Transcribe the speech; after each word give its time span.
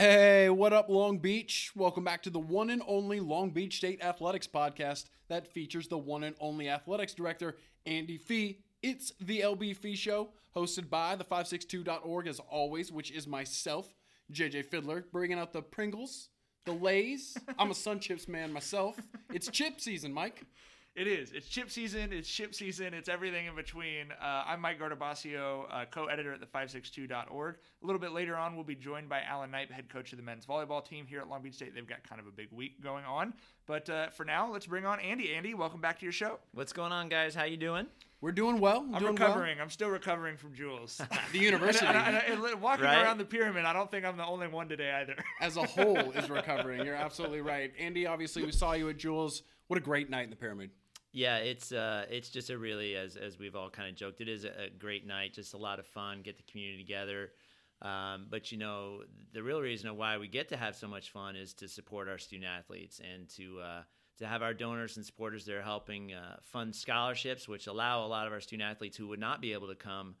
Hey, 0.00 0.48
what 0.48 0.72
up, 0.72 0.88
Long 0.88 1.18
Beach? 1.18 1.72
Welcome 1.76 2.04
back 2.04 2.22
to 2.22 2.30
the 2.30 2.38
one 2.38 2.70
and 2.70 2.82
only 2.86 3.20
Long 3.20 3.50
Beach 3.50 3.76
State 3.76 4.02
Athletics 4.02 4.46
podcast 4.46 5.10
that 5.28 5.52
features 5.52 5.88
the 5.88 5.98
one 5.98 6.24
and 6.24 6.34
only 6.40 6.70
athletics 6.70 7.12
director, 7.12 7.58
Andy 7.84 8.16
Fee. 8.16 8.60
It's 8.82 9.12
the 9.20 9.40
LB 9.40 9.76
Fee 9.76 9.96
Show, 9.96 10.30
hosted 10.56 10.88
by 10.88 11.16
the 11.16 11.24
562.org, 11.24 12.28
as 12.28 12.40
always, 12.48 12.90
which 12.90 13.10
is 13.10 13.26
myself, 13.26 13.94
JJ 14.32 14.70
Fiddler, 14.70 15.04
bringing 15.12 15.38
out 15.38 15.52
the 15.52 15.60
Pringles, 15.60 16.30
the 16.64 16.72
Lays. 16.72 17.36
I'm 17.58 17.70
a 17.70 17.74
Sun 17.74 18.00
Chips 18.00 18.26
man 18.26 18.54
myself. 18.54 18.98
It's 19.34 19.50
chip 19.50 19.82
season, 19.82 20.14
Mike. 20.14 20.46
It 21.00 21.06
is. 21.06 21.32
It's 21.32 21.48
chip 21.48 21.70
season. 21.70 22.12
It's 22.12 22.28
ship 22.28 22.54
season. 22.54 22.92
It's 22.92 23.08
everything 23.08 23.46
in 23.46 23.56
between. 23.56 24.12
Uh, 24.20 24.44
I'm 24.46 24.60
Mike 24.60 24.78
Guardabascio, 24.78 25.64
uh, 25.70 25.84
co-editor 25.90 26.34
at 26.34 26.42
the562.org. 26.42 27.54
A 27.82 27.86
little 27.86 27.98
bit 27.98 28.12
later 28.12 28.36
on, 28.36 28.54
we'll 28.54 28.64
be 28.66 28.74
joined 28.74 29.08
by 29.08 29.22
Alan 29.22 29.50
Knipe, 29.50 29.70
head 29.70 29.88
coach 29.88 30.12
of 30.12 30.18
the 30.18 30.22
men's 30.22 30.44
volleyball 30.44 30.84
team 30.84 31.06
here 31.06 31.20
at 31.20 31.26
Long 31.30 31.40
Beach 31.40 31.54
State. 31.54 31.74
They've 31.74 31.86
got 31.88 32.06
kind 32.06 32.20
of 32.20 32.26
a 32.26 32.30
big 32.30 32.48
week 32.52 32.82
going 32.82 33.06
on. 33.06 33.32
But 33.64 33.88
uh, 33.88 34.10
for 34.10 34.26
now, 34.26 34.52
let's 34.52 34.66
bring 34.66 34.84
on 34.84 35.00
Andy. 35.00 35.32
Andy, 35.32 35.54
welcome 35.54 35.80
back 35.80 35.98
to 36.00 36.04
your 36.04 36.12
show. 36.12 36.38
What's 36.52 36.74
going 36.74 36.92
on, 36.92 37.08
guys? 37.08 37.34
How 37.34 37.44
you 37.44 37.56
doing? 37.56 37.86
We're 38.20 38.32
doing 38.32 38.60
well. 38.60 38.80
I'm 38.92 39.00
doing 39.00 39.14
recovering. 39.14 39.58
I'm 39.58 39.70
still 39.70 39.88
recovering 39.88 40.36
from 40.36 40.52
Jewels. 40.54 41.00
The 41.32 41.38
university, 41.38 41.86
And- 41.86 41.96
and- 41.96 42.16
and- 42.16 42.44
and 42.44 42.60
walking 42.60 42.84
Right? 42.84 43.02
around 43.02 43.16
the 43.16 43.24
pyramid, 43.24 43.64
I 43.64 43.72
don't 43.72 43.90
think 43.90 44.04
I'm 44.04 44.18
the 44.18 44.26
only 44.26 44.48
one 44.48 44.68
today 44.68 44.92
either. 44.92 45.16
as 45.40 45.56
a 45.56 45.62
whole, 45.64 45.96
is 46.10 46.28
recovering. 46.28 46.84
You're 46.84 46.94
absolutely 46.94 47.40
right. 47.40 47.72
Andy, 47.78 48.06
obviously, 48.06 48.44
we 48.44 48.52
saw 48.52 48.74
you 48.74 48.90
at 48.90 48.98
Jewels. 48.98 49.44
What 49.68 49.78
a 49.78 49.82
great 49.82 50.10
night 50.10 50.24
in 50.24 50.30
the 50.30 50.36
pyramid. 50.36 50.70
Yeah, 51.12 51.38
it's 51.38 51.72
uh, 51.72 52.06
it's 52.08 52.28
just 52.28 52.50
a 52.50 52.58
really 52.58 52.94
as 52.94 53.16
as 53.16 53.38
we've 53.38 53.56
all 53.56 53.68
kind 53.68 53.88
of 53.88 53.96
joked, 53.96 54.20
it 54.20 54.28
is 54.28 54.44
a, 54.44 54.70
great 54.78 55.06
night, 55.06 55.34
just 55.34 55.54
a 55.54 55.58
lot 55.58 55.80
of 55.80 55.86
fun, 55.86 56.22
get 56.22 56.36
the 56.36 56.44
community 56.44 56.78
together. 56.82 57.32
Um, 57.82 58.26
but 58.30 58.52
you 58.52 58.58
know, 58.58 59.00
the 59.32 59.42
real 59.42 59.60
reason 59.60 59.96
why 59.96 60.18
we 60.18 60.28
get 60.28 60.48
to 60.50 60.56
have 60.56 60.76
so 60.76 60.86
much 60.86 61.10
fun 61.10 61.34
is 61.34 61.54
to 61.54 61.68
support 61.68 62.08
our 62.08 62.18
student 62.18 62.48
athletes 62.48 63.00
and 63.00 63.28
to 63.30 63.60
uh, 63.60 63.82
to 64.18 64.26
have 64.26 64.42
our 64.42 64.54
donors 64.54 64.96
and 64.98 65.04
supporters 65.04 65.44
there 65.44 65.62
helping 65.62 66.12
uh, 66.12 66.36
fund 66.42 66.76
scholarships, 66.76 67.48
which 67.48 67.66
allow 67.66 68.04
a 68.04 68.06
lot 68.06 68.26
of 68.26 68.32
our 68.32 68.40
student 68.40 68.70
athletes 68.70 68.96
who 68.96 69.08
would 69.08 69.18
not 69.18 69.40
be 69.40 69.52
able 69.52 69.68
to 69.68 69.74
come 69.74 70.14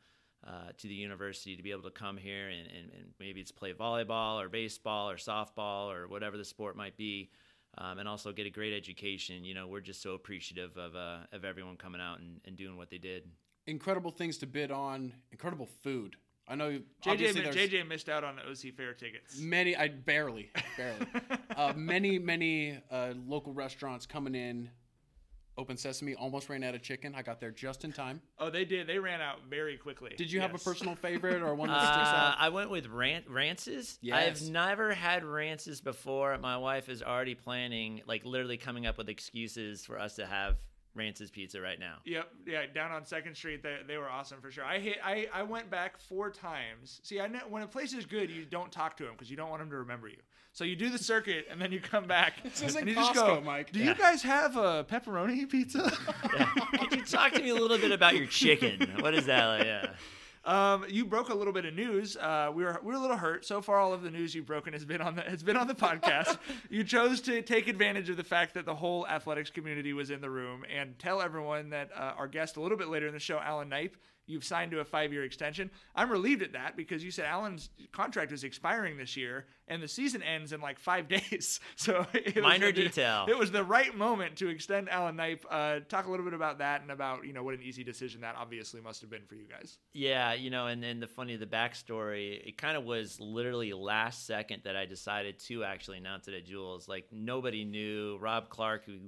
uh, 0.46 0.72
to 0.78 0.88
the 0.88 0.94
university 0.94 1.54
to 1.54 1.62
be 1.62 1.70
able 1.70 1.82
to 1.82 1.90
come 1.90 2.16
here 2.16 2.48
and, 2.48 2.66
and, 2.66 2.90
and 2.92 3.04
maybe 3.20 3.40
it's 3.40 3.52
play 3.52 3.74
volleyball 3.74 4.42
or 4.42 4.48
baseball 4.48 5.10
or 5.10 5.16
softball 5.16 5.94
or 5.94 6.08
whatever 6.08 6.36
the 6.36 6.44
sport 6.44 6.76
might 6.76 6.96
be. 6.96 7.30
Um, 7.78 7.98
and 8.00 8.08
also 8.08 8.32
get 8.32 8.46
a 8.46 8.50
great 8.50 8.72
education. 8.72 9.44
You 9.44 9.54
know, 9.54 9.68
we're 9.68 9.80
just 9.80 10.02
so 10.02 10.14
appreciative 10.14 10.76
of 10.76 10.96
uh, 10.96 11.18
of 11.32 11.44
everyone 11.44 11.76
coming 11.76 12.00
out 12.00 12.18
and, 12.18 12.40
and 12.44 12.56
doing 12.56 12.76
what 12.76 12.90
they 12.90 12.98
did. 12.98 13.24
Incredible 13.66 14.10
things 14.10 14.38
to 14.38 14.46
bid 14.46 14.70
on. 14.72 15.12
Incredible 15.30 15.68
food. 15.82 16.16
I 16.48 16.56
know 16.56 16.70
JJ, 16.70 16.82
obviously 17.06 17.42
mi- 17.42 17.50
there's 17.50 17.70
JJ 17.70 17.86
missed 17.88 18.08
out 18.08 18.24
on 18.24 18.34
the 18.36 18.42
OC 18.42 18.74
Fair 18.74 18.92
tickets. 18.92 19.38
many. 19.38 19.76
I 19.76 19.86
barely, 19.86 20.50
barely. 20.76 21.06
uh, 21.56 21.72
many, 21.76 22.18
many 22.18 22.76
uh, 22.90 23.12
local 23.26 23.52
restaurants 23.52 24.04
coming 24.04 24.34
in. 24.34 24.68
Open 25.60 25.76
Sesame 25.76 26.14
almost 26.14 26.48
ran 26.48 26.64
out 26.64 26.74
of 26.74 26.80
chicken. 26.80 27.14
I 27.14 27.20
got 27.20 27.38
there 27.38 27.50
just 27.50 27.84
in 27.84 27.92
time. 27.92 28.22
Oh, 28.38 28.48
they 28.48 28.64
did. 28.64 28.86
They 28.86 28.98
ran 28.98 29.20
out 29.20 29.40
very 29.50 29.76
quickly. 29.76 30.14
Did 30.16 30.32
you 30.32 30.40
have 30.40 30.54
a 30.54 30.58
personal 30.58 30.94
favorite 30.94 31.42
or 31.42 31.54
one 31.54 31.68
that 31.68 31.80
sticks 31.94 32.08
Uh, 32.08 32.12
out? 32.16 32.36
I 32.38 32.48
went 32.48 32.70
with 32.70 32.86
ran- 32.86 33.24
Rance's. 33.28 33.98
Yes. 34.00 34.42
I've 34.42 34.50
never 34.50 34.94
had 34.94 35.22
Rance's 35.22 35.82
before. 35.82 36.38
My 36.38 36.56
wife 36.56 36.88
is 36.88 37.02
already 37.02 37.34
planning, 37.34 38.00
like 38.06 38.24
literally 38.24 38.56
coming 38.56 38.86
up 38.86 38.96
with 38.96 39.10
excuses 39.10 39.84
for 39.84 39.98
us 40.00 40.16
to 40.16 40.24
have 40.26 40.56
Rance's 40.94 41.30
pizza 41.30 41.60
right 41.60 41.78
now. 41.78 41.96
Yep, 42.04 42.28
yeah, 42.46 42.62
down 42.74 42.90
on 42.90 43.04
Second 43.04 43.36
Street, 43.36 43.62
they, 43.62 43.76
they 43.86 43.96
were 43.96 44.08
awesome 44.08 44.40
for 44.40 44.50
sure. 44.50 44.64
I 44.64 44.78
hit, 44.78 44.98
I 45.04 45.28
I 45.32 45.42
went 45.42 45.70
back 45.70 45.98
four 45.98 46.30
times. 46.30 47.00
See, 47.04 47.20
I 47.20 47.28
know 47.28 47.40
when 47.48 47.62
a 47.62 47.66
place 47.68 47.92
is 47.92 48.06
good, 48.06 48.30
you 48.30 48.44
don't 48.44 48.72
talk 48.72 48.96
to 48.96 49.04
them 49.04 49.12
because 49.12 49.30
you 49.30 49.36
don't 49.36 49.50
want 49.50 49.62
them 49.62 49.70
to 49.70 49.76
remember 49.76 50.08
you. 50.08 50.16
So 50.52 50.64
you 50.64 50.74
do 50.74 50.90
the 50.90 50.98
circuit 50.98 51.46
and 51.48 51.60
then 51.60 51.70
you 51.70 51.80
come 51.80 52.06
back. 52.06 52.34
This 52.42 52.62
isn't 52.62 52.80
and 52.80 52.90
you 52.90 52.96
Costco, 52.96 53.14
just 53.14 53.26
go, 53.26 53.40
Mike. 53.40 53.70
Do 53.70 53.78
you 53.78 53.94
guys 53.94 54.22
have 54.22 54.56
a 54.56 54.84
pepperoni 54.84 55.48
pizza? 55.48 55.90
Could 56.78 56.92
you 56.92 57.04
talk 57.04 57.32
to 57.34 57.42
me 57.42 57.50
a 57.50 57.54
little 57.54 57.78
bit 57.78 57.92
about 57.92 58.16
your 58.16 58.26
chicken? 58.26 58.96
What 58.98 59.14
is 59.14 59.26
that? 59.26 59.46
Like? 59.46 59.64
Yeah. 59.64 59.86
Um, 60.50 60.84
you 60.88 61.04
broke 61.04 61.28
a 61.28 61.34
little 61.34 61.52
bit 61.52 61.64
of 61.64 61.74
news. 61.74 62.16
Uh, 62.16 62.50
we 62.52 62.64
were 62.64 62.80
we 62.82 62.88
were 62.88 62.98
a 62.98 63.00
little 63.00 63.16
hurt. 63.16 63.46
So 63.46 63.62
far, 63.62 63.78
all 63.78 63.92
of 63.92 64.02
the 64.02 64.10
news 64.10 64.34
you've 64.34 64.46
broken 64.46 64.72
has 64.72 64.84
been 64.84 65.00
on 65.00 65.14
the 65.14 65.22
has 65.22 65.44
been 65.44 65.56
on 65.56 65.68
the 65.68 65.76
podcast. 65.76 66.38
you 66.70 66.82
chose 66.82 67.20
to 67.22 67.40
take 67.40 67.68
advantage 67.68 68.10
of 68.10 68.16
the 68.16 68.24
fact 68.24 68.54
that 68.54 68.64
the 68.66 68.74
whole 68.74 69.06
athletics 69.06 69.50
community 69.50 69.92
was 69.92 70.10
in 70.10 70.20
the 70.20 70.28
room 70.28 70.64
and 70.68 70.98
tell 70.98 71.22
everyone 71.22 71.70
that 71.70 71.90
uh, 71.94 72.14
our 72.18 72.26
guest 72.26 72.56
a 72.56 72.60
little 72.60 72.76
bit 72.76 72.88
later 72.88 73.06
in 73.06 73.12
the 73.12 73.20
show, 73.20 73.38
Alan 73.38 73.68
Knipe, 73.68 73.96
you've 74.30 74.44
signed 74.44 74.70
to 74.70 74.80
a 74.80 74.84
five 74.84 75.12
year 75.12 75.24
extension. 75.24 75.70
I'm 75.94 76.10
relieved 76.10 76.42
at 76.42 76.52
that 76.52 76.76
because 76.76 77.02
you 77.04 77.10
said 77.10 77.26
Alan's 77.26 77.70
contract 77.92 78.32
is 78.32 78.44
expiring 78.44 78.96
this 78.96 79.16
year 79.16 79.46
and 79.68 79.82
the 79.82 79.88
season 79.88 80.22
ends 80.22 80.52
in 80.52 80.60
like 80.60 80.78
five 80.78 81.08
days. 81.16 81.60
So 81.76 82.06
it 82.14 82.34
was 82.36 82.42
Minor 82.42 82.66
the- 82.66 82.84
detail. 82.84 83.26
It 83.28 83.38
was 83.38 83.50
the 83.50 83.64
right 83.64 83.94
moment 83.96 84.36
to 84.36 84.48
extend 84.48 84.88
Alan 84.88 85.16
Knipe. 85.16 85.44
Uh, 85.50 85.80
talk 85.88 86.06
a 86.06 86.10
little 86.10 86.24
bit 86.24 86.34
about 86.34 86.58
that 86.58 86.82
and 86.82 86.90
about 86.90 87.26
you 87.26 87.32
know 87.32 87.42
what 87.42 87.54
an 87.54 87.62
easy 87.62 87.84
decision 87.84 88.20
that 88.22 88.36
obviously 88.36 88.80
must 88.80 89.00
have 89.00 89.10
been 89.10 89.24
for 89.26 89.34
you 89.34 89.46
guys. 89.48 89.78
Yeah, 89.92 90.32
you 90.34 90.50
know, 90.50 90.66
and 90.66 90.82
then 90.82 91.00
the 91.00 91.06
funny, 91.06 91.34
of 91.34 91.40
the 91.40 91.46
backstory, 91.46 92.46
it 92.46 92.56
kind 92.56 92.76
of 92.76 92.84
was 92.84 93.20
literally 93.20 93.72
last 93.72 94.26
second 94.26 94.62
that 94.64 94.76
I 94.76 94.86
decided 94.86 95.38
to 95.46 95.64
actually 95.64 95.98
announce 95.98 96.28
it 96.28 96.34
at 96.34 96.44
Jewels. 96.44 96.88
Like 96.88 97.06
nobody 97.12 97.64
knew. 97.64 98.18
Rob 98.20 98.48
Clark, 98.48 98.84
who 98.84 98.98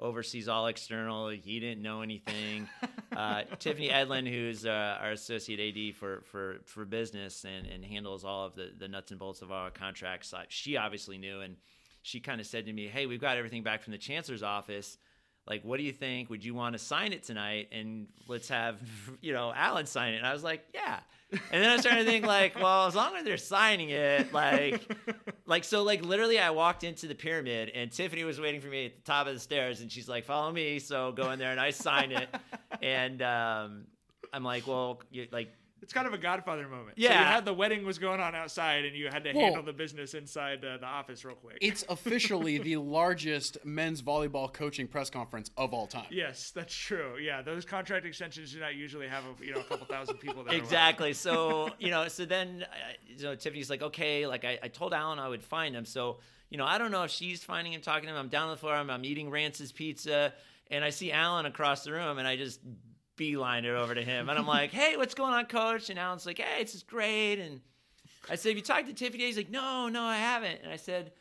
oversees 0.00 0.48
all 0.48 0.66
external, 0.66 1.28
he 1.28 1.60
didn't 1.60 1.82
know 1.82 2.02
anything. 2.02 2.68
uh, 3.16 3.42
Tiffany 3.58 3.90
Edlin, 3.90 4.26
who's 4.26 4.66
uh, 4.66 4.98
our 5.00 5.12
associate 5.12 5.60
AD 5.60 5.96
for 5.96 6.22
for 6.22 6.60
for 6.64 6.84
business 6.84 7.44
and 7.44 7.66
and 7.66 7.84
handles 7.84 8.24
all 8.24 8.46
of 8.46 8.54
the 8.54 8.72
the 8.76 8.88
nuts 8.88 9.10
and 9.10 9.20
bolts 9.20 9.42
of 9.42 9.52
our 9.52 9.70
contracts, 9.70 10.34
she 10.48 10.76
obviously 10.76 11.18
knew, 11.18 11.40
and 11.40 11.56
she 12.02 12.20
kind 12.20 12.40
of 12.40 12.46
said 12.46 12.66
to 12.66 12.72
me, 12.72 12.88
"Hey, 12.88 13.06
we've 13.06 13.20
got 13.20 13.36
everything 13.36 13.62
back 13.62 13.82
from 13.82 13.92
the 13.92 13.98
chancellor's 13.98 14.42
office." 14.42 14.96
like 15.46 15.64
what 15.64 15.78
do 15.78 15.82
you 15.82 15.92
think 15.92 16.30
would 16.30 16.44
you 16.44 16.54
want 16.54 16.74
to 16.74 16.78
sign 16.78 17.12
it 17.12 17.24
tonight 17.24 17.68
and 17.72 18.06
let's 18.28 18.48
have 18.48 18.78
you 19.20 19.32
know 19.32 19.52
alan 19.54 19.86
sign 19.86 20.14
it 20.14 20.18
and 20.18 20.26
i 20.26 20.32
was 20.32 20.44
like 20.44 20.64
yeah 20.74 21.00
and 21.32 21.62
then 21.62 21.70
i 21.70 21.76
started 21.76 22.04
to 22.04 22.10
think 22.10 22.24
like 22.24 22.54
well 22.56 22.86
as 22.86 22.94
long 22.94 23.16
as 23.16 23.24
they're 23.24 23.36
signing 23.36 23.90
it 23.90 24.32
like 24.32 24.80
like 25.50 25.64
so 25.64 25.82
like 25.82 26.02
literally 26.02 26.38
i 26.38 26.48
walked 26.48 26.84
into 26.84 27.06
the 27.06 27.14
pyramid 27.14 27.70
and 27.74 27.92
tiffany 27.92 28.24
was 28.24 28.40
waiting 28.40 28.60
for 28.60 28.68
me 28.68 28.86
at 28.86 28.96
the 28.96 29.02
top 29.02 29.26
of 29.26 29.34
the 29.34 29.40
stairs 29.40 29.80
and 29.82 29.90
she's 29.92 30.08
like 30.08 30.24
follow 30.24 30.50
me. 30.50 30.78
So 30.78 31.12
go 31.12 31.30
in 31.32 31.38
there 31.38 31.50
and 31.50 31.60
i 31.60 31.70
sign 31.70 32.12
it. 32.12 32.28
And 32.82 33.20
um 33.20 33.84
i'm 34.32 34.42
like 34.42 34.66
well 34.66 35.02
you 35.10 35.26
like 35.32 35.52
It's 35.82 35.92
kind 35.94 36.06
of 36.06 36.12
a 36.12 36.18
Godfather 36.18 36.68
moment. 36.68 36.98
So 36.98 37.04
Yeah. 37.04 37.18
you 37.20 37.24
had 37.26 37.44
the 37.44 37.54
wedding 37.54 37.84
was 37.86 37.98
going 37.98 38.20
on 38.20 38.34
outside, 38.34 38.84
and 38.84 38.94
you 38.94 39.08
had 39.08 39.24
to 39.24 39.32
Well- 39.32 39.44
handle 39.44 39.62
the 39.62 39.72
business 39.72 40.14
inside 40.14 40.64
uh, 40.64 40.76
the 40.76 40.86
office 40.86 41.24
real 41.24 41.34
quick. 41.36 41.58
It's 41.60 41.84
officially 41.88 42.58
the 42.58 42.76
largest 43.00 43.56
men's 43.64 44.02
volleyball 44.02 44.52
coaching 44.52 44.86
press 44.88 45.08
conference 45.10 45.50
of 45.56 45.72
all 45.72 45.86
time. 45.86 46.06
yes, 46.10 46.50
that's 46.50 46.74
true. 46.74 47.16
Yeah, 47.18 47.40
those 47.42 47.64
contract 47.64 48.04
extensions 48.06 48.52
do 48.52 48.60
not 48.60 48.74
usually 48.74 49.08
have 49.08 49.24
a 49.24 49.44
you 49.44 49.52
know 49.54 49.60
a 49.60 49.64
couple 49.64 49.86
thousand 49.86 50.18
people 50.18 50.44
there. 50.44 50.54
exactly 50.54 51.12
so 51.12 51.70
you 51.78 51.90
know 51.90 52.08
so 52.08 52.24
then 52.24 52.64
uh, 52.70 52.74
you 53.06 53.22
know 53.24 53.34
tiffany's 53.34 53.70
like 53.70 53.82
okay 53.82 54.26
like 54.26 54.44
I, 54.44 54.58
I 54.62 54.68
told 54.68 54.92
alan 54.92 55.18
i 55.18 55.28
would 55.28 55.42
find 55.42 55.74
him 55.74 55.84
so 55.84 56.18
you 56.50 56.58
know 56.58 56.64
i 56.66 56.76
don't 56.78 56.90
know 56.90 57.04
if 57.04 57.10
she's 57.10 57.42
finding 57.42 57.72
him 57.72 57.80
talking 57.80 58.04
to 58.08 58.10
him 58.14 58.16
i'm 58.18 58.28
down 58.28 58.44
on 58.44 58.50
the 58.50 58.56
floor 58.56 58.74
i'm, 58.74 58.90
I'm 58.90 59.04
eating 59.04 59.30
rance's 59.30 59.72
pizza 59.72 60.32
and 60.70 60.84
i 60.84 60.90
see 60.90 61.10
alan 61.12 61.46
across 61.46 61.84
the 61.84 61.92
room 61.92 62.18
and 62.18 62.26
i 62.28 62.36
just 62.36 62.60
beeline 63.20 63.66
it 63.66 63.74
over 63.74 63.94
to 63.94 64.02
him 64.02 64.30
and 64.30 64.38
i'm 64.38 64.46
like 64.46 64.70
hey 64.70 64.96
what's 64.96 65.12
going 65.12 65.34
on 65.34 65.44
coach 65.44 65.90
and 65.90 65.98
alan's 65.98 66.24
like 66.24 66.38
hey 66.38 66.62
it's 66.62 66.72
just 66.72 66.86
great 66.86 67.38
and 67.38 67.60
i 68.30 68.34
said 68.34 68.48
have 68.48 68.56
you 68.56 68.62
talked 68.62 68.86
to 68.86 68.94
tiffany 68.94 69.24
he's 69.24 69.36
like 69.36 69.50
no 69.50 69.88
no 69.90 70.02
i 70.02 70.16
haven't 70.16 70.58
and 70.62 70.72
i 70.72 70.76
said 70.76 71.12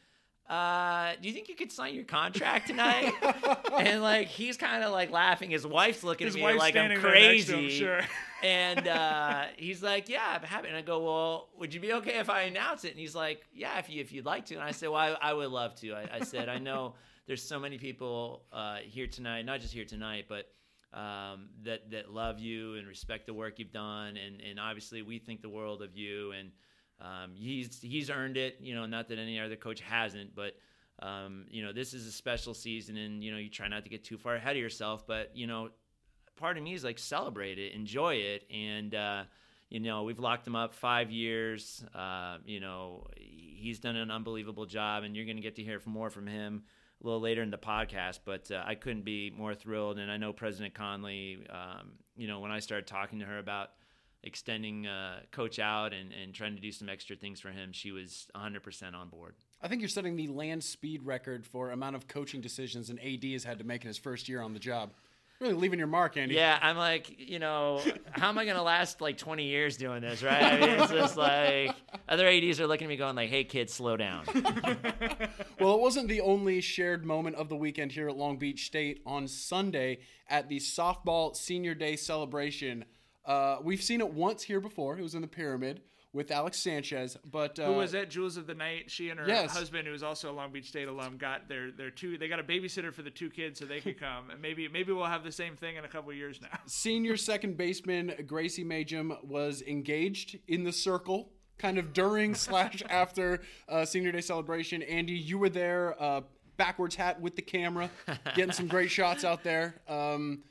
uh, 0.50 1.12
do 1.22 1.28
you 1.28 1.34
think 1.34 1.48
you 1.48 1.54
could 1.56 1.72
sign 1.72 1.94
your 1.94 2.06
contract 2.06 2.66
tonight? 2.66 3.14
and 3.80 4.02
like 4.02 4.28
he's 4.28 4.58
kind 4.58 4.84
of 4.84 4.92
like 4.92 5.12
laughing. 5.12 5.52
His 5.52 5.66
wife's 5.68 6.04
looking 6.04 6.26
His 6.26 6.36
at 6.36 6.42
me 6.42 6.54
like 6.56 6.76
I'm 6.76 6.90
standing 6.90 7.02
there 7.04 7.14
next 7.14 7.46
to 7.46 7.52
him, 7.54 7.60
crazy. 7.60 7.78
sure. 7.78 8.02
and 8.42 8.88
uh, 8.88 9.44
he's 9.58 9.84
like, 9.84 10.10
"Yeah, 10.10 10.24
I'm 10.26 10.42
happy." 10.42 10.70
And 10.70 10.76
I 10.76 10.82
go, 10.82 11.04
"Well, 11.04 11.50
would 11.60 11.72
you 11.72 11.80
be 11.80 11.94
okay 11.94 12.18
if 12.18 12.32
I 12.32 12.42
announce 12.44 12.84
it?" 12.84 12.90
And 12.90 13.00
he's 13.00 13.14
like, 13.14 13.44
"Yeah, 13.54 13.78
if 13.78 13.92
you 13.92 14.02
if 14.02 14.12
you'd 14.12 14.26
like 14.26 14.48
to." 14.48 14.56
And 14.56 14.64
I 14.64 14.72
said, 14.72 14.90
"Well, 14.90 14.98
I, 15.22 15.30
I 15.30 15.34
would 15.34 15.52
love 15.52 15.76
to." 15.82 15.94
I, 15.94 16.08
I 16.14 16.20
said, 16.22 16.50
"I 16.50 16.58
know 16.58 16.96
there's 17.28 17.44
so 17.44 17.60
many 17.60 17.78
people 17.78 18.42
uh, 18.52 18.78
here 18.78 19.06
tonight, 19.06 19.46
not 19.46 19.60
just 19.62 19.72
here 19.74 19.86
tonight, 19.86 20.26
but." 20.28 20.50
Um, 20.92 21.50
that 21.64 21.92
that 21.92 22.12
love 22.12 22.40
you 22.40 22.74
and 22.76 22.88
respect 22.88 23.28
the 23.28 23.34
work 23.34 23.60
you've 23.60 23.72
done, 23.72 24.18
and 24.18 24.42
and 24.42 24.60
obviously 24.60 25.04
we 25.04 25.20
think 25.20 25.42
the 25.42 25.50
world 25.50 25.84
of 25.84 25.96
you, 25.96 26.32
and 26.32 26.50
um, 27.00 27.36
he's 27.36 27.80
he's 27.80 28.10
earned 28.10 28.38
it. 28.38 28.58
You 28.60 28.74
know, 28.74 28.88
not 28.88 29.08
that 29.10 29.20
any 29.20 29.40
other 29.40 29.56
coach 29.56 29.82
hasn't, 29.82 30.36
but 30.36 30.56
um, 31.02 31.46
you 31.50 31.64
know 31.64 31.72
this 31.72 31.94
is 31.94 32.08
a 32.08 32.12
special 32.12 32.56
season, 32.56 32.98
and 32.98 33.24
you 33.24 33.32
know 33.32 33.38
you 33.38 33.50
try 33.50 33.68
not 33.68 33.84
to 33.84 33.90
get 33.90 34.04
too 34.04 34.18
far 34.18 34.36
ahead 34.36 34.56
of 34.56 34.62
yourself. 34.62 35.06
But 35.06 35.30
you 35.36 35.46
know, 35.46 35.70
part 36.38 36.58
of 36.58 36.64
me 36.64 36.74
is 36.74 36.84
like 36.84 36.98
celebrate 36.98 37.60
it, 37.60 37.74
enjoy 37.74 38.16
it, 38.16 38.48
and 38.52 38.96
uh, 38.96 39.24
you 39.70 39.80
know 39.80 40.04
we've 40.04 40.20
locked 40.20 40.48
him 40.48 40.56
up 40.56 40.74
five 40.74 41.12
years. 41.12 41.86
Uh, 41.94 42.38
you 42.46 42.60
know 42.60 43.06
he's 43.16 43.80
done 43.80 43.96
an 43.96 44.10
unbelievable 44.10 44.66
job, 44.66 45.04
and 45.04 45.16
you're 45.16 45.26
going 45.26 45.38
to 45.38 45.44
get 45.44 45.56
to 45.58 45.64
hear 45.64 45.80
more 45.86 46.10
from 46.10 46.26
him 46.26 46.64
a 47.02 47.06
little 47.06 47.22
later 47.22 47.42
in 47.42 47.52
the 47.52 47.58
podcast. 47.58 48.20
But 48.26 48.52
uh, 48.52 48.64
I 48.66 48.76
couldn't 48.76 49.06
be 49.06 49.32
more 49.32 49.56
thrilled, 49.56 50.00
and 50.00 50.12
I 50.12 50.18
know 50.18 50.34
President 50.34 50.74
Conoley. 50.74 51.40
Um, 51.50 51.92
you 52.16 52.28
know 52.28 52.40
when 52.40 52.52
I 52.52 52.60
started 52.60 52.88
talking 52.88 53.20
to 53.20 53.26
her 53.26 53.40
about 53.40 53.72
extending 54.24 54.86
uh, 54.86 55.22
coach 55.32 55.60
out 55.60 55.94
and, 55.94 56.12
and 56.12 56.34
trying 56.34 56.56
to 56.56 56.62
do 56.62 56.72
some 56.72 56.90
extra 56.90 57.16
things 57.16 57.40
for 57.40 57.50
him, 57.50 57.72
she 57.72 57.92
was 57.92 58.28
100% 58.36 58.94
on 58.94 59.08
board. 59.08 59.36
I 59.62 59.68
think 59.68 59.82
you're 59.82 59.90
setting 59.90 60.16
the 60.16 60.28
land 60.28 60.64
speed 60.64 61.04
record 61.04 61.46
for 61.46 61.72
amount 61.72 61.96
of 61.96 62.08
coaching 62.08 62.42
decisions 62.42 62.90
an 62.90 63.00
AD 63.00 63.24
has 63.32 63.44
had 63.44 63.60
to 63.60 63.64
make 63.64 63.84
in 63.84 63.88
his 63.88 63.98
first 63.98 64.28
year 64.28 64.42
on 64.42 64.54
the 64.54 64.60
job. 64.60 64.92
Really 65.40 65.54
leaving 65.54 65.80
your 65.80 65.88
mark, 65.88 66.18
Andy. 66.18 66.36
Yeah, 66.36 66.60
I'm 66.62 66.76
like, 66.76 67.16
you 67.18 67.40
know, 67.40 67.82
how 68.12 68.28
am 68.28 68.38
I 68.38 68.44
going 68.44 68.58
to 68.58 68.62
last 68.62 69.00
like 69.00 69.18
20 69.18 69.46
years 69.46 69.78
doing 69.78 70.02
this, 70.02 70.22
right? 70.22 70.44
I 70.44 70.60
mean, 70.60 70.70
it's 70.72 70.92
just 70.92 71.16
like 71.16 71.74
other 72.10 72.28
ADs 72.28 72.60
are 72.60 72.68
looking 72.68 72.88
at 72.88 72.90
me 72.90 72.98
going 72.98 73.16
like, 73.16 73.30
"Hey, 73.30 73.46
kid, 73.46 73.70
slow 73.70 73.96
down." 73.96 74.26
well, 75.60 75.76
it 75.76 75.80
wasn't 75.80 76.10
the 76.10 76.20
only 76.20 76.60
shared 76.60 77.06
moment 77.06 77.38
of 77.38 77.48
the 77.48 77.56
weekend 77.56 77.94
here 77.94 78.10
at 78.10 78.18
Long 78.18 78.38
Beach 78.38 78.66
State 78.66 79.02
on 79.06 79.30
Sunday 79.30 80.00
at 80.28 80.50
the 80.50 80.58
softball 80.58 81.34
senior 81.34 81.74
day 81.74 81.96
celebration. 81.96 82.84
Uh, 83.26 83.60
we've 83.64 83.82
seen 83.82 84.02
it 84.02 84.14
once 84.14 84.44
here 84.44 84.60
before. 84.60 85.00
It 85.00 85.04
was 85.04 85.16
in 85.16 85.22
the 85.22 85.28
pyramid 85.28 85.80
with 86.12 86.32
Alex 86.32 86.58
Sanchez. 86.60 87.18
But 87.30 87.60
uh, 87.60 87.66
who 87.68 87.74
was 87.74 87.94
at 87.94 88.10
Jewels 88.10 88.38
of 88.38 88.48
the 88.48 88.56
Night? 88.56 88.90
She 88.90 89.10
and 89.10 89.20
her 89.20 89.28
Yes. 89.28 89.52
husband, 89.56 89.86
who 89.86 89.92
was 89.92 90.04
also 90.04 90.32
a 90.32 90.34
Long 90.34 90.52
Beach 90.52 90.68
State 90.68 90.88
alum, 90.88 91.18
got 91.18 91.48
their 91.48 91.72
their 91.72 91.92
two. 91.92 92.18
They 92.18 92.28
got 92.28 92.40
a 92.40 92.44
babysitter 92.44 92.94
for 92.94 93.02
the 93.04 93.12
two 93.12 93.30
kids 93.30 93.60
so 93.60 93.66
they 93.66 93.80
could 93.80 94.00
come. 94.00 94.30
And 94.32 94.42
maybe 94.42 94.68
maybe 94.68 94.92
we'll 94.92 95.06
have 95.06 95.24
the 95.24 95.32
same 95.32 95.56
thing 95.56 95.76
in 95.76 95.86
a 95.86 95.90
couple 95.90 96.12
years 96.14 96.40
now. 96.42 96.58
senior 96.66 97.18
second 97.18 97.58
baseman 97.58 98.14
Gracie 98.26 98.64
Majum 98.64 99.14
was 99.24 99.62
engaged 99.62 100.40
in 100.48 100.64
the 100.64 100.72
circle, 100.74 101.30
kind 101.58 101.78
of 101.78 101.94
during 101.94 102.34
slash 102.46 102.82
after 102.90 103.42
uh, 103.68 103.86
senior 103.86 104.12
day 104.12 104.22
celebration. 104.22 104.82
Andy, 104.84 105.14
you 105.14 105.38
were 105.38 105.50
there, 105.50 105.96
uh, 106.02 106.22
backwards 106.58 106.96
hat 106.96 107.22
with 107.22 107.36
the 107.36 107.42
camera, 107.42 107.90
getting 108.36 108.52
some 108.52 108.68
great 108.68 108.90
shots 108.92 109.24
out 109.24 109.44
there. 109.44 109.80
Um, 109.88 110.44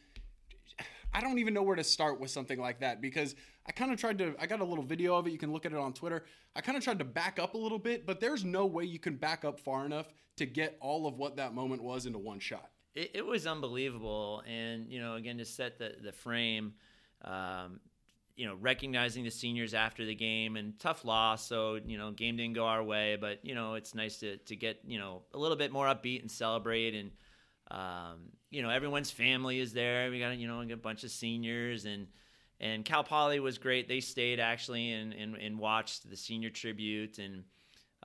I 1.13 1.21
don't 1.21 1.39
even 1.39 1.53
know 1.55 1.63
where 1.63 1.77
to 1.77 1.85
start 1.85 2.21
with 2.21 2.31
something 2.31 2.61
like 2.61 2.81
that 2.81 3.01
because 3.01 3.35
I 3.69 3.73
kind 3.73 3.93
of 3.93 4.01
tried 4.01 4.19
to. 4.19 4.35
I 4.41 4.47
got 4.47 4.61
a 4.61 4.65
little 4.65 4.85
video 4.85 5.17
of 5.17 5.27
it. 5.27 5.31
You 5.31 5.39
can 5.39 5.53
look 5.53 5.67
at 5.67 5.73
it 5.73 5.79
on 5.79 5.93
Twitter. 5.93 6.25
I 6.57 6.63
kind 6.63 6.79
of 6.79 6.83
tried 6.83 6.99
to 7.01 7.05
back 7.05 7.39
up 7.39 7.55
a 7.55 7.59
little 7.59 7.79
bit, 7.79 8.07
but 8.07 8.19
there's 8.19 8.45
no 8.45 8.65
way 8.67 8.85
you 8.85 8.99
can 8.99 9.17
back 9.17 9.45
up 9.45 9.61
far 9.61 9.85
enough 9.85 10.07
to 10.39 10.47
get 10.47 10.79
all 10.81 11.07
of 11.07 11.19
what 11.19 11.37
that 11.37 11.55
moment 11.55 11.83
was 11.83 12.07
into 12.07 12.19
one 12.19 12.39
shot. 12.41 12.71
it, 12.95 13.11
it 13.15 13.27
was 13.27 13.47
unbelievable 13.47 14.43
and 14.47 14.91
you 14.91 15.01
know 15.01 15.15
again 15.15 15.39
to 15.39 15.45
set 15.45 15.79
the, 15.79 15.95
the 16.03 16.13
frame 16.13 16.73
um, 17.25 17.81
you 18.37 18.47
know 18.47 18.55
recognizing 18.61 19.25
the 19.25 19.31
seniors 19.31 19.75
after 19.75 20.05
the 20.05 20.15
game 20.15 20.57
and 20.57 20.79
tough 20.79 21.05
loss 21.05 21.47
so 21.47 21.79
you 21.87 21.99
know 21.99 22.11
game 22.11 22.37
didn't 22.37 22.55
go 22.55 22.67
our 22.67 22.83
way 22.83 23.17
but 23.21 23.45
you 23.45 23.55
know 23.55 23.75
it's 23.75 23.95
nice 23.95 24.19
to, 24.19 24.37
to 24.39 24.57
get 24.57 24.81
you 24.87 24.99
know 24.99 25.23
a 25.35 25.39
little 25.39 25.57
bit 25.57 25.73
more 25.73 25.87
upbeat 25.87 26.21
and 26.21 26.31
celebrate 26.31 26.95
and 26.95 27.11
um, 27.71 28.31
you 28.51 28.63
know 28.63 28.71
everyone's 28.71 29.11
family 29.11 29.61
is 29.61 29.73
there 29.73 30.11
we 30.11 30.19
got 30.19 30.37
you 30.39 30.49
know 30.49 30.63
a 30.63 30.77
bunch 30.77 31.05
of 31.05 31.11
seniors 31.11 31.85
and 31.85 32.07
and 32.61 32.85
cal 32.85 33.05
poly 33.05 33.41
was 33.41 33.59
great 33.59 33.89
they 33.89 34.01
stayed 34.01 34.41
actually 34.41 34.93
and, 34.93 35.13
and, 35.13 35.37
and 35.37 35.59
watched 35.59 36.09
the 36.09 36.17
senior 36.17 36.51
tribute 36.51 37.19
and 37.19 37.45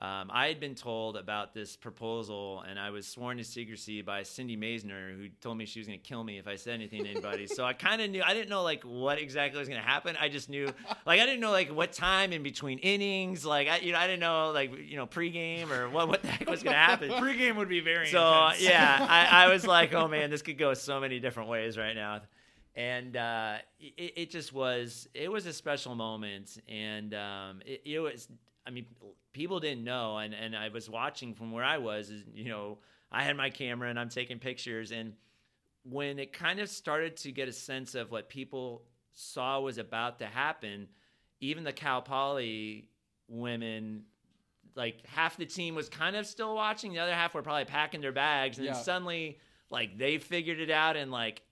um, 0.00 0.28
I 0.32 0.48
had 0.48 0.58
been 0.58 0.74
told 0.74 1.16
about 1.16 1.54
this 1.54 1.76
proposal, 1.76 2.64
and 2.68 2.80
I 2.80 2.90
was 2.90 3.06
sworn 3.06 3.36
to 3.36 3.44
secrecy 3.44 4.02
by 4.02 4.24
Cindy 4.24 4.56
Maisner, 4.56 5.16
who 5.16 5.28
told 5.40 5.56
me 5.56 5.66
she 5.66 5.78
was 5.78 5.86
going 5.86 6.00
to 6.00 6.04
kill 6.04 6.24
me 6.24 6.36
if 6.36 6.48
I 6.48 6.56
said 6.56 6.74
anything 6.74 7.04
to 7.04 7.10
anybody. 7.10 7.46
so 7.46 7.64
I 7.64 7.74
kind 7.74 8.02
of 8.02 8.10
knew. 8.10 8.20
I 8.20 8.34
didn't 8.34 8.48
know 8.48 8.64
like 8.64 8.82
what 8.82 9.20
exactly 9.20 9.56
was 9.60 9.68
going 9.68 9.80
to 9.80 9.86
happen. 9.86 10.16
I 10.20 10.28
just 10.28 10.50
knew, 10.50 10.66
like, 11.06 11.20
I 11.20 11.26
didn't 11.26 11.40
know 11.40 11.52
like 11.52 11.68
what 11.72 11.92
time 11.92 12.32
in 12.32 12.42
between 12.42 12.78
innings. 12.78 13.46
Like, 13.46 13.68
I, 13.68 13.78
you 13.78 13.92
know, 13.92 13.98
I 13.98 14.08
didn't 14.08 14.18
know 14.18 14.50
like 14.50 14.76
you 14.76 14.96
know 14.96 15.06
pregame 15.06 15.70
or 15.70 15.88
what 15.88 16.08
what 16.08 16.22
the 16.22 16.28
heck 16.28 16.50
was 16.50 16.64
going 16.64 16.74
to 16.74 16.80
happen. 16.80 17.10
Pregame 17.10 17.54
would 17.54 17.68
be 17.68 17.80
very 17.80 18.08
So 18.08 18.46
intense. 18.46 18.62
yeah, 18.62 19.06
I, 19.08 19.44
I 19.44 19.52
was 19.52 19.64
like, 19.64 19.94
oh 19.94 20.08
man, 20.08 20.28
this 20.28 20.42
could 20.42 20.58
go 20.58 20.74
so 20.74 20.98
many 20.98 21.20
different 21.20 21.48
ways 21.48 21.78
right 21.78 21.94
now, 21.94 22.20
and 22.76 23.16
uh, 23.16 23.56
it, 23.78 24.12
it 24.16 24.30
just 24.30 24.52
was. 24.52 25.08
It 25.14 25.30
was 25.30 25.46
a 25.46 25.52
special 25.52 25.94
moment, 25.94 26.58
and 26.68 27.14
um, 27.14 27.62
it, 27.64 27.82
it 27.84 28.00
was. 28.00 28.28
I 28.66 28.70
mean, 28.70 28.86
people 29.32 29.60
didn't 29.60 29.84
know, 29.84 30.18
and 30.18 30.34
and 30.34 30.56
I 30.56 30.68
was 30.68 30.88
watching 30.90 31.34
from 31.34 31.52
where 31.52 31.64
I 31.64 31.78
was. 31.78 32.10
Is 32.10 32.24
you 32.34 32.48
know, 32.48 32.78
I 33.12 33.22
had 33.22 33.36
my 33.36 33.50
camera 33.50 33.88
and 33.90 33.98
I'm 33.98 34.08
taking 34.08 34.38
pictures, 34.38 34.90
and 34.92 35.12
when 35.84 36.18
it 36.18 36.32
kind 36.32 36.60
of 36.60 36.68
started 36.68 37.16
to 37.18 37.30
get 37.32 37.46
a 37.48 37.52
sense 37.52 37.94
of 37.94 38.10
what 38.10 38.28
people 38.28 38.82
saw 39.12 39.60
was 39.60 39.78
about 39.78 40.18
to 40.20 40.26
happen, 40.26 40.88
even 41.40 41.62
the 41.62 41.72
Cal 41.72 42.02
Poly 42.02 42.88
women 43.28 44.02
like 44.76 45.06
half 45.06 45.36
the 45.36 45.46
team 45.46 45.74
was 45.76 45.88
kind 45.88 46.16
of 46.16 46.26
still 46.26 46.54
watching 46.54 46.92
the 46.92 46.98
other 46.98 47.14
half 47.14 47.32
were 47.32 47.42
probably 47.42 47.64
packing 47.64 48.00
their 48.00 48.12
bags 48.12 48.58
and 48.58 48.66
Yeah. 48.66 48.72
then 48.72 48.82
suddenly 48.82 49.38
like 49.70 49.96
they 49.96 50.18
figured 50.18 50.58
it 50.58 50.70
out 50.70 50.96
and 50.96 51.12
like 51.12 51.42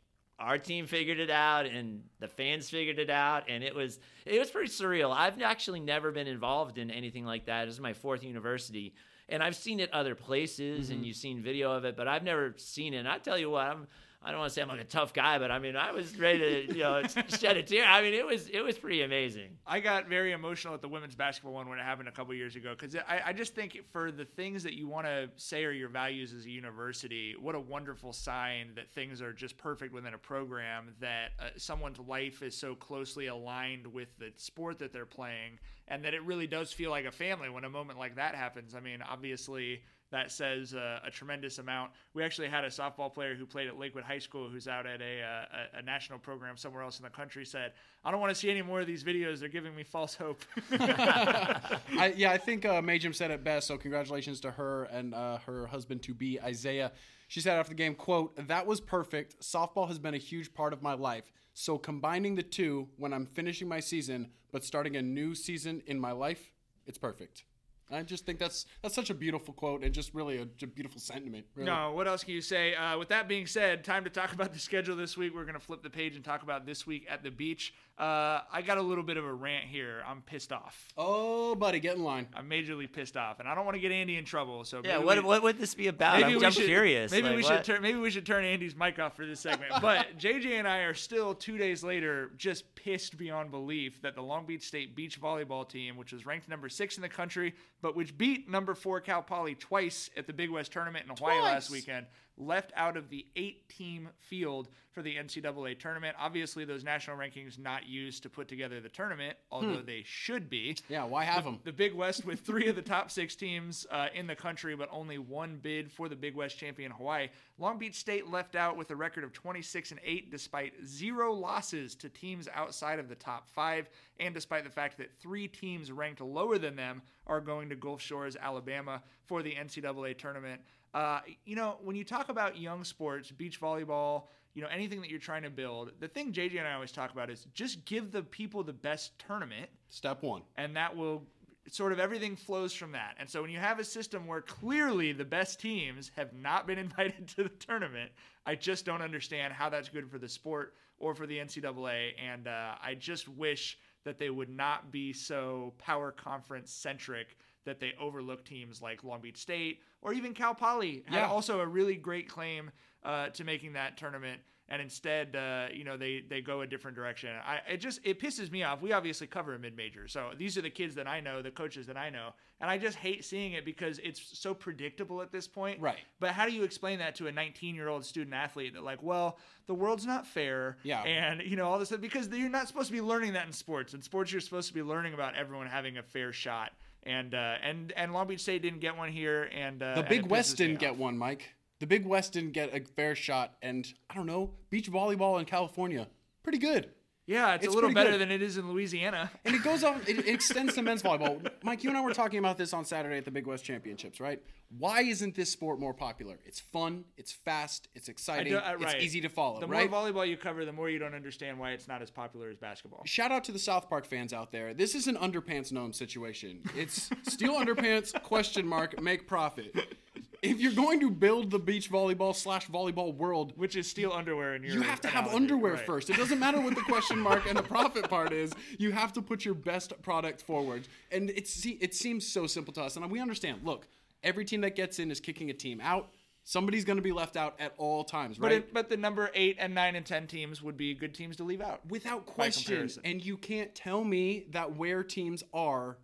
our 0.42 0.58
team 0.58 0.86
figured 0.86 1.20
it 1.20 1.30
out 1.30 1.66
and 1.66 2.02
the 2.20 2.28
fans 2.28 2.68
figured 2.68 2.98
it 2.98 3.10
out 3.10 3.48
and 3.48 3.62
it 3.62 3.74
was 3.74 4.00
it 4.26 4.38
was 4.38 4.50
pretty 4.50 4.70
surreal. 4.70 5.14
I've 5.14 5.40
actually 5.40 5.80
never 5.80 6.10
been 6.10 6.26
involved 6.26 6.78
in 6.78 6.90
anything 6.90 7.24
like 7.24 7.46
that. 7.46 7.66
This 7.66 7.74
is 7.74 7.80
my 7.80 7.92
fourth 7.92 8.24
university 8.24 8.94
and 9.28 9.42
i've 9.42 9.56
seen 9.56 9.80
it 9.80 9.92
other 9.92 10.14
places 10.14 10.90
and 10.90 10.98
mm-hmm. 10.98 11.06
you've 11.06 11.16
seen 11.16 11.42
video 11.42 11.72
of 11.72 11.84
it 11.84 11.96
but 11.96 12.08
i've 12.08 12.24
never 12.24 12.54
seen 12.56 12.94
it. 12.94 12.98
And 12.98 13.08
i 13.08 13.18
tell 13.18 13.38
you 13.38 13.50
what 13.50 13.66
i'm 13.66 13.86
I 14.24 14.30
don't 14.30 14.38
want 14.38 14.50
to 14.50 14.54
say 14.54 14.62
I'm 14.62 14.68
like 14.68 14.80
a 14.80 14.84
tough 14.84 15.12
guy, 15.12 15.38
but 15.38 15.50
I 15.50 15.58
mean, 15.58 15.74
I 15.74 15.90
was 15.90 16.16
ready 16.16 16.66
to, 16.66 16.74
you 16.74 16.82
know, 16.82 17.02
shed 17.28 17.56
a 17.56 17.62
tear. 17.62 17.84
I 17.84 18.02
mean, 18.02 18.14
it 18.14 18.24
was, 18.24 18.48
it 18.48 18.60
was 18.60 18.78
pretty 18.78 19.02
amazing. 19.02 19.50
I 19.66 19.80
got 19.80 20.08
very 20.08 20.32
emotional 20.32 20.74
at 20.74 20.80
the 20.80 20.88
women's 20.88 21.16
basketball 21.16 21.52
one 21.54 21.68
when 21.68 21.78
it 21.78 21.82
happened 21.82 22.08
a 22.08 22.12
couple 22.12 22.32
years 22.34 22.54
ago 22.54 22.74
because 22.78 22.94
I, 22.94 23.20
I 23.26 23.32
just 23.32 23.54
think 23.54 23.78
for 23.90 24.12
the 24.12 24.24
things 24.24 24.62
that 24.62 24.74
you 24.74 24.86
want 24.86 25.06
to 25.06 25.28
say 25.36 25.64
are 25.64 25.72
your 25.72 25.88
values 25.88 26.32
as 26.32 26.44
a 26.44 26.50
university, 26.50 27.34
what 27.40 27.54
a 27.56 27.60
wonderful 27.60 28.12
sign 28.12 28.72
that 28.76 28.90
things 28.92 29.20
are 29.20 29.32
just 29.32 29.56
perfect 29.58 29.92
within 29.92 30.14
a 30.14 30.18
program, 30.18 30.94
that 31.00 31.32
uh, 31.40 31.48
someone's 31.56 31.98
life 31.98 32.42
is 32.42 32.56
so 32.56 32.74
closely 32.76 33.26
aligned 33.26 33.86
with 33.86 34.16
the 34.18 34.32
sport 34.36 34.78
that 34.78 34.92
they're 34.92 35.04
playing, 35.04 35.58
and 35.88 36.04
that 36.04 36.14
it 36.14 36.22
really 36.22 36.46
does 36.46 36.72
feel 36.72 36.90
like 36.90 37.06
a 37.06 37.12
family 37.12 37.48
when 37.48 37.64
a 37.64 37.70
moment 37.70 37.98
like 37.98 38.14
that 38.16 38.34
happens. 38.36 38.74
I 38.74 38.80
mean, 38.80 39.02
obviously. 39.02 39.82
That 40.12 40.30
says 40.30 40.74
uh, 40.74 41.00
a 41.06 41.10
tremendous 41.10 41.58
amount. 41.58 41.92
We 42.12 42.22
actually 42.22 42.48
had 42.48 42.64
a 42.64 42.68
softball 42.68 43.12
player 43.12 43.34
who 43.34 43.46
played 43.46 43.66
at 43.66 43.78
Lakewood 43.78 44.04
High 44.04 44.18
School, 44.18 44.46
who's 44.46 44.68
out 44.68 44.86
at 44.86 45.00
a, 45.00 45.22
uh, 45.22 45.78
a, 45.78 45.82
national 45.82 46.18
program 46.18 46.58
somewhere 46.58 46.82
else 46.82 46.98
in 46.98 47.04
the 47.04 47.10
country, 47.10 47.46
said, 47.46 47.72
"I 48.04 48.10
don't 48.10 48.20
want 48.20 48.30
to 48.30 48.34
see 48.34 48.50
any 48.50 48.60
more 48.60 48.82
of 48.82 48.86
these 48.86 49.02
videos. 49.02 49.40
They're 49.40 49.48
giving 49.48 49.74
me 49.74 49.84
false 49.84 50.14
hope." 50.14 50.44
I, 50.70 52.12
yeah, 52.14 52.30
I 52.30 52.36
think 52.36 52.66
uh, 52.66 52.82
Majum 52.82 53.14
said 53.14 53.30
it 53.30 53.42
best. 53.42 53.66
So 53.66 53.78
congratulations 53.78 54.38
to 54.40 54.50
her 54.50 54.84
and 54.84 55.14
uh, 55.14 55.38
her 55.46 55.66
husband 55.66 56.02
to 56.02 56.14
be 56.14 56.38
Isaiah. 56.38 56.92
She 57.28 57.40
said 57.40 57.58
after 57.58 57.70
the 57.70 57.74
game, 57.74 57.94
"quote 57.94 58.36
That 58.48 58.66
was 58.66 58.82
perfect. 58.82 59.40
Softball 59.40 59.88
has 59.88 59.98
been 59.98 60.12
a 60.12 60.18
huge 60.18 60.52
part 60.52 60.74
of 60.74 60.82
my 60.82 60.92
life. 60.92 61.32
So 61.54 61.78
combining 61.78 62.34
the 62.34 62.42
two 62.42 62.88
when 62.98 63.14
I'm 63.14 63.24
finishing 63.24 63.66
my 63.66 63.80
season, 63.80 64.28
but 64.52 64.62
starting 64.62 64.94
a 64.96 65.02
new 65.02 65.34
season 65.34 65.82
in 65.86 65.98
my 65.98 66.12
life, 66.12 66.52
it's 66.86 66.98
perfect." 66.98 67.44
I 67.94 68.02
just 68.02 68.26
think 68.26 68.38
that's 68.38 68.66
that's 68.82 68.94
such 68.94 69.10
a 69.10 69.14
beautiful 69.14 69.54
quote 69.54 69.82
and 69.82 69.92
just 69.92 70.14
really 70.14 70.38
a, 70.38 70.42
a 70.42 70.66
beautiful 70.66 71.00
sentiment. 71.00 71.46
Really. 71.54 71.70
No, 71.70 71.92
what 71.92 72.08
else 72.08 72.24
can 72.24 72.34
you 72.34 72.40
say? 72.40 72.74
Uh, 72.74 72.98
with 72.98 73.08
that 73.08 73.28
being 73.28 73.46
said, 73.46 73.84
time 73.84 74.04
to 74.04 74.10
talk 74.10 74.32
about 74.32 74.52
the 74.52 74.58
schedule 74.58 74.96
this 74.96 75.16
week. 75.16 75.34
We're 75.34 75.44
going 75.44 75.54
to 75.54 75.60
flip 75.60 75.82
the 75.82 75.90
page 75.90 76.16
and 76.16 76.24
talk 76.24 76.42
about 76.42 76.66
this 76.66 76.86
week 76.86 77.06
at 77.08 77.22
the 77.22 77.30
beach. 77.30 77.74
Uh, 77.98 78.40
I 78.50 78.62
got 78.62 78.78
a 78.78 78.82
little 78.82 79.04
bit 79.04 79.18
of 79.18 79.24
a 79.24 79.32
rant 79.32 79.66
here. 79.66 80.02
I'm 80.08 80.22
pissed 80.22 80.50
off. 80.50 80.88
Oh, 80.96 81.54
buddy, 81.54 81.78
get 81.78 81.94
in 81.94 82.02
line. 82.02 82.26
I'm 82.34 82.48
majorly 82.48 82.90
pissed 82.90 83.18
off, 83.18 83.38
and 83.38 83.46
I 83.46 83.54
don't 83.54 83.66
want 83.66 83.74
to 83.76 83.80
get 83.80 83.92
Andy 83.92 84.16
in 84.16 84.24
trouble. 84.24 84.64
So 84.64 84.80
Yeah. 84.82 84.98
What, 84.98 85.18
we- 85.18 85.24
what 85.24 85.42
would 85.42 85.58
this 85.58 85.74
be 85.74 85.88
about? 85.88 86.14
Maybe 86.18 86.32
I'm, 86.32 86.40
we 86.40 86.46
I'm 86.46 86.52
should, 86.52 86.64
curious. 86.64 87.12
Maybe 87.12 87.28
Like, 87.28 87.36
we 87.36 87.42
what? 87.42 87.54
should 87.56 87.64
turn. 87.64 87.82
Maybe 87.82 87.98
we 87.98 88.10
should 88.10 88.24
turn 88.24 88.44
Andy's 88.44 88.74
mic 88.74 88.98
off 88.98 89.14
for 89.14 89.26
this 89.26 89.40
segment. 89.40 89.72
But 89.82 90.18
JJ 90.18 90.58
and 90.58 90.66
I 90.66 90.78
are 90.78 90.94
still 90.94 91.34
two 91.34 91.58
days 91.58 91.84
later 91.84 92.30
just 92.36 92.74
pissed 92.74 93.18
beyond 93.18 93.50
belief 93.50 94.00
that 94.02 94.14
the 94.14 94.22
Long 94.22 94.46
Beach 94.46 94.62
State 94.66 94.96
beach 94.96 95.20
volleyball 95.20 95.68
team, 95.68 95.96
which 95.96 96.12
was 96.12 96.24
ranked 96.24 96.48
number 96.48 96.68
six 96.70 96.96
in 96.96 97.02
the 97.02 97.08
country, 97.08 97.54
but 97.82 97.94
which 97.94 98.16
beat 98.16 98.48
number 98.48 98.74
four 98.74 99.00
Cal 99.00 99.22
Poly 99.22 99.54
twice 99.54 100.08
at 100.16 100.26
the 100.26 100.32
Big 100.32 100.50
West 100.50 100.72
tournament 100.72 101.04
in 101.08 101.14
Hawaii 101.14 101.40
last 101.42 101.70
weekend, 101.70 102.06
left 102.38 102.72
out 102.74 102.96
of 102.96 103.10
the 103.10 103.26
eight-team 103.36 104.08
field 104.18 104.68
for 104.92 105.02
the 105.02 105.16
NCAA 105.16 105.78
tournament. 105.78 106.14
Obviously, 106.18 106.64
those 106.64 106.84
national 106.84 107.16
rankings 107.16 107.58
not 107.58 107.86
used 107.86 108.22
to 108.22 108.28
put 108.28 108.46
together 108.46 108.80
the 108.80 108.88
tournament, 108.88 109.36
although 109.50 109.80
they 109.80 110.02
should 110.04 110.50
be. 110.50 110.76
Yeah, 110.88 111.04
why 111.04 111.24
have 111.24 111.44
them? 111.44 111.58
The 111.64 111.72
Big 111.72 111.94
West 111.94 112.24
with 112.24 112.40
three 112.40 112.68
of 112.68 112.76
the 112.76 112.82
top 112.82 113.10
six 113.10 113.34
teams 113.34 113.86
uh, 113.90 114.08
in 114.14 114.26
the 114.26 114.36
country, 114.36 114.76
but 114.76 114.88
only 114.92 115.18
one 115.18 115.58
bid 115.60 115.90
for 115.90 116.08
the 116.08 116.16
Big 116.16 116.34
West 116.34 116.58
champion 116.58 116.92
Hawaii. 116.92 117.28
Long 117.58 117.78
Beach 117.78 117.94
State 117.94 118.28
left 118.28 118.54
out 118.54 118.76
with 118.76 118.90
a 118.90 118.96
record 118.96 119.24
of 119.24 119.32
26 119.32 119.92
and 119.92 120.00
8, 120.04 120.30
despite 120.30 120.72
zero 120.84 121.32
losses 121.32 121.94
to 121.96 122.08
teams 122.08 122.48
outside 122.54 122.98
of 122.98 123.08
the 123.08 123.14
top 123.14 123.48
five, 123.48 123.88
and 124.20 124.34
despite 124.34 124.64
the 124.64 124.70
fact 124.70 124.98
that 124.98 125.10
three 125.20 125.48
teams 125.48 125.90
ranked 125.90 126.20
lower 126.20 126.58
than 126.58 126.76
them 126.76 127.02
are 127.26 127.40
going 127.40 127.68
to 127.70 127.76
Gulf 127.76 128.02
Shores, 128.02 128.36
Alabama, 128.40 129.02
for 129.24 129.42
the 129.42 129.54
NCAA 129.54 130.18
tournament. 130.18 130.60
Uh, 130.94 131.20
you 131.46 131.56
know, 131.56 131.76
when 131.82 131.96
you 131.96 132.04
talk 132.04 132.28
about 132.28 132.58
young 132.58 132.84
sports, 132.84 133.30
beach 133.30 133.60
volleyball, 133.60 134.24
you 134.54 134.62
know, 134.62 134.68
anything 134.68 135.00
that 135.00 135.10
you're 135.10 135.18
trying 135.18 135.42
to 135.42 135.50
build, 135.50 135.92
the 136.00 136.08
thing 136.08 136.32
JJ 136.32 136.58
and 136.58 136.68
I 136.68 136.74
always 136.74 136.92
talk 136.92 137.10
about 137.12 137.30
is 137.30 137.46
just 137.54 137.84
give 137.84 138.10
the 138.12 138.22
people 138.22 138.62
the 138.62 138.72
best 138.72 139.18
tournament 139.18 139.70
Step 139.88 140.22
one. 140.22 140.42
and 140.56 140.76
that 140.76 140.94
will 140.96 141.22
sort 141.68 141.92
of 141.92 142.00
everything 142.00 142.34
flows 142.36 142.72
from 142.72 142.92
that. 142.92 143.14
And 143.18 143.30
so 143.30 143.40
when 143.40 143.50
you 143.50 143.58
have 143.60 143.78
a 143.78 143.84
system 143.84 144.26
where 144.26 144.40
clearly 144.42 145.12
the 145.12 145.24
best 145.24 145.60
teams 145.60 146.10
have 146.16 146.32
not 146.34 146.66
been 146.66 146.78
invited 146.86 147.28
to 147.28 147.44
the 147.44 147.48
tournament, 147.50 148.10
I 148.44 148.56
just 148.56 148.84
don't 148.84 149.00
understand 149.02 149.52
how 149.52 149.68
that's 149.70 149.88
good 149.88 150.10
for 150.10 150.18
the 150.18 150.28
sport 150.28 150.74
or 150.98 151.14
for 151.14 151.26
the 151.26 151.38
NCAA. 151.38 152.10
And 152.22 152.48
uh, 152.48 152.74
I 152.82 152.94
just 152.94 153.28
wish 153.28 153.78
that 154.04 154.18
they 154.18 154.30
would 154.30 154.50
not 154.50 154.90
be 154.90 155.12
so 155.12 155.72
power 155.78 156.10
conference 156.10 156.72
centric 156.72 157.36
that 157.64 157.78
they 157.78 157.92
overlook 158.00 158.44
teams 158.44 158.82
like 158.82 159.04
Long 159.04 159.20
Beach 159.20 159.38
State 159.38 159.80
or 160.02 160.12
even 160.12 160.34
Cal 160.34 160.54
Poly 160.56 161.04
had 161.06 161.14
Yeah. 161.20 161.28
also 161.28 161.60
a 161.60 161.66
really 161.66 161.94
great 161.94 162.28
claim 162.28 162.72
uh, 163.04 163.28
to 163.30 163.44
making 163.44 163.72
that 163.74 163.96
tournament. 163.96 164.40
And 164.68 164.80
instead, 164.80 165.36
uh, 165.36 165.66
you 165.74 165.84
know, 165.84 165.98
they 165.98 166.22
they 166.26 166.40
go 166.40 166.62
a 166.62 166.66
different 166.66 166.94
direction. 166.96 167.28
I 167.44 167.60
it 167.68 167.76
just 167.78 168.00
it 168.04 168.18
pisses 168.18 168.50
me 168.50 168.62
off. 168.62 168.80
We 168.80 168.92
obviously 168.92 169.26
cover 169.26 169.54
a 169.54 169.58
mid 169.58 169.76
major, 169.76 170.08
so 170.08 170.30
these 170.38 170.56
are 170.56 170.62
the 170.62 170.70
kids 170.70 170.94
that 170.94 171.06
I 171.06 171.20
know, 171.20 171.42
the 171.42 171.50
coaches 171.50 171.86
that 171.88 171.98
I 171.98 172.08
know, 172.08 172.30
and 172.58 172.70
I 172.70 172.78
just 172.78 172.96
hate 172.96 173.22
seeing 173.22 173.52
it 173.52 173.66
because 173.66 173.98
it's 174.02 174.38
so 174.38 174.54
predictable 174.54 175.20
at 175.20 175.30
this 175.30 175.46
point. 175.46 175.78
Right. 175.80 175.98
But 176.20 176.30
how 176.30 176.46
do 176.46 176.52
you 176.52 176.62
explain 176.62 177.00
that 177.00 177.16
to 177.16 177.26
a 177.26 177.32
19 177.32 177.74
year 177.74 177.88
old 177.88 178.02
student 178.02 178.34
athlete 178.34 178.72
that 178.72 178.82
like, 178.82 179.02
well, 179.02 179.36
the 179.66 179.74
world's 179.74 180.06
not 180.06 180.26
fair, 180.26 180.78
Yeah. 180.84 181.02
and 181.02 181.42
you 181.42 181.56
know 181.56 181.66
all 181.68 181.78
this 181.78 181.88
stuff 181.88 182.00
because 182.00 182.28
you're 182.28 182.48
not 182.48 182.66
supposed 182.66 182.86
to 182.86 182.94
be 182.94 183.02
learning 183.02 183.34
that 183.34 183.46
in 183.46 183.52
sports. 183.52 183.92
In 183.92 184.00
sports, 184.00 184.32
you're 184.32 184.40
supposed 184.40 184.68
to 184.68 184.74
be 184.74 184.82
learning 184.82 185.12
about 185.12 185.34
everyone 185.34 185.66
having 185.66 185.98
a 185.98 186.02
fair 186.02 186.32
shot. 186.32 186.70
And 187.02 187.34
uh, 187.34 187.56
and 187.62 187.92
and 187.92 188.14
Long 188.14 188.26
Beach 188.28 188.40
State 188.40 188.62
didn't 188.62 188.80
get 188.80 188.96
one 188.96 189.10
here, 189.10 189.50
and 189.52 189.82
uh, 189.82 189.96
The 189.96 190.02
Big 190.04 190.20
it 190.20 190.28
West 190.28 190.56
didn't 190.56 190.78
get 190.78 190.96
one, 190.96 191.18
Mike. 191.18 191.52
The 191.82 191.86
Big 191.88 192.06
West 192.06 192.32
didn't 192.34 192.52
get 192.52 192.72
a 192.72 192.78
fair 192.94 193.16
shot, 193.16 193.54
and 193.60 193.92
I 194.08 194.14
don't 194.14 194.26
know, 194.26 194.50
beach 194.70 194.88
volleyball 194.88 195.40
in 195.40 195.46
California, 195.46 196.06
pretty 196.44 196.58
good. 196.58 196.90
Yeah, 197.26 197.54
it's, 197.56 197.64
It's 197.64 197.72
a 197.72 197.74
little 197.74 197.92
better 197.92 198.12
good. 198.12 198.20
than 198.20 198.30
it 198.30 198.40
is 198.40 198.56
in 198.56 198.70
Louisiana. 198.70 199.32
And 199.44 199.52
it 199.56 199.64
goes 199.64 199.82
on, 199.82 200.00
it, 200.06 200.20
it 200.20 200.28
extends 200.28 200.74
to 200.74 200.82
men's 200.82 201.02
volleyball. 201.02 201.44
Mike, 201.64 201.82
you 201.82 201.90
and 201.90 201.98
I 201.98 202.00
were 202.02 202.12
talking 202.14 202.38
about 202.38 202.56
this 202.56 202.72
on 202.72 202.84
Saturday 202.84 203.16
at 203.18 203.24
the 203.24 203.32
Big 203.32 203.48
West 203.48 203.64
Championships, 203.64 204.20
right? 204.20 204.40
Why 204.78 205.02
isn't 205.02 205.34
this 205.34 205.50
sport 205.50 205.80
more 205.80 205.92
popular? 205.92 206.38
It's 206.44 206.60
fun, 206.60 207.04
it's 207.16 207.32
fast, 207.32 207.88
it's 207.96 208.08
exciting, 208.08 208.52
do- 208.52 208.58
uh, 208.58 208.76
right. 208.78 208.94
it's 208.94 209.04
easy 209.04 209.20
to 209.22 209.28
follow, 209.28 209.58
The 209.58 209.66
right? 209.66 209.90
more 209.90 210.02
volleyball 210.02 210.28
you 210.28 210.36
cover, 210.36 210.64
the 210.64 210.72
more 210.72 210.88
you 210.88 211.00
don't 211.00 211.14
understand 211.14 211.58
why 211.58 211.72
it's 211.72 211.88
not 211.88 212.00
as 212.00 212.12
popular 212.12 212.48
as 212.48 212.58
basketball. 212.58 213.02
Shout 213.06 213.32
out 213.32 213.42
to 213.44 213.52
the 213.52 213.58
South 213.58 213.88
Park 213.88 214.06
fans 214.06 214.32
out 214.32 214.52
there. 214.52 214.72
This 214.72 214.94
is 214.94 215.08
an 215.08 215.16
underpants 215.16 215.72
gnome 215.72 215.92
situation. 215.92 216.60
It's 216.76 217.10
steal 217.24 217.54
underpants, 217.54 218.12
question 218.22 218.68
mark, 218.68 219.00
make 219.02 219.26
profit. 219.26 219.96
If 220.42 220.60
you're 220.60 220.72
going 220.72 220.98
to 221.00 221.10
build 221.10 221.52
the 221.52 221.58
beach 221.60 221.88
volleyball 221.90 222.34
slash 222.34 222.66
volleyball 222.68 223.14
world, 223.14 223.52
Which 223.56 223.76
is 223.76 223.88
steel 223.88 224.10
underwear 224.12 224.56
in 224.56 224.64
your. 224.64 224.72
you 224.74 224.80
have 224.82 225.00
to 225.02 225.08
have 225.08 225.26
analogy, 225.26 225.44
underwear 225.44 225.74
right. 225.74 225.86
first. 225.86 226.10
It 226.10 226.16
doesn't 226.16 226.40
matter 226.40 226.60
what 226.60 226.74
the 226.74 226.80
question 226.80 227.18
mark 227.30 227.46
and 227.48 227.56
the 227.56 227.62
profit 227.62 228.10
part 228.10 228.32
is. 228.32 228.52
You 228.76 228.90
have 228.90 229.12
to 229.12 229.22
put 229.22 229.44
your 229.44 229.54
best 229.54 229.92
product 230.02 230.42
forward. 230.42 230.88
And 231.12 231.30
it's 231.30 231.64
it 231.64 231.94
seems 231.94 232.26
so 232.26 232.48
simple 232.48 232.72
to 232.74 232.82
us, 232.82 232.96
and 232.96 233.08
we 233.08 233.20
understand. 233.20 233.60
Look, 233.62 233.86
every 234.24 234.44
team 234.44 234.62
that 234.62 234.74
gets 234.74 234.98
in 234.98 235.12
is 235.12 235.20
kicking 235.20 235.48
a 235.50 235.54
team 235.54 235.80
out. 235.80 236.10
Somebody's 236.44 236.84
going 236.84 236.96
to 236.96 237.02
be 237.02 237.12
left 237.12 237.36
out 237.36 237.54
at 237.60 237.72
all 237.78 238.02
times, 238.02 238.36
But 238.36 238.48
right? 238.48 238.56
it, 238.56 238.74
but 238.74 238.88
the 238.88 238.96
number 238.96 239.30
eight 239.32 239.58
and 239.60 239.72
nine 239.76 239.94
and 239.94 240.04
ten 240.04 240.26
teams 240.26 240.60
would 240.60 240.76
be 240.76 240.92
good 240.92 241.14
teams 241.14 241.36
to 241.36 241.44
leave 241.44 241.60
out. 241.60 241.82
without 241.88 242.26
question. 242.26 242.90
And 243.04 243.24
you 243.24 243.36
can't 243.36 243.72
tell 243.76 244.02
me 244.02 244.46
that 244.50 244.74
where 244.76 245.04
teams 245.04 245.44
are 245.54 245.98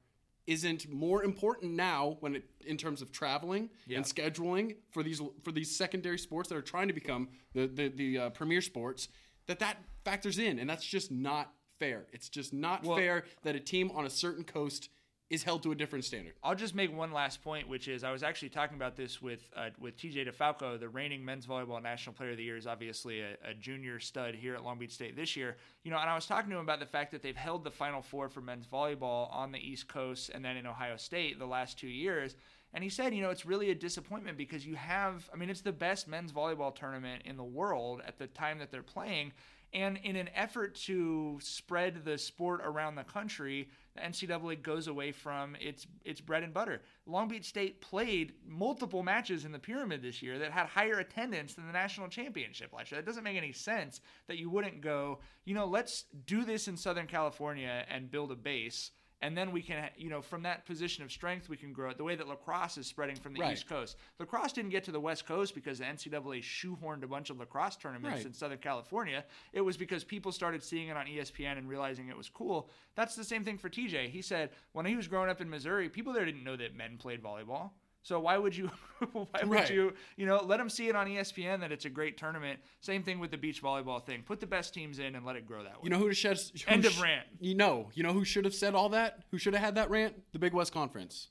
isn't 0.47 0.89
more 0.91 1.25
important 1.25 1.73
now 1.73 2.17
when 2.21 2.37
it 2.37 2.45
in 2.69 2.77
terms 2.77 3.03
of 3.03 3.11
traveling 3.11 3.71
Yeah. 3.87 3.97
and 3.97 4.05
scheduling 4.07 4.77
for 4.91 5.03
these 5.03 5.21
for 5.43 5.51
these 5.53 5.75
secondary 5.75 6.19
sports 6.19 6.49
that 6.51 6.57
are 6.57 6.63
trying 6.63 6.89
to 6.89 6.95
become 6.95 7.29
the 7.55 7.67
the, 7.67 7.89
the 7.89 8.19
uh, 8.19 8.31
premier 8.31 8.61
sports 8.61 9.09
that 9.47 9.59
that 9.59 9.79
factors 10.05 10.39
in 10.39 10.59
and 10.59 10.69
that's 10.71 10.85
just 10.85 11.11
not 11.11 11.53
fair 11.79 12.07
it's 12.13 12.29
just 12.29 12.53
not 12.53 12.85
Well- 12.85 12.97
fair 12.97 13.25
that 13.43 13.57
a 13.57 13.61
team 13.61 13.91
on 13.93 14.05
a 14.07 14.11
certain 14.11 14.45
coast 14.45 14.91
is 15.31 15.43
held 15.43 15.63
to 15.63 15.71
a 15.73 15.75
different 15.75 16.07
standard 16.07 16.33
I'll 16.43 16.55
just 16.55 16.75
make 16.75 16.91
one 16.91 17.13
last 17.13 17.43
point, 17.43 17.69
which 17.69 17.87
is 17.87 18.03
I 18.03 18.11
was 18.13 18.23
actually 18.23 18.49
talking 18.49 18.77
about 18.77 18.97
this 18.97 19.21
with 19.21 19.43
uh, 19.55 19.69
with 19.79 19.95
TJ 19.99 20.27
DeFalco, 20.27 20.81
the 20.81 20.89
reigning 20.89 21.23
men's 21.23 21.47
volleyball 21.47 21.83
national 21.83 22.15
player 22.15 22.31
of 22.31 22.39
the 22.39 22.45
year, 22.45 22.57
is 22.57 22.67
obviously 22.67 23.21
a, 23.21 23.33
a 23.45 23.53
junior 23.53 24.01
stud 24.01 24.35
here 24.35 24.55
at 24.55 24.65
Long 24.65 24.79
Beach 24.79 24.93
State 24.95 25.17
this 25.17 25.37
year. 25.37 25.59
You 25.85 25.91
know, 25.91 25.99
and 25.99 26.09
I 26.09 26.15
was 26.15 26.25
talking 26.25 26.49
to 26.49 26.57
him 26.57 26.63
about 26.63 26.81
the 26.81 26.87
fact 26.87 27.13
that 27.13 27.23
they've 27.23 27.37
held 27.37 27.63
the 27.63 27.71
Final 27.71 28.01
Four 28.01 28.31
for 28.31 28.41
men's 28.41 28.67
volleyball 28.67 29.31
on 29.31 29.53
the 29.53 29.59
East 29.59 29.87
Coast 29.87 30.31
and 30.35 30.43
then 30.43 30.57
in 30.57 30.67
Ohio 30.67 30.97
State 30.97 31.39
the 31.39 31.45
last 31.47 31.79
two 31.79 31.89
years. 31.89 32.35
And 32.75 32.85
he 32.85 32.91
said, 32.91 33.15
you 33.15 33.23
know, 33.23 33.31
it's 33.31 33.47
really 33.47 33.71
a 33.71 33.75
disappointment 33.75 34.37
because 34.37 34.67
you 34.67 34.75
have, 34.75 35.29
I 35.33 35.37
mean, 35.37 35.49
it's 35.49 35.63
the 35.63 35.73
best 35.73 36.07
men's 36.07 36.33
volleyball 36.33 36.75
tournament 36.75 37.23
in 37.25 37.37
the 37.37 37.45
world 37.45 38.03
at 38.07 38.19
the 38.19 38.27
time 38.27 38.59
that 38.59 38.71
they're 38.71 38.83
playing. 38.83 39.33
And 39.75 39.99
in 39.99 40.17
an 40.17 40.31
effort 40.35 40.75
to 40.87 41.39
spread 41.43 42.05
the 42.05 42.17
sport 42.17 42.63
around 42.65 42.95
the 42.95 43.05
country, 43.05 43.69
the 43.95 44.01
NCAA 44.01 44.63
goes 44.63 44.87
away 44.87 45.13
from 45.13 45.57
its 45.61 45.87
its 46.07 46.23
bread 46.23 46.43
and 46.43 46.55
butter. 46.55 46.81
Long 47.07 47.29
Beach 47.29 47.45
State 47.45 47.83
played 47.83 48.33
multiple 48.47 49.03
matches 49.03 49.45
in 49.45 49.53
the 49.53 49.59
pyramid 49.59 50.01
this 50.01 50.23
year 50.23 50.39
that 50.39 50.53
had 50.53 50.67
higher 50.69 51.01
attendance 51.01 51.55
than 51.55 51.67
the 51.67 51.73
national 51.73 52.09
championship 52.09 52.73
last 52.73 52.91
year. 52.91 53.01
That 53.01 53.07
doesn't 53.07 53.25
make 53.25 53.37
any 53.37 53.53
sense 53.53 54.01
that 54.27 54.39
you 54.39 54.49
wouldn't 54.49 54.81
go, 54.81 55.19
you 55.45 55.55
know, 55.55 55.67
let's 55.67 56.05
do 56.25 56.45
this 56.45 56.67
in 56.67 56.77
Southern 56.79 57.07
California 57.07 57.85
and 57.91 58.11
build 58.11 58.33
a 58.33 58.37
base. 58.37 58.91
And 59.21 59.37
then 59.37 59.51
we 59.51 59.63
can, 59.63 59.91
you 59.97 60.11
know, 60.11 60.23
from 60.23 60.43
that 60.45 60.65
position 60.65 61.03
of 61.03 61.11
strength, 61.11 61.49
we 61.49 61.57
can 61.57 61.73
grow 61.73 61.91
it. 61.91 61.97
The 61.99 62.05
way 62.05 62.15
that 62.15 62.29
lacrosse 62.29 62.79
is 62.79 62.87
spreading 62.87 63.17
from 63.17 63.35
the 63.35 63.41
Right. 63.41 63.53
East 63.55 63.69
Coast. 63.69 63.97
Lacrosse 64.21 64.53
didn't 64.53 64.71
get 64.71 64.85
to 64.85 64.93
the 64.93 65.01
West 65.01 65.27
Coast 65.27 65.57
because 65.57 65.79
the 65.79 65.85
NCAA 65.87 66.41
shoehorned 66.41 67.03
a 67.03 67.09
bunch 67.09 67.29
of 67.31 67.39
lacrosse 67.39 67.75
tournaments 67.77 68.19
Right. 68.19 68.27
in 68.27 68.33
Southern 68.33 68.59
California. 68.59 69.25
It 69.53 69.61
was 69.63 69.77
because 69.77 70.05
people 70.05 70.31
started 70.31 70.63
seeing 70.63 70.87
it 70.89 70.97
on 70.97 71.07
ESPN 71.07 71.59
and 71.59 71.69
realizing 71.69 72.09
it 72.09 72.17
was 72.17 72.29
cool. 72.29 72.71
That's 72.95 73.17
the 73.17 73.25
same 73.25 73.45
thing 73.45 73.59
for 73.59 73.69
TJ. 73.69 74.09
He 74.09 74.23
said 74.23 74.51
when 74.73 74.87
he 74.87 74.95
was 74.95 75.09
growing 75.09 75.31
up 75.31 75.41
in 75.41 75.51
Missouri, 75.51 75.89
people 75.89 76.13
there 76.13 76.25
didn't 76.25 76.45
know 76.45 76.57
that 76.57 76.77
men 76.77 76.97
played 76.97 77.21
volleyball. 77.21 77.73
So 78.03 78.19
why 78.21 78.39
would 78.39 78.57
you 78.57 78.71
why 79.13 79.27
would 79.43 79.49
Right. 79.51 79.71
you 79.71 79.93
you 80.17 80.25
know 80.27 80.43
let 80.43 80.57
them 80.59 80.71
see 80.71 80.89
it 80.89 80.97
on 80.97 81.07
ESPN 81.07 81.61
that 81.61 81.73
it's 81.73 81.85
a 81.85 81.91
great 81.91 82.17
tournament. 82.17 82.59
Same 82.81 83.03
thing 83.03 83.19
with 83.19 83.31
the 83.31 83.37
beach 83.37 83.63
volleyball 83.63 84.03
thing. 84.05 84.23
Put 84.23 84.41
the 84.41 84.47
best 84.47 84.73
teams 84.73 84.99
in 84.99 85.15
and 85.15 85.27
let 85.27 85.37
it 85.37 85.47
grow 85.47 85.63
that 85.63 85.73
way. 85.75 85.81
you 85.85 85.91
know 85.91 85.99
who 85.99 86.13
should 86.15 86.39
who 86.39 86.45
End 86.73 86.85
of 86.87 86.93
sh- 86.93 87.01
rant. 87.03 87.27
you 87.41 87.55
know 87.55 87.89
you 87.95 88.03
know 88.03 88.13
who 88.13 88.25
should 88.25 88.45
have 88.45 88.55
said 88.55 88.75
all 88.75 88.89
that 88.91 89.21
who 89.31 89.39
should 89.39 89.53
have 89.55 89.63
had 89.63 89.75
that 89.75 89.91
rant 89.91 90.15
the 90.33 90.39
big 90.39 90.53
west 90.55 90.73
conference 90.73 91.29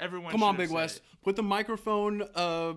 Everyone 0.00 0.30
Come 0.30 0.44
on, 0.44 0.56
Big 0.56 0.70
West. 0.70 0.98
it. 0.98 1.02
Put 1.24 1.34
the 1.34 1.42
microphone 1.42 2.22
uh, 2.36 2.74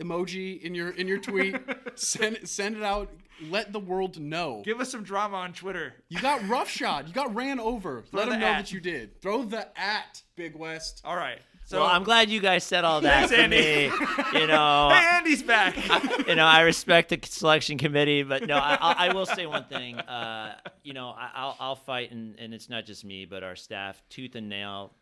emoji 0.00 0.60
in 0.62 0.74
your 0.74 0.90
in 0.90 1.06
your 1.08 1.18
tweet. 1.18 1.56
send 1.94 2.38
send 2.48 2.76
it 2.76 2.82
out. 2.82 3.08
Let 3.50 3.72
the 3.72 3.78
world 3.78 4.18
know. 4.18 4.62
Give 4.64 4.80
us 4.80 4.90
some 4.90 5.02
drama 5.04 5.36
on 5.36 5.52
Twitter. 5.52 5.94
You 6.08 6.20
got 6.20 6.46
roughshod. 6.48 7.06
You 7.06 7.14
got 7.14 7.34
ran 7.34 7.60
over. 7.60 8.02
Let 8.12 8.24
the 8.24 8.30
them 8.32 8.40
know 8.40 8.46
at. 8.46 8.56
that 8.58 8.72
you 8.72 8.80
did. 8.80 9.20
Throw 9.20 9.44
the 9.44 9.68
at 9.78 10.22
Big 10.36 10.56
West. 10.56 11.02
All 11.04 11.14
right. 11.16 11.38
So 11.68 11.80
well, 11.80 11.88
I'm 11.88 12.04
glad 12.04 12.30
you 12.30 12.38
guys 12.38 12.62
said 12.62 12.84
all 12.84 13.00
that 13.02 13.28
Thanks, 13.28 13.32
Andy. 13.32 13.56
me. 13.56 14.40
You 14.40 14.46
know, 14.46 14.88
Hey, 14.92 15.04
Andy's 15.16 15.42
back. 15.42 15.76
you 16.28 16.36
know, 16.36 16.44
I 16.46 16.60
respect 16.60 17.08
the 17.08 17.18
selection 17.24 17.76
committee, 17.76 18.22
but 18.22 18.46
no, 18.46 18.56
I, 18.56 18.76
I 18.80 19.06
I 19.08 19.12
will 19.12 19.26
say 19.26 19.46
one 19.46 19.64
thing. 19.64 19.98
Uh, 19.98 20.56
you 20.84 20.92
know, 20.92 21.08
I, 21.08 21.30
I'll, 21.34 21.56
I'll 21.58 21.74
fight, 21.76 22.12
and, 22.12 22.38
and 22.38 22.54
it's 22.54 22.68
not 22.70 22.86
just 22.86 23.04
me, 23.04 23.24
but 23.24 23.42
our 23.42 23.56
staff, 23.56 24.00
tooth 24.10 24.36
and 24.36 24.48
nail, 24.48 24.94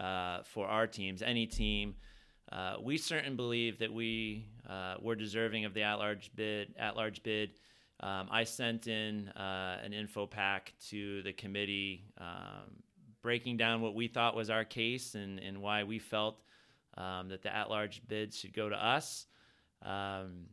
uh, 0.00 0.42
for 0.44 0.66
our 0.66 0.86
teams, 0.86 1.20
any 1.20 1.46
team. 1.46 1.94
Uh, 2.50 2.76
we 2.82 2.96
certainly 2.96 3.36
believe 3.36 3.78
that 3.80 3.92
we 3.92 4.46
uh, 4.66 4.94
were 5.02 5.14
deserving 5.14 5.66
of 5.66 5.74
the 5.74 5.82
at-large 5.82 6.30
bid. 6.34 6.74
At-large 6.78 7.22
bid. 7.22 7.50
Um, 8.00 8.28
I 8.30 8.44
sent 8.44 8.86
in 8.86 9.28
uh, 9.30 9.80
an 9.84 9.92
info 9.92 10.24
pack 10.26 10.72
to 10.88 11.20
the 11.22 11.34
committee, 11.34 12.04
um, 12.18 12.76
breaking 13.28 13.58
down 13.58 13.82
what 13.82 13.94
we 13.94 14.08
thought 14.08 14.34
was 14.34 14.48
our 14.48 14.64
case 14.64 15.14
and, 15.14 15.38
and 15.38 15.60
why 15.60 15.84
we 15.84 15.98
felt 15.98 16.40
um, 16.96 17.28
that 17.28 17.42
the 17.42 17.54
at-large 17.54 18.00
bid 18.08 18.32
should 18.32 18.54
go 18.54 18.70
to 18.70 18.74
us. 18.74 19.26
Um, 19.82 20.46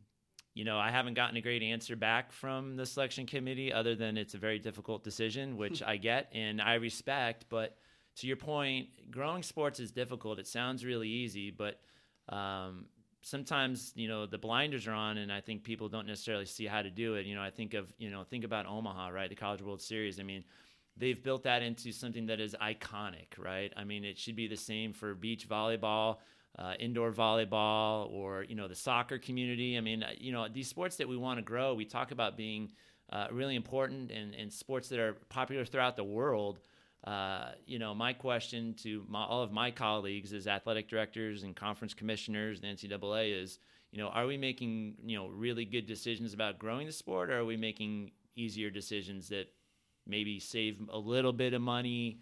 you 0.52 0.66
know, 0.66 0.78
I 0.78 0.90
haven't 0.90 1.14
gotten 1.14 1.38
a 1.38 1.40
great 1.40 1.62
answer 1.62 1.96
back 1.96 2.32
from 2.32 2.76
the 2.76 2.84
selection 2.84 3.24
committee, 3.24 3.72
other 3.72 3.94
than 3.94 4.18
it's 4.18 4.34
a 4.34 4.38
very 4.38 4.58
difficult 4.58 5.02
decision, 5.02 5.56
which 5.56 5.82
I 5.82 5.96
get 5.96 6.28
and 6.34 6.60
I 6.60 6.74
respect. 6.74 7.46
But 7.48 7.78
to 8.16 8.26
your 8.26 8.36
point, 8.36 8.88
growing 9.10 9.42
sports 9.42 9.80
is 9.80 9.90
difficult. 9.90 10.38
It 10.38 10.46
sounds 10.46 10.84
really 10.84 11.08
easy, 11.08 11.50
but 11.50 11.80
um, 12.28 12.84
sometimes 13.22 13.94
you 13.96 14.06
know 14.06 14.26
the 14.26 14.36
blinders 14.36 14.86
are 14.86 14.92
on, 14.92 15.16
and 15.16 15.32
I 15.32 15.40
think 15.40 15.64
people 15.64 15.88
don't 15.88 16.06
necessarily 16.06 16.44
see 16.44 16.66
how 16.66 16.82
to 16.82 16.90
do 16.90 17.14
it. 17.14 17.24
You 17.24 17.36
know, 17.36 17.42
I 17.42 17.50
think 17.50 17.72
of 17.72 17.90
you 17.96 18.10
know 18.10 18.22
think 18.22 18.44
about 18.44 18.66
Omaha, 18.66 19.08
right? 19.08 19.30
The 19.30 19.34
College 19.34 19.62
World 19.62 19.80
Series. 19.80 20.20
I 20.20 20.24
mean, 20.24 20.44
they've 20.96 21.22
built 21.22 21.44
that 21.44 21.62
into 21.62 21.92
something 21.92 22.26
that 22.26 22.40
is 22.40 22.54
iconic, 22.60 23.38
right? 23.38 23.72
I 23.76 23.84
mean, 23.84 24.04
it 24.04 24.18
should 24.18 24.36
be 24.36 24.48
the 24.48 24.56
same 24.56 24.92
for 24.92 25.14
beach 25.14 25.48
volleyball. 25.48 26.18
Uh, 26.58 26.72
indoor 26.80 27.12
volleyball 27.12 28.10
or 28.10 28.42
you 28.42 28.54
know 28.54 28.66
the 28.66 28.74
soccer 28.74 29.18
community 29.18 29.76
i 29.76 29.80
mean 29.82 30.02
uh, 30.02 30.08
you 30.16 30.32
know 30.32 30.48
these 30.48 30.66
sports 30.66 30.96
that 30.96 31.06
we 31.06 31.14
want 31.14 31.38
to 31.38 31.42
grow 31.42 31.74
we 31.74 31.84
talk 31.84 32.12
about 32.12 32.34
being 32.34 32.72
uh, 33.12 33.26
really 33.30 33.56
important 33.56 34.10
and, 34.10 34.34
and 34.34 34.50
sports 34.50 34.88
that 34.88 34.98
are 34.98 35.18
popular 35.28 35.66
throughout 35.66 35.96
the 35.96 36.02
world 36.02 36.60
uh, 37.06 37.52
you 37.66 37.78
know, 37.78 37.94
my 37.94 38.12
question 38.12 38.74
to 38.74 39.04
my, 39.08 39.22
all 39.24 39.42
of 39.42 39.52
my 39.52 39.70
colleagues 39.70 40.32
as 40.32 40.48
athletic 40.48 40.88
directors 40.88 41.44
and 41.44 41.54
conference 41.54 41.94
commissioners, 41.94 42.60
the 42.60 42.66
NCAA 42.66 43.40
is, 43.40 43.60
you 43.92 43.98
know, 43.98 44.08
are 44.08 44.26
we 44.26 44.36
making, 44.36 44.94
you 45.04 45.16
know, 45.16 45.28
really 45.28 45.64
good 45.64 45.86
decisions 45.86 46.34
about 46.34 46.58
growing 46.58 46.86
the 46.86 46.92
sport, 46.92 47.30
or 47.30 47.38
are 47.38 47.44
we 47.44 47.56
making 47.56 48.10
easier 48.34 48.70
decisions 48.70 49.28
that 49.28 49.46
maybe 50.06 50.40
save 50.40 50.80
a 50.88 50.98
little 50.98 51.32
bit 51.32 51.54
of 51.54 51.60
money, 51.60 52.20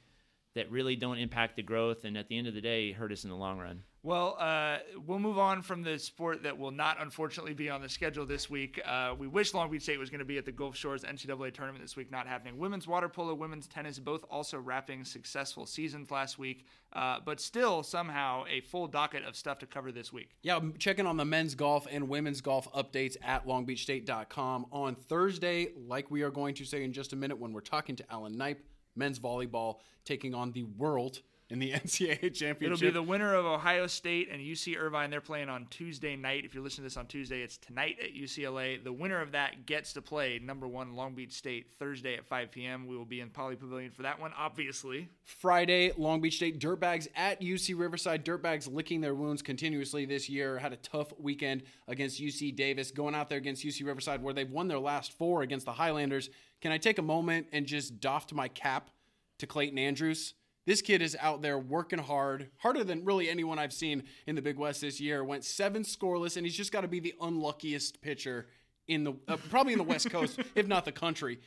that 0.54 0.70
really 0.70 0.96
don't 0.96 1.18
impact 1.18 1.56
the 1.56 1.62
growth, 1.62 2.04
and 2.04 2.16
at 2.16 2.28
the 2.28 2.38
end 2.38 2.46
of 2.46 2.54
the 2.54 2.60
day, 2.60 2.92
hurt 2.92 3.12
us 3.12 3.24
in 3.24 3.30
the 3.30 3.36
long 3.36 3.58
run. 3.58 3.82
Well, 4.04 4.36
uh, 4.38 4.80
we'll 5.06 5.18
move 5.18 5.38
on 5.38 5.62
from 5.62 5.82
the 5.82 5.98
sport 5.98 6.42
that 6.42 6.58
will 6.58 6.70
not, 6.70 7.00
unfortunately, 7.00 7.54
be 7.54 7.70
on 7.70 7.80
the 7.80 7.88
schedule 7.88 8.26
this 8.26 8.50
week. 8.50 8.78
Uh, 8.84 9.14
we 9.18 9.26
wish 9.26 9.54
Long 9.54 9.70
Beach 9.70 9.80
State 9.80 9.98
was 9.98 10.10
going 10.10 10.18
to 10.18 10.26
be 10.26 10.36
at 10.36 10.44
the 10.44 10.52
Gulf 10.52 10.76
Shores 10.76 11.04
NCAA 11.04 11.54
tournament 11.54 11.82
this 11.82 11.96
week, 11.96 12.10
not 12.10 12.26
happening. 12.26 12.58
Women's 12.58 12.86
water 12.86 13.08
polo, 13.08 13.32
women's 13.32 13.66
tennis, 13.66 13.98
both 13.98 14.22
also 14.30 14.58
wrapping 14.58 15.06
successful 15.06 15.64
seasons 15.64 16.10
last 16.10 16.38
week, 16.38 16.66
uh, 16.92 17.20
but 17.24 17.40
still 17.40 17.82
somehow 17.82 18.44
a 18.46 18.60
full 18.60 18.86
docket 18.86 19.24
of 19.24 19.36
stuff 19.36 19.58
to 19.60 19.66
cover 19.66 19.90
this 19.90 20.12
week. 20.12 20.32
Yeah, 20.42 20.60
checking 20.78 21.06
on 21.06 21.16
the 21.16 21.24
men's 21.24 21.54
golf 21.54 21.86
and 21.90 22.06
women's 22.06 22.42
golf 22.42 22.70
updates 22.74 23.16
at 23.24 23.46
longbeachstate.com 23.46 24.66
on 24.70 24.96
Thursday, 24.96 25.68
like 25.88 26.10
we 26.10 26.20
are 26.20 26.30
going 26.30 26.54
to 26.56 26.66
say 26.66 26.84
in 26.84 26.92
just 26.92 27.14
a 27.14 27.16
minute 27.16 27.38
when 27.38 27.54
we're 27.54 27.62
talking 27.62 27.96
to 27.96 28.04
Alan 28.12 28.36
Knipe, 28.36 28.62
men's 28.94 29.18
volleyball 29.18 29.76
taking 30.04 30.34
on 30.34 30.52
the 30.52 30.64
world 30.64 31.22
in 31.54 31.60
the 31.60 31.70
NCAA 31.72 32.34
championship. 32.34 32.62
It'll 32.62 32.78
be 32.78 32.90
the 32.90 33.02
winner 33.02 33.34
of 33.34 33.46
Ohio 33.46 33.86
State 33.86 34.28
and 34.30 34.42
UC 34.42 34.76
Irvine. 34.76 35.08
They're 35.08 35.20
playing 35.20 35.48
on 35.48 35.66
Tuesday 35.70 36.16
night. 36.16 36.44
If 36.44 36.52
you're 36.52 36.62
listening 36.62 36.82
to 36.82 36.90
this 36.90 36.96
on 36.96 37.06
Tuesday, 37.06 37.42
it's 37.42 37.56
tonight 37.56 37.96
at 38.02 38.12
UCLA. 38.14 38.82
The 38.82 38.92
winner 38.92 39.20
of 39.20 39.32
that 39.32 39.64
gets 39.64 39.92
to 39.94 40.02
play 40.02 40.40
number 40.42 40.68
one 40.68 40.94
Long 40.94 41.14
Beach 41.14 41.32
State 41.32 41.66
Thursday 41.78 42.16
at 42.16 42.26
5 42.26 42.50
p.m. 42.50 42.86
We 42.86 42.96
will 42.96 43.04
be 43.04 43.20
in 43.20 43.30
Poly 43.30 43.56
Pavilion 43.56 43.92
for 43.92 44.02
that 44.02 44.20
one, 44.20 44.32
obviously. 44.36 45.08
Friday, 45.22 45.92
Long 45.96 46.20
Beach 46.20 46.36
State 46.36 46.60
Dirtbags 46.60 47.06
at 47.14 47.40
UC 47.40 47.78
Riverside. 47.78 48.24
Dirtbags 48.24 48.70
licking 48.70 49.00
their 49.00 49.14
wounds 49.14 49.40
continuously 49.40 50.04
this 50.04 50.28
year. 50.28 50.58
Had 50.58 50.72
a 50.72 50.78
tough 50.78 51.12
weekend 51.18 51.62
against 51.86 52.20
UC 52.20 52.56
Davis. 52.56 52.90
Going 52.90 53.14
out 53.14 53.28
there 53.28 53.38
against 53.38 53.64
UC 53.64 53.86
Riverside, 53.86 54.22
where 54.22 54.34
they've 54.34 54.50
won 54.50 54.66
their 54.66 54.80
last 54.80 55.16
four 55.16 55.42
against 55.42 55.66
the 55.66 55.72
Highlanders. 55.72 56.30
Can 56.60 56.72
I 56.72 56.78
take 56.78 56.98
a 56.98 57.02
moment 57.02 57.46
and 57.52 57.64
just 57.64 58.00
doff 58.00 58.32
my 58.32 58.48
cap 58.48 58.90
to 59.38 59.46
Clayton 59.46 59.78
Andrews? 59.78 60.34
This 60.66 60.80
kid 60.80 61.02
is 61.02 61.16
out 61.20 61.42
there 61.42 61.58
working 61.58 61.98
hard, 61.98 62.48
harder 62.58 62.84
than 62.84 63.04
really 63.04 63.28
anyone 63.28 63.58
I've 63.58 63.72
seen 63.72 64.04
in 64.26 64.34
the 64.34 64.42
Big 64.42 64.56
West 64.56 64.80
this 64.80 64.98
year. 64.98 65.22
Went 65.22 65.44
seven 65.44 65.82
scoreless, 65.82 66.36
and 66.36 66.46
he's 66.46 66.56
just 66.56 66.72
got 66.72 66.80
to 66.80 66.88
be 66.88 67.00
the 67.00 67.14
unluckiest 67.20 68.00
pitcher 68.00 68.46
in 68.88 69.04
the 69.04 69.12
uh, 69.28 69.36
probably 69.50 69.72
in 69.72 69.78
the 69.78 69.84
West 69.84 70.10
Coast, 70.10 70.40
if 70.54 70.66
not 70.66 70.84
the 70.84 70.92
country. 70.92 71.38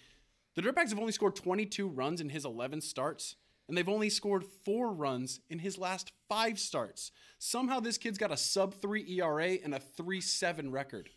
The 0.55 0.61
Dirtbags 0.61 0.89
have 0.89 0.99
only 0.99 1.11
scored 1.11 1.35
22 1.35 1.87
runs 1.87 2.21
in 2.21 2.29
his 2.29 2.45
11 2.45 2.81
starts, 2.81 3.35
and 3.67 3.77
they've 3.77 3.89
only 3.89 4.09
scored 4.09 4.43
four 4.65 4.91
runs 4.91 5.39
in 5.49 5.59
his 5.59 5.77
last 5.77 6.11
five 6.29 6.59
starts. 6.59 7.11
Somehow, 7.39 7.79
this 7.79 7.97
kid's 7.97 8.17
got 8.17 8.31
a 8.31 8.37
sub 8.37 8.75
three 8.75 9.05
ERA 9.19 9.57
and 9.63 9.73
a 9.73 9.79
three 9.79 10.21
seven 10.21 10.71
record. 10.71 11.09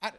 I, 0.00 0.12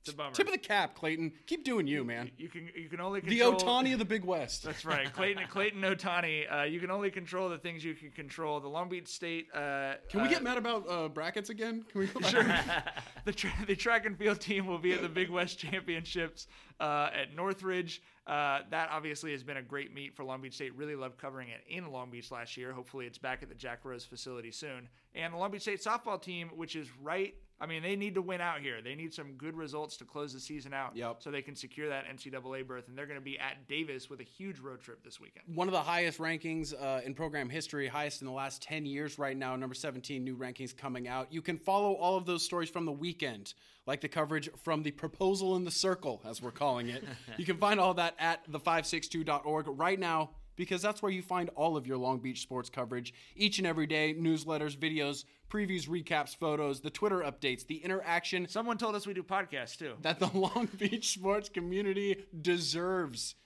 It's 0.00 0.08
a 0.08 0.14
bummer. 0.14 0.32
Tip 0.34 0.46
of 0.46 0.52
the 0.52 0.58
cap, 0.58 0.94
Clayton. 0.94 1.32
Keep 1.46 1.64
doing 1.64 1.86
you, 1.86 2.04
man. 2.04 2.30
You 2.38 2.48
can 2.48 2.70
you 2.74 2.88
can 2.88 3.00
only 3.00 3.20
The 3.20 3.38
control 3.40 3.60
Ohtani 3.60 3.92
of 3.92 3.98
the 3.98 4.06
Big 4.06 4.24
West. 4.24 4.62
That's 4.62 4.84
right, 4.86 5.12
Clayton 5.12 5.42
Clayton 5.50 5.82
Ohtani. 5.82 6.50
Uh, 6.50 6.62
you 6.62 6.80
can 6.80 6.90
only 6.90 7.10
control 7.10 7.50
the 7.50 7.58
things 7.58 7.84
you 7.84 7.94
can 7.94 8.10
control. 8.10 8.60
The 8.60 8.68
Long 8.68 8.88
Beach 8.88 9.08
State. 9.08 9.48
Uh, 9.54 9.94
Can 10.08 10.22
we 10.22 10.28
uh, 10.28 10.30
get 10.30 10.42
mad 10.42 10.56
about 10.56 10.88
uh, 10.88 11.08
brackets 11.08 11.50
again? 11.50 11.84
Can 11.90 12.00
we 12.00 12.06
go 12.06 12.20
back? 12.32 12.96
the, 13.26 13.32
tra- 13.32 13.52
the 13.66 13.76
track 13.76 14.06
and 14.06 14.16
field 14.16 14.40
team 14.40 14.66
will 14.66 14.78
be 14.78 14.92
at 14.92 15.02
the 15.02 15.08
Big 15.08 15.28
West 15.28 15.58
Championships 15.58 16.46
uh, 16.80 17.10
at 17.14 17.34
Northridge. 17.36 18.02
Uh, 18.26 18.60
that 18.70 18.88
obviously 18.90 19.32
has 19.32 19.42
been 19.42 19.56
a 19.58 19.62
great 19.62 19.92
meet 19.92 20.14
for 20.14 20.24
Long 20.24 20.40
Beach 20.40 20.54
State. 20.54 20.74
Really 20.76 20.94
loved 20.94 21.18
covering 21.18 21.48
it 21.48 21.60
in 21.68 21.90
Long 21.92 22.10
Beach 22.10 22.30
last 22.30 22.56
year. 22.56 22.72
Hopefully, 22.72 23.06
it's 23.06 23.18
back 23.18 23.42
at 23.42 23.48
the 23.50 23.54
Jack 23.54 23.84
Rose 23.84 24.04
facility 24.04 24.50
soon. 24.50 24.88
And 25.14 25.34
the 25.34 25.38
Long 25.38 25.50
Beach 25.50 25.62
State 25.62 25.82
softball 25.82 26.20
team, 26.22 26.48
which 26.54 26.74
is 26.74 26.88
right. 27.02 27.34
I 27.62 27.66
mean, 27.66 27.82
they 27.82 27.94
need 27.94 28.14
to 28.14 28.22
win 28.22 28.40
out 28.40 28.60
here. 28.60 28.80
They 28.82 28.94
need 28.94 29.12
some 29.12 29.32
good 29.34 29.54
results 29.54 29.98
to 29.98 30.06
close 30.06 30.32
the 30.32 30.40
season 30.40 30.72
out 30.72 30.96
Yep. 30.96 31.16
so 31.18 31.30
they 31.30 31.42
can 31.42 31.54
secure 31.54 31.90
that 31.90 32.06
NCAA 32.06 32.66
berth. 32.66 32.88
And 32.88 32.96
they're 32.96 33.06
going 33.06 33.18
to 33.18 33.24
be 33.24 33.38
at 33.38 33.68
Davis 33.68 34.08
with 34.08 34.20
a 34.20 34.24
huge 34.24 34.60
road 34.60 34.80
trip 34.80 35.04
this 35.04 35.20
weekend. 35.20 35.44
One 35.54 35.68
of 35.68 35.72
the 35.72 35.82
highest 35.82 36.18
rankings 36.18 36.72
uh, 36.72 37.02
in 37.04 37.12
program 37.14 37.50
history, 37.50 37.86
highest 37.86 38.22
in 38.22 38.26
the 38.26 38.32
last 38.32 38.62
10 38.62 38.86
years 38.86 39.18
right 39.18 39.36
now, 39.36 39.54
number 39.56 39.74
17, 39.74 40.24
new 40.24 40.36
rankings 40.36 40.74
coming 40.74 41.06
out. 41.06 41.30
You 41.32 41.42
can 41.42 41.58
follow 41.58 41.92
all 41.92 42.16
of 42.16 42.24
those 42.24 42.42
stories 42.42 42.70
from 42.70 42.86
the 42.86 42.92
weekend, 42.92 43.52
like 43.86 44.00
the 44.00 44.08
coverage 44.08 44.48
from 44.64 44.82
the 44.82 44.90
proposal 44.92 45.56
in 45.56 45.64
the 45.64 45.70
circle, 45.70 46.22
as 46.24 46.40
we're 46.40 46.50
calling 46.52 46.88
it. 46.88 47.04
you 47.36 47.44
can 47.44 47.58
find 47.58 47.78
all 47.78 47.92
that 47.94 48.14
at 48.18 48.50
the562.org 48.50 49.66
right 49.78 49.98
now 50.00 50.30
because 50.60 50.82
that's 50.82 51.00
where 51.00 51.10
you 51.10 51.22
find 51.22 51.48
all 51.56 51.74
of 51.74 51.86
your 51.86 51.96
Long 51.96 52.18
Beach 52.18 52.42
sports 52.42 52.68
coverage 52.68 53.14
each 53.34 53.56
and 53.56 53.66
every 53.66 53.86
day 53.86 54.14
newsletters, 54.14 54.76
videos, 54.76 55.24
previews, 55.48 55.88
recaps, 55.88 56.36
photos, 56.36 56.82
the 56.82 56.90
Twitter 56.90 57.20
updates, 57.20 57.66
the 57.66 57.78
interaction 57.78 58.46
Someone 58.46 58.76
told 58.76 58.94
us 58.94 59.06
we 59.06 59.14
do 59.14 59.22
podcasts 59.22 59.78
too. 59.78 59.94
that 60.02 60.18
the 60.18 60.26
Long 60.34 60.68
Beach 60.76 61.14
sports 61.14 61.48
community 61.48 62.26
deserves 62.42 63.36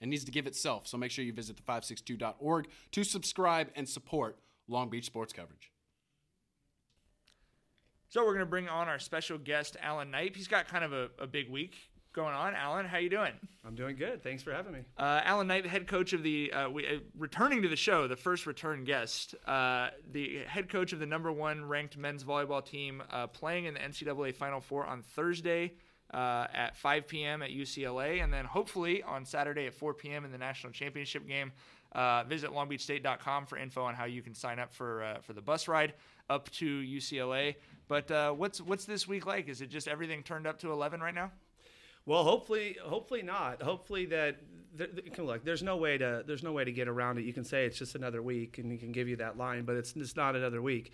and 0.00 0.10
needs 0.10 0.24
to 0.24 0.32
give 0.32 0.48
itself. 0.48 0.88
So 0.88 0.98
make 0.98 1.12
sure 1.12 1.24
you 1.24 1.32
visit 1.32 1.64
the562.org 1.64 2.66
to 2.90 3.04
subscribe 3.04 3.68
and 3.76 3.88
support 3.88 4.36
Long 4.66 4.90
Beach 4.90 5.06
sports 5.06 5.32
coverage. 5.32 5.70
So 8.08 8.22
we're 8.22 8.32
going 8.32 8.40
to 8.40 8.46
bring 8.46 8.68
on 8.68 8.88
our 8.88 8.98
special 8.98 9.38
guest, 9.38 9.76
Alan 9.80 10.10
Knipe. 10.10 10.34
He's 10.34 10.48
got 10.48 10.66
kind 10.66 10.82
of 10.82 10.92
a, 10.92 11.10
a 11.20 11.28
big 11.28 11.48
week 11.48 11.76
going 12.14 12.34
on. 12.34 12.54
Alan, 12.54 12.86
how 12.86 12.98
you 12.98 13.10
doing? 13.10 13.32
I'm 13.66 13.74
doing 13.74 13.96
good. 13.96 14.22
Thanks 14.22 14.42
for 14.42 14.52
having 14.52 14.72
me. 14.72 14.80
Uh, 14.96 15.20
Alan 15.24 15.48
Knipe, 15.48 15.64
the 15.64 15.68
head 15.68 15.86
coach 15.86 16.12
of 16.12 16.22
the 16.22 16.52
uh, 16.52 16.70
we, 16.70 16.86
uh, 16.86 17.00
returning 17.18 17.62
to 17.62 17.68
the 17.68 17.76
show, 17.76 18.06
the 18.06 18.16
first 18.16 18.46
return 18.46 18.84
guest, 18.84 19.34
uh, 19.46 19.88
the 20.12 20.38
head 20.46 20.68
coach 20.68 20.92
of 20.92 21.00
the 21.00 21.06
number 21.06 21.32
one 21.32 21.64
ranked 21.64 21.96
men's 21.96 22.22
volleyball 22.22 22.64
team, 22.64 23.02
uh, 23.10 23.26
playing 23.26 23.64
in 23.64 23.74
the 23.74 23.80
NCAA 23.80 24.34
Final 24.34 24.60
Four 24.60 24.86
on 24.86 25.02
Thursday 25.02 25.74
uh, 26.12 26.46
at 26.54 26.76
5 26.76 27.08
p.m. 27.08 27.42
at 27.42 27.50
UCLA, 27.50 28.22
and 28.22 28.32
then 28.32 28.44
hopefully 28.44 29.02
on 29.02 29.24
Saturday 29.24 29.66
at 29.66 29.74
4 29.74 29.94
p.m. 29.94 30.24
in 30.24 30.30
the 30.30 30.38
national 30.38 30.72
championship 30.72 31.26
game. 31.26 31.52
Uh, 31.92 32.24
visit 32.24 32.50
longbeachstate.com 32.50 33.46
for 33.46 33.56
info 33.56 33.82
on 33.84 33.94
how 33.94 34.04
you 34.04 34.20
can 34.20 34.34
sign 34.34 34.58
up 34.58 34.72
for 34.74 35.04
uh, 35.04 35.20
for 35.20 35.32
the 35.32 35.40
bus 35.40 35.68
ride 35.68 35.94
up 36.28 36.50
to 36.50 36.80
UCLA. 36.80 37.54
But 37.86 38.10
uh, 38.10 38.32
what's 38.32 38.60
what's 38.60 38.84
this 38.84 39.06
week 39.06 39.26
like? 39.26 39.48
Is 39.48 39.60
it 39.60 39.68
just 39.68 39.86
everything 39.86 40.22
turned 40.22 40.46
up 40.46 40.58
to 40.60 40.72
11 40.72 41.00
right 41.00 41.14
now? 41.14 41.30
Well, 42.06 42.24
hopefully, 42.24 42.76
hopefully 42.82 43.22
not. 43.22 43.62
Hopefully 43.62 44.06
that 44.06 44.36
th- 44.76 44.90
th- 44.94 45.18
look. 45.18 45.44
There's 45.44 45.62
no 45.62 45.76
way 45.76 45.98
to 45.98 46.22
there's 46.26 46.42
no 46.42 46.52
way 46.52 46.64
to 46.64 46.72
get 46.72 46.88
around 46.88 47.18
it. 47.18 47.24
You 47.24 47.32
can 47.32 47.44
say 47.44 47.64
it's 47.64 47.78
just 47.78 47.94
another 47.94 48.22
week, 48.22 48.58
and 48.58 48.70
you 48.70 48.78
can 48.78 48.92
give 48.92 49.08
you 49.08 49.16
that 49.16 49.38
line, 49.38 49.64
but 49.64 49.76
it's 49.76 49.94
it's 49.96 50.16
not 50.16 50.36
another 50.36 50.60
week. 50.60 50.92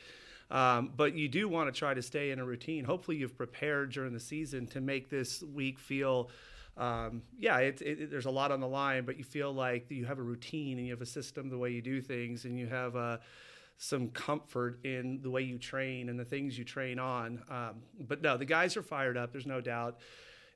Um, 0.51 0.93
but 0.97 1.15
you 1.15 1.29
do 1.29 1.49
want 1.49 1.73
to 1.73 1.79
try 1.79 1.95
to 1.95 2.03
stay 2.03 2.31
in 2.31 2.39
a 2.41 2.45
routine. 2.45 2.85
Hopefully, 2.85 3.17
you've 3.17 3.37
prepared 3.37 3.93
during 3.93 4.13
the 4.13 4.21
season 4.21 4.67
to 4.69 4.81
make 4.81 5.09
this 5.09 5.43
week 5.43 5.79
feel. 5.79 6.31
Um, 6.77 7.23
yeah, 7.39 7.59
it, 7.59 7.83
it, 7.83 8.11
there's 8.11 8.27
a 8.27 8.31
lot 8.31 8.51
on 8.51 8.61
the 8.61 8.69
line, 8.69 9.05
but 9.05 9.19
you 9.19 9.25
feel 9.25 9.53
like 9.53 9.91
you 9.91 10.07
have 10.07 10.19
a 10.19 10.23
routine 10.23 10.79
and 10.79 10.87
you 10.87 10.93
have 10.93 11.03
a 11.03 11.07
system, 11.07 11.51
the 11.51 11.59
way 11.59 11.71
you 11.71 11.83
do 11.83 12.01
things, 12.01 12.45
and 12.47 12.59
you 12.59 12.67
have 12.67 12.97
uh, 12.97 13.19
some 13.77 14.09
comfort 14.09 14.81
in 14.85 15.21
the 15.23 15.31
way 15.31 15.43
you 15.43 15.59
train 15.59 16.09
and 16.09 16.19
the 16.19 16.25
things 16.25 16.59
you 16.59 16.65
train 16.65 16.99
on. 16.99 17.43
Um, 17.51 17.83
but 18.01 18.23
no, 18.23 18.37
the 18.37 18.45
guys 18.45 18.77
are 18.77 18.83
fired 18.83 19.17
up. 19.17 19.33
There's 19.33 19.47
no 19.47 19.61
doubt 19.61 19.99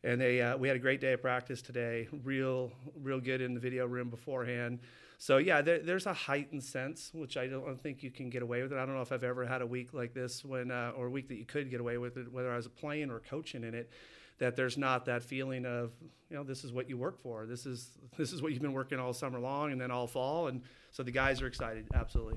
and 0.05 0.21
they 0.21 0.41
uh, 0.41 0.57
we 0.57 0.69
had 0.69 0.77
a 0.77 0.81
great 0.81 1.01
day 1.01 1.15
of 1.15 1.23
practice 1.23 1.63
today 1.63 2.07
real 2.23 2.71
real 3.03 3.21
good 3.21 3.41
in 3.41 3.55
the 3.55 3.61
video 3.61 3.87
room 3.87 4.11
beforehand 4.11 4.79
so 5.19 5.39
yeah 5.39 5.63
there, 5.63 5.81
there's 5.81 6.07
a 6.07 6.13
heightened 6.13 6.63
sense 6.63 7.11
which 7.15 7.37
i 7.37 7.47
don't 7.47 7.81
think 7.81 8.03
you 8.03 8.11
can 8.11 8.31
get 8.31 8.43
away 8.43 8.63
with 8.63 8.73
it 8.73 8.77
i 8.77 8.85
don't 8.85 8.95
know 8.95 9.03
if 9.03 9.11
i've 9.11 9.25
ever 9.25 9.45
had 9.45 9.63
a 9.63 9.67
week 9.67 9.93
like 9.93 10.13
this 10.15 10.45
when 10.45 10.71
uh, 10.71 10.93
or 10.97 11.07
a 11.07 11.11
week 11.11 11.29
that 11.29 11.37
you 11.37 11.45
could 11.47 11.71
get 11.71 11.81
away 11.81 11.99
with 11.99 12.17
it 12.17 12.31
whether 12.31 12.53
i 12.53 12.57
was 12.57 12.69
playing 12.69 13.11
or 13.11 13.19
coaching 13.21 13.65
in 13.65 13.75
it 13.75 13.91
that 14.39 14.57
there's 14.57 14.77
not 14.77 15.05
that 15.07 15.23
feeling 15.23 15.65
of 15.65 15.93
you 16.29 16.37
know 16.37 16.43
this 16.45 16.65
is 16.65 16.73
what 16.73 16.89
you 16.89 16.97
work 16.97 17.21
for 17.23 17.47
this 17.47 17.67
is 17.67 17.91
this 18.17 18.33
is 18.33 18.43
what 18.43 18.53
you've 18.53 18.63
been 18.63 18.73
working 18.73 18.99
all 18.99 19.13
summer 19.13 19.41
long 19.41 19.73
and 19.73 19.81
then 19.81 19.91
all 19.91 20.07
fall 20.07 20.49
and 20.49 20.61
so 20.91 21.03
the 21.03 21.11
guys 21.11 21.41
are 21.41 21.47
excited 21.47 21.87
absolutely 21.95 22.37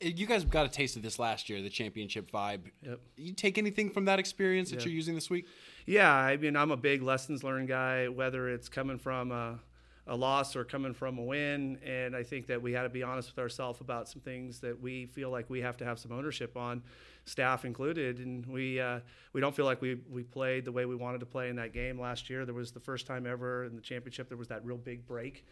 You 0.00 0.26
guys 0.26 0.44
got 0.44 0.66
a 0.66 0.68
taste 0.68 0.96
of 0.96 1.02
this 1.02 1.20
last 1.20 1.48
year, 1.48 1.62
the 1.62 1.70
championship 1.70 2.28
vibe. 2.32 2.72
Yep. 2.82 3.00
You 3.16 3.32
take 3.34 3.56
anything 3.56 3.88
from 3.90 4.06
that 4.06 4.18
experience 4.18 4.72
that 4.72 4.84
you're 4.84 4.92
using 4.92 5.14
this 5.14 5.30
week? 5.30 5.46
Yeah, 5.86 6.12
I 6.14 6.36
mean, 6.36 6.56
I'm 6.56 6.70
a 6.70 6.76
big 6.76 7.02
lessons 7.02 7.42
learned 7.42 7.68
guy, 7.68 8.08
whether 8.08 8.48
it's 8.48 8.68
coming 8.68 8.98
from 8.98 9.32
a, 9.32 9.58
a 10.06 10.16
loss 10.16 10.54
or 10.54 10.64
coming 10.64 10.94
from 10.94 11.18
a 11.18 11.22
win. 11.22 11.78
And 11.84 12.14
I 12.14 12.22
think 12.22 12.46
that 12.46 12.62
we 12.62 12.72
had 12.72 12.82
to 12.82 12.88
be 12.88 13.02
honest 13.02 13.30
with 13.30 13.38
ourselves 13.38 13.80
about 13.80 14.08
some 14.08 14.20
things 14.20 14.60
that 14.60 14.80
we 14.80 15.06
feel 15.06 15.30
like 15.30 15.50
we 15.50 15.60
have 15.60 15.76
to 15.78 15.84
have 15.84 15.98
some 15.98 16.12
ownership 16.12 16.56
on, 16.56 16.82
staff 17.24 17.64
included. 17.64 18.18
And 18.18 18.46
we 18.46 18.80
uh, 18.80 19.00
we 19.32 19.40
don't 19.40 19.54
feel 19.54 19.64
like 19.66 19.80
we 19.80 19.96
we 20.10 20.22
played 20.22 20.64
the 20.64 20.72
way 20.72 20.86
we 20.86 20.94
wanted 20.96 21.18
to 21.20 21.26
play 21.26 21.48
in 21.48 21.56
that 21.56 21.72
game 21.72 22.00
last 22.00 22.30
year. 22.30 22.44
There 22.44 22.54
was 22.54 22.70
the 22.72 22.80
first 22.80 23.06
time 23.06 23.26
ever 23.26 23.64
in 23.64 23.74
the 23.74 23.82
championship 23.82 24.28
there 24.28 24.38
was 24.38 24.48
that 24.48 24.64
real 24.64 24.78
big 24.78 25.06
break. 25.06 25.44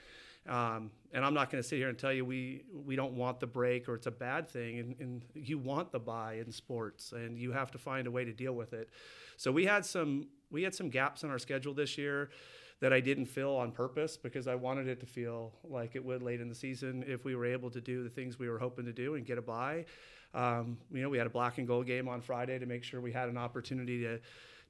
Um, 0.49 0.91
and 1.13 1.25
I'm 1.25 1.35
not 1.35 1.51
going 1.51 1.63
to 1.63 1.69
sit 1.69 1.77
here 1.77 1.89
and 1.89 1.99
tell 1.99 2.13
you 2.13 2.25
we 2.25 2.65
we 2.73 2.97
don't 2.97 3.13
want 3.13 3.41
the 3.41 3.47
break 3.47 3.89
or 3.89 3.95
it's 3.95 4.07
a 4.07 4.13
bad 4.13 4.49
thing. 4.49 4.79
And, 4.79 4.95
and 5.01 5.25
you 5.35 5.59
want 5.59 5.93
the 5.93 5.99
buy 5.99 6.35
in 6.35 6.51
sports, 6.51 7.13
and 7.13 7.39
you 7.39 7.53
have 7.53 7.71
to 7.73 7.79
find 7.79 8.07
a 8.07 8.11
way 8.11 8.25
to 8.25 8.33
deal 8.33 8.53
with 8.53 8.73
it. 8.73 8.89
So 9.37 9.53
we 9.53 9.65
had 9.67 9.85
some 9.85 10.29
we 10.51 10.63
had 10.63 10.75
some 10.75 10.89
gaps 10.89 11.23
in 11.23 11.31
our 11.31 11.39
schedule 11.39 11.75
this 11.75 11.99
year 11.99 12.31
that 12.81 12.93
I 12.93 13.01
didn't 13.01 13.27
fill 13.27 13.57
on 13.57 13.73
purpose 13.73 14.17
because 14.17 14.47
I 14.49 14.55
wanted 14.55 14.89
it 14.89 15.01
to 15.01 15.07
feel 15.07 15.53
like 15.65 15.97
it 15.97 16.05
would 16.05 16.23
late 16.23 16.41
in 16.41 16.49
the 16.49 16.55
season 16.55 17.05
if 17.07 17.25
we 17.25 17.37
were 17.37 17.45
able 17.45 17.71
to 17.71 17.81
do 17.81 18.03
the 18.03 18.09
things 18.09 18.39
we 18.39 18.49
were 18.49 18.59
hoping 18.59 18.87
to 18.87 18.93
do 18.93 19.17
and 19.17 19.27
get 19.27 19.37
a 19.37 19.43
buy. 19.43 19.85
Um, 20.33 20.79
you 20.91 21.03
know, 21.03 21.11
we 21.11 21.19
had 21.19 21.27
a 21.27 21.31
black 21.31 21.59
and 21.59 21.67
gold 21.67 21.87
game 21.87 22.09
on 22.09 22.23
Friday 22.23 22.59
to 22.59 22.65
make 22.65 22.83
sure 22.83 23.01
we 23.01 23.13
had 23.13 23.29
an 23.29 23.37
opportunity 23.37 24.03
to 24.03 24.21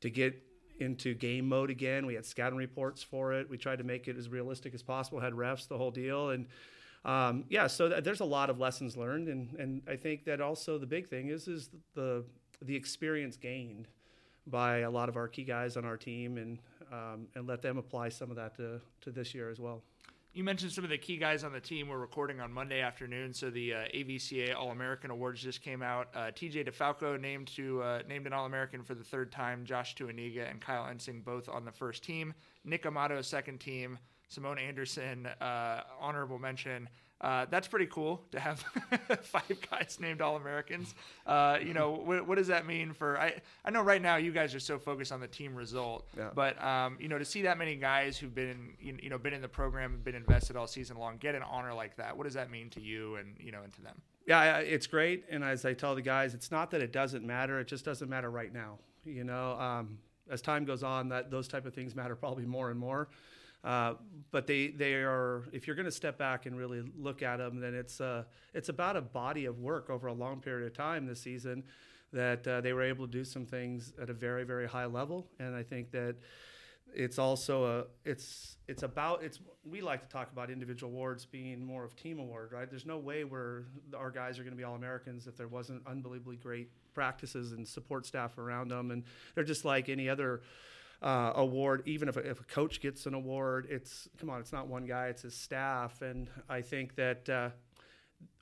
to 0.00 0.10
get 0.10 0.42
into 0.80 1.14
game 1.14 1.48
mode 1.48 1.70
again. 1.70 2.06
We 2.06 2.14
had 2.14 2.24
scouting 2.24 2.58
reports 2.58 3.02
for 3.02 3.32
it. 3.32 3.48
We 3.48 3.58
tried 3.58 3.78
to 3.78 3.84
make 3.84 4.08
it 4.08 4.16
as 4.16 4.28
realistic 4.28 4.74
as 4.74 4.82
possible. 4.82 5.20
Had 5.20 5.32
refs, 5.32 5.68
the 5.68 5.78
whole 5.78 5.90
deal, 5.90 6.30
and 6.30 6.46
um, 7.04 7.44
yeah, 7.48 7.66
so 7.66 7.88
th- 7.88 8.04
there's 8.04 8.20
a 8.20 8.24
lot 8.26 8.50
of 8.50 8.58
lessons 8.58 8.96
learned, 8.96 9.28
and, 9.28 9.54
and 9.58 9.82
I 9.88 9.96
think 9.96 10.24
that 10.24 10.40
also 10.40 10.78
the 10.78 10.86
big 10.86 11.08
thing 11.08 11.28
is 11.28 11.48
is 11.48 11.70
the 11.94 12.24
the 12.62 12.76
experience 12.76 13.36
gained 13.36 13.88
by 14.46 14.78
a 14.78 14.90
lot 14.90 15.08
of 15.08 15.16
our 15.16 15.28
key 15.28 15.44
guys 15.44 15.76
on 15.76 15.84
our 15.84 15.96
team, 15.96 16.36
and 16.36 16.58
um, 16.92 17.28
and 17.34 17.46
let 17.46 17.62
them 17.62 17.78
apply 17.78 18.08
some 18.08 18.30
of 18.30 18.36
that 18.36 18.56
to, 18.56 18.80
to 19.02 19.10
this 19.10 19.34
year 19.34 19.48
as 19.50 19.60
well. 19.60 19.82
You 20.32 20.44
mentioned 20.44 20.70
some 20.70 20.84
of 20.84 20.90
the 20.90 20.98
key 20.98 21.16
guys 21.16 21.42
on 21.42 21.52
the 21.52 21.60
team. 21.60 21.88
We're 21.88 21.98
recording 21.98 22.38
on 22.40 22.52
Monday 22.52 22.80
afternoon, 22.80 23.34
so 23.34 23.50
the 23.50 23.74
uh, 23.74 23.78
AVCA 23.92 24.54
All 24.54 24.70
American 24.70 25.10
Awards 25.10 25.42
just 25.42 25.60
came 25.60 25.82
out. 25.82 26.06
Uh, 26.14 26.30
TJ 26.30 26.68
DeFalco 26.68 27.20
named 27.20 27.48
to 27.56 27.82
uh, 27.82 28.02
named 28.08 28.28
an 28.28 28.32
All 28.32 28.46
American 28.46 28.84
for 28.84 28.94
the 28.94 29.02
third 29.02 29.32
time. 29.32 29.64
Josh 29.64 29.96
Tuaniga 29.96 30.48
and 30.48 30.60
Kyle 30.60 30.86
Ensing 30.88 31.24
both 31.24 31.48
on 31.48 31.64
the 31.64 31.72
first 31.72 32.04
team. 32.04 32.32
Nick 32.64 32.86
Amato 32.86 33.20
second 33.22 33.58
team. 33.58 33.98
Simone 34.28 34.60
Anderson, 34.60 35.26
uh, 35.40 35.80
honorable 35.98 36.38
mention. 36.38 36.88
Uh, 37.20 37.44
that's 37.50 37.68
pretty 37.68 37.86
cool 37.86 38.22
to 38.32 38.40
have 38.40 38.60
five 39.22 39.58
guys 39.70 39.98
named 40.00 40.22
All 40.22 40.36
Americans. 40.36 40.94
Uh, 41.26 41.58
you 41.62 41.74
know, 41.74 41.90
what, 41.90 42.26
what, 42.26 42.38
does 42.38 42.46
that 42.46 42.66
mean 42.66 42.94
for? 42.94 43.20
I 43.20 43.34
I 43.62 43.70
know 43.70 43.82
right 43.82 44.00
now 44.00 44.16
you 44.16 44.32
guys 44.32 44.54
are 44.54 44.60
so 44.60 44.78
focused 44.78 45.12
on 45.12 45.20
the 45.20 45.28
team 45.28 45.54
result, 45.54 46.08
yeah. 46.16 46.30
but 46.34 46.62
um, 46.64 46.96
you 46.98 47.08
know, 47.08 47.18
to 47.18 47.24
see 47.24 47.42
that 47.42 47.58
many 47.58 47.76
guys 47.76 48.16
who've 48.16 48.34
been 48.34 48.74
you 48.80 49.10
know 49.10 49.18
been 49.18 49.34
in 49.34 49.42
the 49.42 49.48
program, 49.48 50.00
been 50.02 50.14
invested 50.14 50.56
all 50.56 50.66
season 50.66 50.96
long, 50.96 51.18
get 51.18 51.34
an 51.34 51.42
honor 51.42 51.74
like 51.74 51.94
that. 51.96 52.16
What 52.16 52.24
does 52.24 52.34
that 52.34 52.50
mean 52.50 52.70
to 52.70 52.80
you 52.80 53.16
and 53.16 53.36
you 53.38 53.52
know 53.52 53.62
and 53.62 53.72
to 53.74 53.82
them? 53.82 54.00
Yeah, 54.26 54.58
it's 54.58 54.86
great. 54.86 55.24
And 55.30 55.44
as 55.44 55.64
I 55.64 55.74
tell 55.74 55.94
the 55.94 56.02
guys, 56.02 56.32
it's 56.32 56.50
not 56.50 56.70
that 56.70 56.80
it 56.80 56.92
doesn't 56.92 57.26
matter; 57.26 57.60
it 57.60 57.66
just 57.66 57.84
doesn't 57.84 58.08
matter 58.08 58.30
right 58.30 58.52
now. 58.52 58.78
You 59.04 59.24
know, 59.24 59.58
um, 59.60 59.98
as 60.30 60.40
time 60.40 60.64
goes 60.64 60.82
on, 60.82 61.10
that 61.10 61.30
those 61.30 61.48
type 61.48 61.66
of 61.66 61.74
things 61.74 61.94
matter 61.94 62.16
probably 62.16 62.46
more 62.46 62.70
and 62.70 62.80
more. 62.80 63.08
Uh, 63.62 63.94
but 64.30 64.46
they, 64.46 64.68
they 64.68 64.94
are 64.94 65.44
if 65.52 65.66
you're 65.66 65.76
going 65.76 65.86
to 65.86 65.92
step 65.92 66.16
back 66.16 66.46
and 66.46 66.56
really 66.56 66.82
look 66.98 67.22
at 67.22 67.38
them, 67.38 67.60
then 67.60 67.74
it's 67.74 68.00
uh, 68.00 68.24
it's 68.54 68.68
about 68.68 68.96
a 68.96 69.02
body 69.02 69.44
of 69.44 69.58
work 69.58 69.90
over 69.90 70.06
a 70.06 70.12
long 70.12 70.40
period 70.40 70.66
of 70.66 70.72
time 70.74 71.06
this 71.06 71.20
season 71.20 71.64
that 72.12 72.46
uh, 72.46 72.60
they 72.60 72.72
were 72.72 72.82
able 72.82 73.06
to 73.06 73.12
do 73.12 73.24
some 73.24 73.44
things 73.44 73.92
at 74.00 74.08
a 74.08 74.14
very 74.14 74.44
very 74.44 74.66
high 74.66 74.86
level, 74.86 75.26
and 75.38 75.54
I 75.54 75.62
think 75.62 75.90
that 75.90 76.16
it's 76.94 77.18
also 77.18 77.64
a 77.64 77.84
it's 78.08 78.56
it's 78.66 78.82
about 78.82 79.22
it's 79.22 79.40
we 79.64 79.80
like 79.80 80.02
to 80.02 80.08
talk 80.08 80.32
about 80.32 80.50
individual 80.50 80.92
awards 80.92 81.24
being 81.24 81.64
more 81.64 81.84
of 81.84 81.94
team 81.96 82.18
award 82.18 82.52
right? 82.52 82.68
There's 82.68 82.86
no 82.86 82.98
way 82.98 83.24
where 83.24 83.64
our 83.96 84.10
guys 84.10 84.38
are 84.38 84.42
going 84.42 84.52
to 84.52 84.56
be 84.56 84.64
all 84.64 84.74
americans 84.74 85.26
if 85.26 85.36
there 85.36 85.48
wasn't 85.48 85.82
unbelievably 85.86 86.36
great 86.36 86.70
practices 86.94 87.52
and 87.52 87.66
support 87.66 88.06
staff 88.06 88.38
around 88.38 88.68
them 88.68 88.90
and 88.90 89.04
they're 89.34 89.44
just 89.44 89.64
like 89.64 89.88
any 89.88 90.08
other 90.08 90.42
uh, 91.02 91.32
award, 91.36 91.82
even 91.86 92.08
if 92.08 92.16
a, 92.16 92.20
if 92.20 92.40
a 92.40 92.44
coach 92.44 92.80
gets 92.80 93.06
an 93.06 93.14
award, 93.14 93.66
it's 93.70 94.08
come 94.18 94.30
on, 94.30 94.40
it's 94.40 94.52
not 94.52 94.68
one 94.68 94.86
guy, 94.86 95.06
it's 95.06 95.22
his 95.22 95.34
staff, 95.34 96.02
and 96.02 96.28
I 96.48 96.62
think 96.62 96.96
that. 96.96 97.28
Uh, 97.28 97.50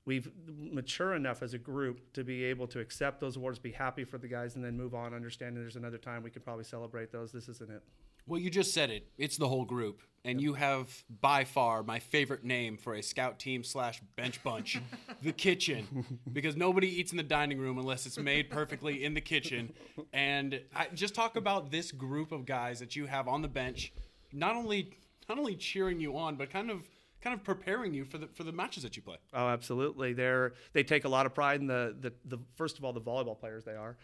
we've 0.09 0.31
mature 0.47 1.15
enough 1.15 1.43
as 1.43 1.53
a 1.53 1.59
group 1.59 2.01
to 2.15 2.25
be 2.25 2.43
able 2.43 2.67
to 2.67 2.81
accept 2.81 3.21
those 3.21 3.37
awards, 3.37 3.59
be 3.59 3.71
happy 3.71 4.05
for 4.05 4.17
the 4.17 4.27
guys, 4.27 4.57
and 4.57 4.65
then 4.65 4.75
move 4.75 4.95
on, 4.95 5.13
understanding 5.13 5.63
there's 5.63 5.77
another 5.77 5.99
time 5.99 6.23
we 6.23 6.31
can 6.31 6.41
probably 6.41 6.65
celebrate 6.65 7.13
those. 7.13 7.31
This 7.31 7.47
isn't 7.47 7.71
it. 7.71 7.83
Well, 8.29 8.39
you 8.39 8.51
just 8.51 8.75
said 8.75 8.91
it. 8.91 9.09
It's 9.17 9.39
the 9.39 9.49
whole 9.49 9.65
group, 9.65 10.03
and 10.23 10.39
you 10.39 10.53
have 10.53 11.03
by 11.21 11.45
far 11.45 11.83
my 11.83 11.99
favorite 11.99 12.45
name 12.45 12.77
for 12.77 12.95
a 12.95 13.03
scout 13.03 13.39
team 13.39 13.65
slash 13.65 14.03
bench 14.17 14.43
bunch, 14.45 14.79
the 15.23 15.33
kitchen, 15.33 16.21
because 16.31 16.55
nobody 16.55 16.89
eats 17.01 17.11
in 17.11 17.17
the 17.17 17.23
dining 17.23 17.59
room 17.59 17.79
unless 17.79 18.05
it's 18.05 18.19
made 18.19 18.51
perfectly 18.51 19.03
in 19.03 19.15
the 19.15 19.21
kitchen. 19.23 19.73
And 20.13 20.61
I, 20.77 20.89
just 20.93 21.15
talk 21.15 21.37
about 21.37 21.71
this 21.71 21.91
group 21.91 22.31
of 22.31 22.45
guys 22.45 22.81
that 22.81 22.95
you 22.95 23.07
have 23.07 23.29
on 23.29 23.41
the 23.41 23.49
bench, 23.49 23.95
not 24.31 24.55
only 24.55 24.93
not 25.27 25.39
only 25.39 25.57
cheering 25.57 25.99
you 25.99 26.17
on, 26.19 26.37
but 26.37 26.51
kind 26.51 26.71
of 26.71 26.87
kind 27.23 27.35
of 27.35 27.43
preparing 27.43 27.95
you 27.95 28.05
for 28.05 28.19
the 28.19 28.27
for 28.35 28.45
the 28.45 28.53
matches 28.53 28.83
that 28.83 28.95
you 28.95 29.03
play. 29.03 29.17
Oh, 29.33 29.49
absolutely. 29.49 30.13
They're 30.13 30.53
they 30.75 30.83
take 30.83 31.07
a 31.07 31.09
lot 31.09 31.25
of 31.25 31.35
pride 31.35 31.61
in 31.61 31.67
the 31.67 31.97
the, 31.99 32.13
the 32.27 32.39
first 32.57 32.77
of 32.77 32.85
all 32.85 32.93
the 32.93 33.01
volleyball 33.01 33.39
players 33.39 33.65
they 33.65 33.75
are 33.75 33.97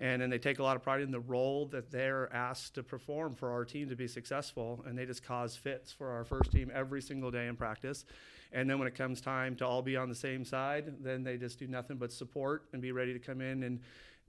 and 0.00 0.20
then 0.20 0.28
they 0.28 0.38
take 0.38 0.58
a 0.58 0.62
lot 0.62 0.76
of 0.76 0.82
pride 0.82 1.02
in 1.02 1.10
the 1.10 1.20
role 1.20 1.66
that 1.66 1.90
they're 1.90 2.32
asked 2.34 2.74
to 2.74 2.82
perform 2.82 3.34
for 3.34 3.52
our 3.52 3.64
team 3.64 3.88
to 3.88 3.96
be 3.96 4.08
successful. 4.08 4.82
And 4.86 4.98
they 4.98 5.06
just 5.06 5.22
cause 5.22 5.54
fits 5.54 5.92
for 5.92 6.10
our 6.10 6.24
first 6.24 6.50
team 6.50 6.70
every 6.74 7.00
single 7.00 7.30
day 7.30 7.46
in 7.46 7.54
practice. 7.54 8.04
And 8.52 8.68
then 8.68 8.78
when 8.78 8.88
it 8.88 8.94
comes 8.94 9.20
time 9.20 9.56
to 9.56 9.66
all 9.66 9.82
be 9.82 9.96
on 9.96 10.08
the 10.08 10.14
same 10.14 10.44
side 10.44 10.94
then 11.00 11.24
they 11.24 11.36
just 11.36 11.58
do 11.58 11.66
nothing 11.66 11.96
but 11.96 12.12
support 12.12 12.64
and 12.72 12.80
be 12.80 12.92
ready 12.92 13.12
to 13.12 13.18
come 13.18 13.40
in 13.40 13.64
and 13.64 13.80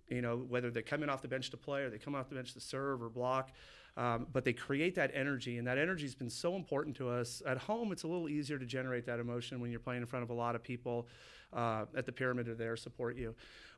you 0.10 0.21
know 0.21 0.38
whether 0.38 0.71
they 0.71 0.82
come 0.82 1.04
in 1.04 1.10
off 1.10 1.21
the 1.21 1.28
bench 1.28 1.49
to 1.51 1.58
play 1.58 1.82
or 1.82 1.89
they 1.89 1.97
come 1.97 2.15
off 2.15 2.30
the 2.30 2.36
bench 2.36 2.54
to 2.54 2.60
serve 2.60 3.01
or 3.01 3.10
block. 3.10 3.51
Um, 3.97 4.28
but 4.34 4.43
they 4.43 4.51
create 4.51 4.95
that 4.95 5.12
energy 5.13 5.58
and 5.58 5.65
that 5.67 5.78
energy 5.78 6.04
has 6.04 6.15
been 6.15 6.30
so 6.30 6.56
important 6.56 6.97
to 6.97 7.10
us. 7.10 7.41
At 7.45 7.58
home 7.58 7.91
it's 7.91 8.04
a 8.04 8.08
little 8.08 8.28
easier 8.28 8.60
to 8.60 8.65
generate 8.65 9.06
that 9.06 9.19
emotion 9.19 9.62
when 9.62 9.71
you're 9.71 9.80
playing 9.80 10.01
in 10.01 10.08
front 10.08 10.23
of 10.23 10.30
a 10.30 10.34
lot 10.34 10.56
of 10.56 10.63
people 10.63 11.08
uh, 11.55 11.85
at 11.95 12.05
the 12.05 12.11
pyramid 12.11 12.47
are 12.47 12.55
there 12.55 12.75
support 12.75 13.15
you 13.17 13.33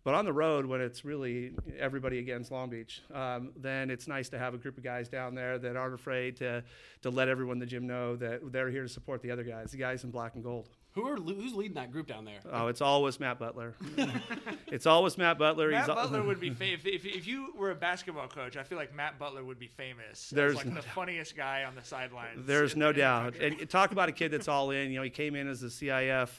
but 0.07 0.15
on 0.15 0.23
the 0.23 0.31
road, 0.31 0.65
when 0.65 0.79
it's 0.79 1.03
really 1.03 1.51
everybody 1.77 2.19
against 2.19 2.49
Long 2.49 2.69
Beach, 2.69 3.01
um, 3.13 3.51
then 3.57 3.89
it's 3.89 4.07
nice 4.07 4.29
to 4.29 4.39
have 4.39 4.53
a 4.53 4.57
group 4.57 4.77
of 4.77 4.83
guys 4.85 5.09
down 5.09 5.35
there 5.35 5.57
that 5.59 5.75
aren't 5.75 5.95
afraid 5.95 6.37
to, 6.37 6.63
to 7.01 7.09
let 7.09 7.27
everyone 7.27 7.55
in 7.55 7.59
the 7.59 7.65
gym 7.65 7.85
know 7.85 8.15
that 8.15 8.53
they're 8.53 8.69
here 8.69 8.83
to 8.83 8.87
support 8.87 9.21
the 9.21 9.31
other 9.31 9.43
guys, 9.43 9.71
the 9.71 9.77
guys 9.77 10.05
in 10.05 10.11
black 10.11 10.35
and 10.35 10.45
gold. 10.45 10.69
Who 10.93 11.05
are 11.09 11.17
who's 11.17 11.53
leading 11.53 11.75
that 11.75 11.91
group 11.91 12.07
down 12.07 12.23
there? 12.23 12.39
Oh, 12.49 12.67
it's 12.67 12.79
always 12.79 13.19
Matt 13.19 13.37
Butler. 13.37 13.75
it's 14.67 14.85
always 14.85 15.17
Matt 15.17 15.37
Butler. 15.37 15.71
Matt 15.71 15.87
He's 15.87 15.93
Butler 15.93 16.23
would 16.23 16.39
be 16.39 16.49
famous. 16.51 16.85
If, 16.85 17.05
if, 17.05 17.27
you 17.27 17.53
were 17.57 17.71
a 17.71 17.75
basketball 17.75 18.29
coach, 18.29 18.55
I 18.55 18.63
feel 18.63 18.77
like 18.77 18.95
Matt 18.95 19.19
Butler 19.19 19.43
would 19.43 19.59
be 19.59 19.67
famous. 19.67 20.29
There's 20.29 20.55
like 20.55 20.67
no 20.67 20.75
the 20.75 20.81
funniest 20.83 21.35
guy 21.35 21.65
on 21.65 21.75
the 21.75 21.83
sidelines. 21.83 22.47
There's 22.47 22.77
no 22.77 22.93
doubt. 22.93 23.35
And 23.35 23.69
talk 23.69 23.91
about 23.91 24.07
a 24.07 24.13
kid 24.13 24.31
that's 24.31 24.47
all 24.47 24.71
in. 24.71 24.89
You 24.89 24.99
know, 24.99 25.03
he 25.03 25.09
came 25.09 25.35
in 25.35 25.49
as 25.49 25.63
a 25.63 25.67
CIF 25.67 26.29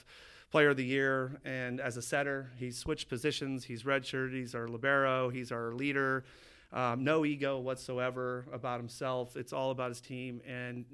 player 0.51 0.71
of 0.71 0.77
the 0.77 0.85
year. 0.85 1.41
And 1.45 1.81
as 1.81 1.97
a 1.97 2.03
setter, 2.03 2.51
he's 2.57 2.77
switched 2.77 3.09
positions. 3.09 3.65
He's 3.65 3.83
redshirted. 3.83 4.35
He's 4.35 4.55
our 4.55 4.69
libero. 4.69 5.29
He's 5.29 5.53
our 5.53 5.73
leader. 5.73 6.25
Um, 6.73 7.05
no 7.05 7.25
ego 7.25 7.59
whatsoever 7.59 8.47
about 8.53 8.79
himself. 8.79 9.37
It's 9.37 9.53
all 9.53 9.71
about 9.71 9.89
his 9.89 10.01
team. 10.01 10.43
And 10.47 10.85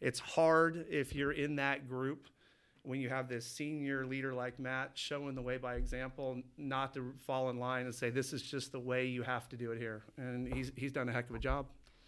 it's 0.00 0.18
hard 0.18 0.86
if 0.90 1.14
you're 1.14 1.32
in 1.32 1.56
that 1.56 1.88
group 1.88 2.28
when 2.82 3.00
you 3.00 3.10
have 3.10 3.28
this 3.28 3.44
senior 3.44 4.06
leader 4.06 4.32
like 4.32 4.58
Matt 4.58 4.92
showing 4.94 5.34
the 5.34 5.42
way 5.42 5.58
by 5.58 5.74
example, 5.74 6.40
not 6.56 6.94
to 6.94 7.12
fall 7.26 7.50
in 7.50 7.58
line 7.58 7.84
and 7.84 7.94
say, 7.94 8.08
this 8.08 8.32
is 8.32 8.40
just 8.40 8.72
the 8.72 8.80
way 8.80 9.04
you 9.06 9.22
have 9.22 9.48
to 9.50 9.56
do 9.56 9.72
it 9.72 9.78
here. 9.78 10.04
And 10.16 10.50
he's, 10.52 10.72
he's 10.74 10.92
done 10.92 11.08
a 11.08 11.12
heck 11.12 11.28
of 11.28 11.36
a 11.36 11.38
job. 11.38 11.66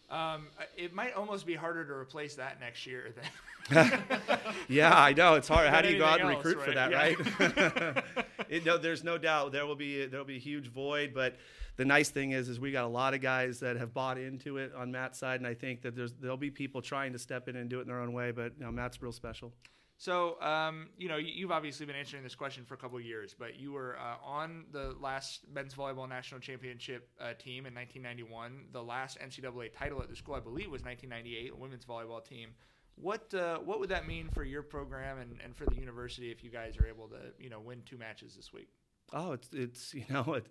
Um, 0.08 0.46
it 0.76 0.94
might 0.94 1.14
almost 1.14 1.44
be 1.44 1.54
harder 1.54 1.84
to 1.84 1.92
replace 1.92 2.34
that 2.36 2.60
next 2.60 2.86
year 2.86 3.12
than 3.14 3.24
yeah, 4.68 4.94
I 4.94 5.12
know 5.12 5.34
it's 5.34 5.48
hard. 5.48 5.68
How 5.68 5.80
do 5.80 5.88
you 5.88 5.98
go 5.98 6.04
out 6.04 6.20
and 6.20 6.28
recruit 6.28 6.56
else, 6.56 6.64
for 6.64 6.72
that, 6.72 6.90
yeah. 6.90 6.98
right? 6.98 8.04
it, 8.48 8.64
no, 8.64 8.78
there's 8.78 9.04
no 9.04 9.18
doubt 9.18 9.52
there 9.52 9.66
will 9.66 9.76
be 9.76 10.06
there 10.06 10.18
will 10.18 10.26
be 10.26 10.36
a 10.36 10.40
huge 10.40 10.68
void, 10.68 11.12
but 11.14 11.36
the 11.76 11.84
nice 11.84 12.10
thing 12.10 12.32
is 12.32 12.48
is 12.48 12.60
we 12.60 12.72
got 12.72 12.84
a 12.84 12.88
lot 12.88 13.14
of 13.14 13.20
guys 13.20 13.60
that 13.60 13.76
have 13.76 13.94
bought 13.94 14.18
into 14.18 14.58
it 14.58 14.72
on 14.74 14.90
Matt's 14.90 15.18
side, 15.18 15.40
and 15.40 15.46
I 15.46 15.54
think 15.54 15.82
that 15.82 15.94
there's 15.94 16.12
there'll 16.14 16.36
be 16.36 16.50
people 16.50 16.82
trying 16.82 17.12
to 17.12 17.18
step 17.18 17.48
in 17.48 17.56
and 17.56 17.70
do 17.70 17.78
it 17.78 17.82
in 17.82 17.88
their 17.88 18.00
own 18.00 18.12
way, 18.12 18.30
but 18.30 18.52
you 18.58 18.64
know, 18.64 18.72
Matt's 18.72 19.00
real 19.00 19.12
special. 19.12 19.52
So, 20.00 20.40
um, 20.40 20.88
you 20.96 21.10
know, 21.10 21.18
you've 21.18 21.50
obviously 21.50 21.84
been 21.84 21.94
answering 21.94 22.22
this 22.22 22.34
question 22.34 22.64
for 22.64 22.72
a 22.72 22.78
couple 22.78 22.96
of 22.96 23.04
years, 23.04 23.34
but 23.38 23.60
you 23.60 23.72
were 23.72 23.98
uh, 23.98 24.14
on 24.24 24.64
the 24.72 24.94
last 24.98 25.40
men's 25.52 25.74
volleyball 25.74 26.08
national 26.08 26.40
championship 26.40 27.10
uh, 27.20 27.34
team 27.34 27.66
in 27.66 27.74
1991. 27.74 28.68
The 28.72 28.82
last 28.82 29.18
NCAA 29.20 29.74
title 29.74 30.00
at 30.00 30.08
the 30.08 30.16
school, 30.16 30.34
I 30.34 30.40
believe, 30.40 30.70
was 30.70 30.82
1998, 30.82 31.54
women's 31.54 31.84
volleyball 31.84 32.24
team. 32.24 32.48
What 32.96 33.32
uh, 33.34 33.58
what 33.58 33.80
would 33.80 33.88
that 33.90 34.06
mean 34.06 34.28
for 34.28 34.44
your 34.44 34.62
program 34.62 35.18
and, 35.18 35.38
and 35.42 35.56
for 35.56 35.64
the 35.66 35.76
university 35.76 36.30
if 36.30 36.44
you 36.44 36.50
guys 36.50 36.76
are 36.78 36.86
able 36.86 37.08
to 37.08 37.18
you 37.38 37.50
know 37.50 37.60
win 37.60 37.82
two 37.86 37.96
matches 37.96 38.34
this 38.36 38.52
week? 38.52 38.68
Oh, 39.12 39.32
it's 39.32 39.48
it's 39.52 39.94
you 39.94 40.04
know 40.08 40.34
it, 40.34 40.46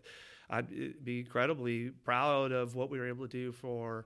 I'd 0.49 1.03
be 1.03 1.19
incredibly 1.19 1.89
proud 1.89 2.51
of 2.51 2.75
what 2.75 2.89
we 2.89 2.97
were 2.99 3.07
able 3.07 3.27
to 3.27 3.31
do 3.31 3.51
for 3.51 4.05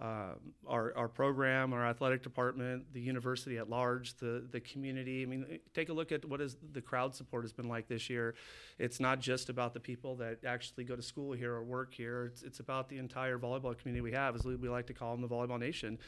uh, 0.00 0.34
our, 0.66 0.92
our 0.96 1.08
program, 1.08 1.72
our 1.72 1.86
athletic 1.86 2.22
department, 2.22 2.92
the 2.92 3.00
university 3.00 3.58
at 3.58 3.70
large, 3.70 4.16
the, 4.16 4.44
the 4.50 4.58
community. 4.58 5.22
I 5.22 5.26
mean, 5.26 5.60
take 5.72 5.88
a 5.88 5.92
look 5.92 6.10
at 6.10 6.24
what 6.24 6.40
is 6.40 6.56
the 6.72 6.80
crowd 6.80 7.14
support 7.14 7.44
has 7.44 7.52
been 7.52 7.68
like 7.68 7.86
this 7.86 8.10
year. 8.10 8.34
It's 8.78 8.98
not 8.98 9.20
just 9.20 9.48
about 9.48 9.72
the 9.72 9.78
people 9.78 10.16
that 10.16 10.44
actually 10.44 10.84
go 10.84 10.96
to 10.96 11.02
school 11.02 11.32
here 11.32 11.54
or 11.54 11.62
work 11.62 11.94
here. 11.94 12.26
It's, 12.26 12.42
it's 12.42 12.58
about 12.58 12.88
the 12.88 12.98
entire 12.98 13.38
volleyball 13.38 13.78
community 13.78 14.00
we 14.00 14.12
have, 14.12 14.34
as 14.34 14.44
we 14.44 14.56
like 14.68 14.88
to 14.88 14.94
call 14.94 15.12
them, 15.12 15.20
the 15.20 15.28
volleyball 15.28 15.60
nation. 15.60 15.98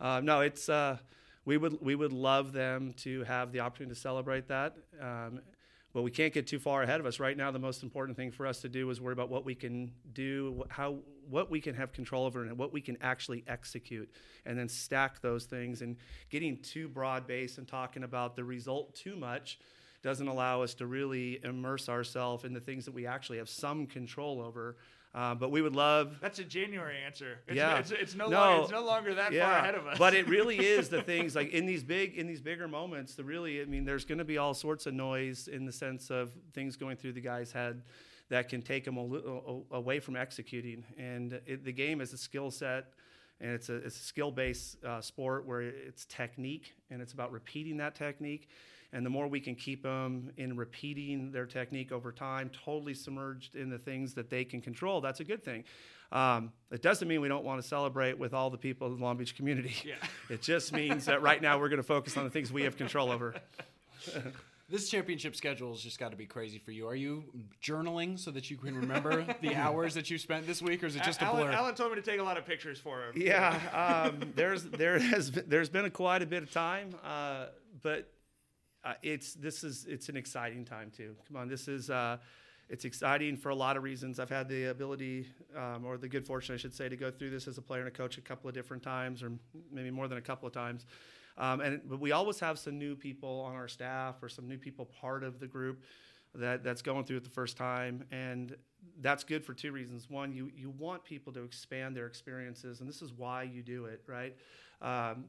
Uh, 0.00 0.20
no, 0.24 0.40
it's 0.40 0.70
uh, 0.70 0.96
we 1.44 1.56
would 1.56 1.80
we 1.80 1.94
would 1.94 2.12
love 2.12 2.52
them 2.52 2.94
to 2.98 3.22
have 3.24 3.52
the 3.52 3.60
opportunity 3.60 3.94
to 3.94 4.00
celebrate 4.00 4.48
that. 4.48 4.76
Um, 5.00 5.40
but 5.92 6.02
we 6.02 6.10
can't 6.10 6.34
get 6.34 6.48
too 6.48 6.58
far 6.58 6.82
ahead 6.82 6.98
of 6.98 7.06
us 7.06 7.20
right 7.20 7.36
now. 7.36 7.52
The 7.52 7.60
most 7.60 7.84
important 7.84 8.16
thing 8.16 8.32
for 8.32 8.48
us 8.48 8.60
to 8.62 8.68
do 8.68 8.90
is 8.90 9.00
worry 9.00 9.12
about 9.12 9.28
what 9.28 9.44
we 9.44 9.54
can 9.54 9.92
do, 10.12 10.64
how 10.68 10.96
what 11.30 11.52
we 11.52 11.60
can 11.60 11.76
have 11.76 11.92
control 11.92 12.26
over, 12.26 12.42
and 12.42 12.58
what 12.58 12.72
we 12.72 12.80
can 12.80 12.98
actually 13.00 13.44
execute, 13.46 14.10
and 14.44 14.58
then 14.58 14.68
stack 14.68 15.20
those 15.22 15.44
things. 15.44 15.82
And 15.82 15.96
getting 16.30 16.60
too 16.62 16.88
broad 16.88 17.28
based 17.28 17.58
and 17.58 17.68
talking 17.68 18.02
about 18.02 18.34
the 18.34 18.42
result 18.42 18.96
too 18.96 19.14
much 19.14 19.60
doesn't 20.02 20.26
allow 20.26 20.62
us 20.62 20.74
to 20.74 20.86
really 20.86 21.40
immerse 21.44 21.88
ourselves 21.88 22.44
in 22.44 22.52
the 22.52 22.60
things 22.60 22.84
that 22.84 22.92
we 22.92 23.06
actually 23.06 23.38
have 23.38 23.48
some 23.48 23.86
control 23.86 24.42
over. 24.42 24.76
Uh, 25.14 25.32
but 25.32 25.52
we 25.52 25.62
would 25.62 25.76
love 25.76 26.16
That's 26.20 26.40
a 26.40 26.44
January 26.44 26.96
answer. 27.06 27.38
It's, 27.46 27.56
Yeah. 27.56 27.78
it's, 27.78 27.92
it's 27.92 28.14
no, 28.16 28.28
No. 28.28 28.36
Longer, 28.40 28.62
it's 28.62 28.72
no 28.72 28.84
longer 28.84 29.14
that 29.14 29.32
far 29.32 29.58
ahead 29.58 29.76
of 29.76 29.86
us. 29.86 29.96
but 29.96 30.12
it 30.12 30.26
really 30.36 30.58
is 30.58 30.88
the 30.88 31.02
things 31.02 31.36
like 31.36 31.50
in 31.50 31.66
these 31.66 31.84
big 31.84 32.16
in 32.16 32.26
these 32.26 32.40
bigger 32.40 32.66
moments. 32.66 33.14
The 33.14 33.22
really, 33.22 33.62
I 33.62 33.64
mean, 33.66 33.84
there's 33.84 34.04
going 34.04 34.18
to 34.18 34.24
be 34.24 34.38
all 34.38 34.54
sorts 34.54 34.86
of 34.86 34.94
noise 34.94 35.46
in 35.46 35.66
the 35.66 35.72
sense 35.72 36.10
of 36.10 36.32
things 36.52 36.76
going 36.76 36.96
through 36.96 37.12
the 37.12 37.20
guy's 37.20 37.52
head 37.52 37.82
that 38.28 38.48
can 38.48 38.60
take 38.60 38.84
him 38.86 38.96
a 38.96 39.04
little 39.04 39.66
away 39.70 40.00
from 40.00 40.16
executing. 40.16 40.82
And 40.98 41.40
it, 41.46 41.64
the 41.64 41.72
game 41.72 42.00
is 42.00 42.12
a 42.12 42.18
skill 42.18 42.50
set. 42.50 42.86
And 43.40 43.50
it's 43.50 43.68
a, 43.68 43.74
it's 43.74 43.96
a 43.96 44.02
skill-based 44.02 44.84
uh, 44.84 45.00
sport 45.00 45.44
where 45.44 45.60
it's 45.60 46.04
technique, 46.06 46.72
and 46.88 47.02
it's 47.02 47.12
about 47.12 47.32
repeating 47.32 47.76
that 47.78 47.94
technique. 47.96 48.48
And 48.94 49.04
the 49.04 49.10
more 49.10 49.26
we 49.26 49.40
can 49.40 49.56
keep 49.56 49.82
them 49.82 50.30
in 50.36 50.56
repeating 50.56 51.32
their 51.32 51.46
technique 51.46 51.90
over 51.90 52.12
time, 52.12 52.48
totally 52.64 52.94
submerged 52.94 53.56
in 53.56 53.68
the 53.68 53.76
things 53.76 54.14
that 54.14 54.30
they 54.30 54.44
can 54.44 54.60
control, 54.60 55.00
that's 55.00 55.18
a 55.18 55.24
good 55.24 55.42
thing. 55.42 55.64
Um, 56.12 56.52
it 56.70 56.80
doesn't 56.80 57.08
mean 57.08 57.20
we 57.20 57.26
don't 57.26 57.44
want 57.44 57.60
to 57.60 57.66
celebrate 57.66 58.16
with 58.16 58.32
all 58.32 58.50
the 58.50 58.56
people 58.56 58.86
in 58.86 58.96
the 58.96 59.02
Long 59.02 59.16
Beach 59.16 59.36
community. 59.36 59.74
Yeah. 59.84 59.96
It 60.30 60.40
just 60.40 60.72
means 60.72 61.04
that 61.06 61.20
right 61.20 61.42
now 61.42 61.58
we're 61.58 61.68
going 61.68 61.82
to 61.82 61.86
focus 61.86 62.16
on 62.16 62.24
the 62.24 62.30
things 62.30 62.50
we 62.50 62.62
have 62.62 62.76
control 62.76 63.10
over. 63.10 63.34
This 64.66 64.88
championship 64.88 65.36
schedule 65.36 65.72
has 65.72 65.82
just 65.82 65.98
got 65.98 66.10
to 66.12 66.16
be 66.16 66.24
crazy 66.24 66.58
for 66.58 66.72
you. 66.72 66.88
Are 66.88 66.94
you 66.94 67.24
journaling 67.62 68.18
so 68.18 68.30
that 68.30 68.50
you 68.50 68.56
can 68.56 68.74
remember 68.74 69.26
the 69.42 69.54
hours 69.54 69.92
that 69.92 70.08
you 70.08 70.16
spent 70.16 70.46
this 70.46 70.62
week, 70.62 70.82
or 70.82 70.86
is 70.86 70.96
it 70.96 71.02
just 71.02 71.20
a 71.20 71.26
Alan, 71.26 71.42
blur? 71.42 71.52
Alan 71.52 71.74
told 71.74 71.90
me 71.90 71.96
to 71.96 72.02
take 72.02 72.18
a 72.18 72.22
lot 72.22 72.38
of 72.38 72.46
pictures 72.46 72.78
for 72.78 73.02
him. 73.02 73.12
Yeah, 73.14 73.60
um, 73.74 74.32
there's 74.34 74.64
there 74.64 74.98
has 74.98 75.30
been, 75.30 75.44
there's 75.48 75.68
been 75.68 75.84
a 75.84 75.90
quite 75.90 76.22
a 76.22 76.26
bit 76.26 76.42
of 76.42 76.50
time, 76.50 76.94
uh, 77.04 77.48
but 77.82 78.10
uh, 78.84 78.94
it's 79.02 79.34
this 79.34 79.64
is 79.64 79.86
it's 79.88 80.08
an 80.08 80.16
exciting 80.16 80.64
time 80.64 80.90
too. 80.94 81.16
Come 81.26 81.36
on, 81.36 81.48
this 81.48 81.68
is 81.68 81.90
uh, 81.90 82.18
it's 82.68 82.84
exciting 82.84 83.36
for 83.36 83.50
a 83.50 83.54
lot 83.54 83.76
of 83.76 83.82
reasons. 83.82 84.18
I've 84.18 84.30
had 84.30 84.48
the 84.48 84.66
ability 84.66 85.26
um, 85.56 85.84
or 85.84 85.96
the 85.96 86.08
good 86.08 86.26
fortune, 86.26 86.54
I 86.54 86.58
should 86.58 86.74
say, 86.74 86.88
to 86.88 86.96
go 86.96 87.10
through 87.10 87.30
this 87.30 87.46
as 87.48 87.58
a 87.58 87.62
player 87.62 87.80
and 87.80 87.88
a 87.88 87.90
coach 87.90 88.18
a 88.18 88.20
couple 88.20 88.48
of 88.48 88.54
different 88.54 88.82
times, 88.82 89.22
or 89.22 89.32
maybe 89.70 89.90
more 89.90 90.08
than 90.08 90.18
a 90.18 90.22
couple 90.22 90.46
of 90.46 90.52
times. 90.52 90.86
Um, 91.36 91.60
and 91.60 91.80
but 91.88 91.98
we 91.98 92.12
always 92.12 92.38
have 92.40 92.58
some 92.58 92.78
new 92.78 92.94
people 92.94 93.40
on 93.40 93.54
our 93.54 93.68
staff 93.68 94.22
or 94.22 94.28
some 94.28 94.48
new 94.48 94.58
people 94.58 94.86
part 94.86 95.24
of 95.24 95.40
the 95.40 95.46
group 95.46 95.82
that 96.34 96.62
that's 96.64 96.82
going 96.82 97.04
through 97.04 97.18
it 97.18 97.24
the 97.24 97.30
first 97.30 97.56
time, 97.56 98.04
and 98.10 98.56
that's 99.00 99.24
good 99.24 99.44
for 99.44 99.54
two 99.54 99.72
reasons. 99.72 100.10
One, 100.10 100.32
you 100.32 100.50
you 100.54 100.70
want 100.70 101.04
people 101.04 101.32
to 101.32 101.42
expand 101.42 101.96
their 101.96 102.06
experiences, 102.06 102.80
and 102.80 102.88
this 102.88 103.02
is 103.02 103.12
why 103.12 103.44
you 103.44 103.62
do 103.62 103.86
it, 103.86 104.02
right? 104.06 104.36
Um, 104.80 105.26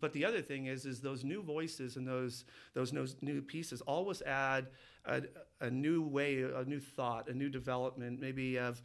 but 0.00 0.12
the 0.12 0.24
other 0.24 0.40
thing 0.40 0.66
is, 0.66 0.86
is 0.86 1.00
those 1.00 1.24
new 1.24 1.42
voices 1.42 1.96
and 1.96 2.06
those 2.06 2.44
those 2.74 2.92
new 2.92 3.42
pieces 3.42 3.80
always 3.82 4.22
add 4.22 4.68
a, 5.04 5.22
a 5.60 5.70
new 5.70 6.02
way, 6.02 6.42
a 6.42 6.64
new 6.64 6.80
thought, 6.80 7.28
a 7.28 7.34
new 7.34 7.48
development, 7.48 8.20
maybe 8.20 8.58
of, 8.58 8.82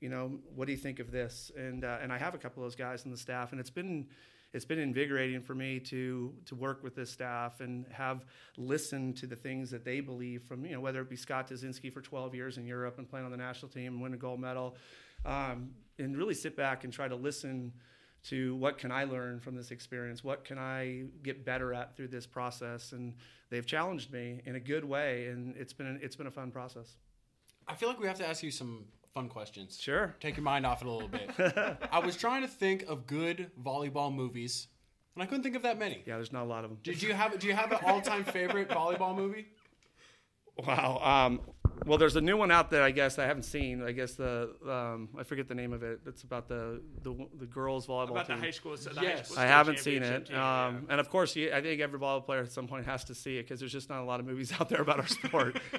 you 0.00 0.08
know, 0.08 0.38
what 0.54 0.66
do 0.66 0.72
you 0.72 0.78
think 0.78 0.98
of 0.98 1.10
this? 1.10 1.50
And 1.56 1.84
uh, 1.84 1.98
and 2.02 2.12
I 2.12 2.18
have 2.18 2.34
a 2.34 2.38
couple 2.38 2.62
of 2.62 2.66
those 2.66 2.76
guys 2.76 3.04
on 3.04 3.10
the 3.10 3.16
staff, 3.16 3.52
and 3.52 3.60
it's 3.60 3.70
been 3.70 4.06
it's 4.52 4.64
been 4.64 4.80
invigorating 4.80 5.40
for 5.40 5.54
me 5.54 5.78
to 5.80 6.34
to 6.46 6.54
work 6.54 6.82
with 6.82 6.96
this 6.96 7.10
staff 7.10 7.60
and 7.60 7.86
have 7.92 8.24
listened 8.56 9.16
to 9.18 9.26
the 9.26 9.36
things 9.36 9.70
that 9.70 9.84
they 9.84 10.00
believe 10.00 10.42
from 10.42 10.64
you 10.64 10.72
know 10.72 10.80
whether 10.80 11.00
it 11.00 11.08
be 11.08 11.16
Scott 11.16 11.48
Touzinsky 11.48 11.92
for 11.92 12.00
12 12.00 12.34
years 12.34 12.58
in 12.58 12.66
Europe 12.66 12.98
and 12.98 13.08
playing 13.08 13.26
on 13.26 13.30
the 13.30 13.38
national 13.38 13.70
team 13.70 13.94
and 13.94 14.02
win 14.02 14.14
a 14.14 14.16
gold 14.16 14.40
medal, 14.40 14.76
um, 15.24 15.70
and 15.98 16.16
really 16.16 16.34
sit 16.34 16.56
back 16.56 16.82
and 16.82 16.92
try 16.92 17.06
to 17.06 17.16
listen 17.16 17.72
to 18.24 18.54
what 18.56 18.78
can 18.78 18.92
I 18.92 19.04
learn 19.04 19.40
from 19.40 19.56
this 19.56 19.70
experience? 19.70 20.22
What 20.22 20.44
can 20.44 20.58
I 20.58 21.04
get 21.22 21.44
better 21.44 21.74
at 21.74 21.96
through 21.96 22.08
this 22.08 22.26
process? 22.26 22.92
And 22.92 23.14
they've 23.50 23.66
challenged 23.66 24.12
me 24.12 24.40
in 24.44 24.56
a 24.56 24.60
good 24.60 24.84
way, 24.84 25.26
and 25.26 25.56
it's 25.56 25.72
been 25.72 25.98
it's 26.02 26.16
been 26.16 26.26
a 26.26 26.30
fun 26.30 26.50
process. 26.50 26.96
I 27.66 27.74
feel 27.74 27.88
like 27.88 28.00
we 28.00 28.06
have 28.06 28.18
to 28.18 28.26
ask 28.26 28.42
you 28.42 28.50
some 28.50 28.86
fun 29.14 29.28
questions. 29.28 29.78
Sure. 29.80 30.14
Take 30.20 30.36
your 30.36 30.44
mind 30.44 30.66
off 30.66 30.82
it 30.82 30.88
a 30.88 30.90
little 30.90 31.08
bit. 31.08 31.30
I 31.92 31.98
was 31.98 32.16
trying 32.16 32.42
to 32.42 32.48
think 32.48 32.84
of 32.88 33.06
good 33.06 33.50
volleyball 33.62 34.14
movies, 34.14 34.68
and 35.14 35.22
I 35.22 35.26
couldn't 35.26 35.42
think 35.42 35.56
of 35.56 35.62
that 35.62 35.78
many. 35.78 36.02
Yeah, 36.06 36.16
there's 36.16 36.32
not 36.32 36.44
a 36.44 36.46
lot 36.48 36.64
of 36.64 36.70
them. 36.70 36.78
Did 36.82 37.02
you 37.02 37.12
have 37.12 37.38
Do 37.38 37.46
you 37.46 37.54
have 37.54 37.72
an 37.72 37.78
all-time 37.84 38.24
favorite 38.24 38.68
volleyball 38.70 39.16
movie? 39.16 39.46
Wow. 40.58 41.00
Um, 41.02 41.40
well, 41.86 41.98
there's 41.98 42.16
a 42.16 42.20
new 42.20 42.36
one 42.36 42.50
out 42.50 42.70
there. 42.70 42.82
I 42.82 42.90
guess 42.90 43.18
I 43.18 43.26
haven't 43.26 43.44
seen. 43.44 43.82
I 43.82 43.92
guess 43.92 44.14
the 44.14 44.50
um, 44.68 45.08
I 45.18 45.22
forget 45.22 45.48
the 45.48 45.54
name 45.54 45.72
of 45.72 45.82
it. 45.82 46.00
It's 46.06 46.22
about 46.22 46.48
the 46.48 46.80
the, 47.02 47.14
the 47.38 47.46
girls 47.46 47.86
volleyball 47.86 48.10
About 48.12 48.26
the 48.26 48.34
team. 48.34 48.42
high 48.42 48.50
school. 48.50 48.76
The 48.76 48.90
Yes. 49.02 49.18
high 49.18 49.22
school 49.24 49.38
I 49.38 49.46
haven't 49.46 49.78
seen 49.78 50.02
it. 50.02 50.26
team, 50.26 50.36
yeah. 50.36 50.66
Um, 50.66 50.86
and 50.90 51.00
of 51.00 51.08
course, 51.10 51.34
you, 51.36 51.52
I 51.52 51.60
think 51.60 51.80
every 51.80 51.98
volleyball 51.98 52.24
player 52.24 52.40
at 52.42 52.52
some 52.52 52.66
point 52.68 52.86
has 52.86 53.04
to 53.04 53.14
see 53.14 53.38
it 53.38 53.42
because 53.44 53.60
there's 53.60 53.72
just 53.72 53.88
not 53.88 54.00
a 54.00 54.04
lot 54.04 54.20
of 54.20 54.26
movies 54.26 54.52
out 54.60 54.68
there 54.68 54.80
about 54.82 55.00
our 55.00 55.06
sport. 55.06 55.60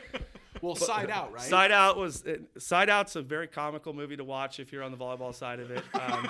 Well, 0.63 0.75
Side 0.77 1.09
Out, 1.09 1.33
right? 1.33 1.41
Side 1.41 1.71
Out 1.71 1.97
was 1.97 2.21
it, 2.23 2.41
Side 2.57 2.89
Out's 2.89 3.17
a 3.17 3.21
very 3.21 3.47
comical 3.47 3.93
movie 3.93 4.15
to 4.15 4.23
watch 4.23 4.59
if 4.61 4.71
you're 4.71 4.81
on 4.81 4.91
the 4.91 4.97
volleyball 4.97 5.35
side 5.35 5.59
of 5.59 5.69
it. 5.71 5.83
Um, 5.93 6.27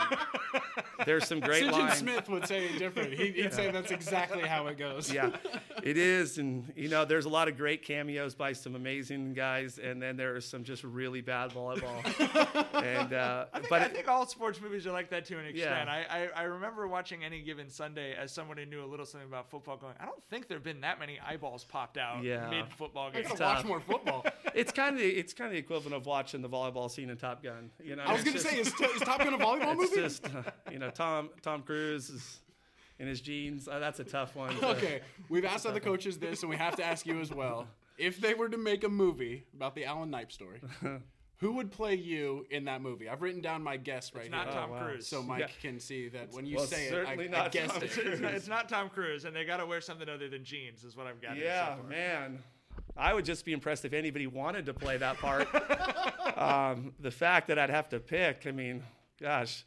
there's 1.06 1.28
some 1.28 1.40
great 1.40 1.66
Sinjin 1.66 1.72
lines. 1.72 1.98
Smith 2.00 2.28
would 2.30 2.48
say 2.48 2.66
it 2.66 2.80
different. 2.80 3.14
He, 3.14 3.32
he'd 3.32 3.54
say 3.54 3.70
that's 3.70 3.92
exactly 3.92 4.42
how 4.42 4.66
it 4.68 4.78
goes. 4.80 5.14
yeah, 5.14 5.30
it 5.84 5.98
is, 5.98 6.40
and 6.40 6.72
you 6.76 6.90
know, 6.90 7.06
there's 7.06 7.26
a 7.26 7.30
lot 7.30 7.48
of 7.48 7.58
great 7.58 7.84
cameos 7.84 8.34
by 8.34 8.54
some 8.54 8.74
amazing 8.76 9.34
guys, 9.36 9.78
and 9.78 10.02
then 10.02 10.18
there's 10.18 10.46
some 10.46 10.64
just 10.64 10.84
really 10.84 11.22
bad 11.22 11.52
volleyball. 11.52 12.04
and 12.84 13.14
uh, 13.14 13.46
I 13.54 13.58
think, 13.60 13.70
but 13.70 13.82
I 13.82 13.86
it- 13.86 13.94
think 13.94 14.08
all 14.08 14.26
sports 14.26 14.60
movies 14.60 14.88
are 14.88 14.92
like 14.92 15.10
that 15.12 15.26
to 15.26 15.38
an 15.38 15.46
extent. 15.46 15.88
Yeah. 15.88 16.04
I, 16.10 16.24
I, 16.24 16.28
I 16.42 16.44
remember 16.44 16.88
watching 16.88 17.24
any 17.24 17.42
given 17.42 17.70
Sunday 17.70 18.16
as 18.16 18.32
someone 18.32 18.58
who 18.58 18.66
knew 18.66 18.84
a 18.84 18.88
little 18.88 19.06
something 19.06 19.28
about 19.30 19.50
football, 19.52 19.78
going, 19.78 19.94
I 20.00 20.06
don't 20.06 20.24
think 20.32 20.48
there 20.48 20.58
have 20.58 20.64
been 20.64 20.82
that 20.82 21.00
many 21.00 21.20
eyeballs 21.20 21.64
popped 21.64 21.98
out 21.98 22.24
Yeah. 22.24 22.50
mid 22.50 22.66
football 22.74 23.10
I 23.14 23.22
game. 23.22 23.24
gotta 23.30 23.44
watch 23.44 23.66
more 23.66 23.80
football. 23.80 24.23
it's 24.56 24.72
kind 24.72 24.96
of 24.96 25.02
the, 25.02 25.08
it's 25.10 25.34
kind 25.34 25.48
of 25.48 25.54
the 25.54 25.60
equivalent 25.60 25.96
of 25.96 26.06
watching 26.06 26.42
the 26.42 26.50
volleyball 26.50 26.90
scene 26.90 27.10
in 27.10 27.18
Top 27.18 27.44
Gun. 27.44 27.70
You 27.84 27.96
know, 27.96 28.04
I 28.04 28.14
was 28.14 28.24
gonna 28.24 28.40
say, 28.40 28.58
is, 28.60 28.68
is 28.68 29.02
Top 29.02 29.20
Gun 29.24 29.34
a 29.34 29.38
volleyball 29.38 29.74
it's 29.82 29.92
movie? 29.92 30.02
just 30.02 30.26
uh, 30.26 30.44
you 30.72 30.80
know 30.80 30.90
Tom 30.90 31.30
Tom 31.42 31.62
Cruise 31.64 32.10
is 32.10 32.40
in 33.00 33.08
his 33.08 33.22
jeans. 33.22 33.68
Uh, 33.68 33.80
that's 33.80 34.00
a 34.00 34.04
tough 34.04 34.36
one. 34.36 34.56
to- 34.56 34.68
Okay, 34.78 35.02
we've 35.30 35.46
asked 35.46 35.66
other 35.66 35.80
coaches 35.80 36.18
this, 36.20 36.42
and 36.44 36.50
we 36.50 36.56
have 36.58 36.76
to 36.78 36.84
ask 36.86 37.06
you 37.06 37.20
as 37.20 37.32
well. 37.32 37.68
If 37.98 38.20
they 38.20 38.34
were 38.34 38.50
to 38.50 38.58
make 38.58 38.84
a 38.84 38.90
movie 38.90 39.46
about 39.56 39.76
the 39.76 39.86
Alan 39.86 40.10
Knipe 40.10 40.32
story, 40.32 40.62
who 41.38 41.52
would 41.54 41.72
play 41.72 41.94
you 41.96 42.46
in 42.50 42.66
that 42.66 42.82
movie? 42.82 43.08
I've 43.10 43.22
written 43.22 43.42
down 43.42 43.62
my 43.62 43.76
guess 43.78 44.14
right 44.16 44.24
It's 44.26 44.32
not 44.32 44.46
here, 44.48 44.54
Tom 44.56 44.72
wow. 44.72 44.84
Cruise. 44.86 45.08
so 45.08 45.22
Mike 45.22 45.40
Yeah. 45.42 45.48
can 45.62 45.80
see 45.80 46.08
that 46.10 46.32
when 46.32 46.46
you 46.46 46.56
Well, 46.58 46.66
say 46.66 46.86
it, 46.88 46.90
certainly 46.90 47.26
I, 47.26 47.28
I 47.28 47.44
not 47.44 47.52
guessed 47.52 47.74
Tom 47.74 47.84
it. 47.84 47.98
it's, 47.98 48.22
not, 48.22 48.34
it's 48.34 48.48
not 48.48 48.70
Tom 48.70 48.90
Cruise, 48.90 49.26
and 49.26 49.36
they 49.36 49.44
got 49.46 49.58
to 49.58 49.66
wear 49.66 49.82
something 49.82 50.08
other 50.10 50.30
than 50.30 50.44
jeans, 50.44 50.84
is 50.84 50.96
what 50.96 51.06
I've 51.06 51.22
got. 51.22 51.38
Yeah, 51.38 51.76
man. 51.88 52.40
I 52.96 53.14
would 53.14 53.26
just 53.26 53.44
be 53.46 53.54
impressed 53.54 53.86
if 53.86 53.94
anybody 53.94 54.28
wanted 54.28 54.66
to 54.68 54.74
play 54.74 54.98
that 54.98 55.18
part. 55.18 55.48
um, 56.38 56.94
the 57.00 57.12
fact 57.12 57.48
that 57.48 57.58
I'd 57.58 57.70
have 57.72 57.90
to 57.90 58.00
pick, 58.00 58.46
I 58.48 58.52
mean, 58.52 58.84
gosh, 59.20 59.64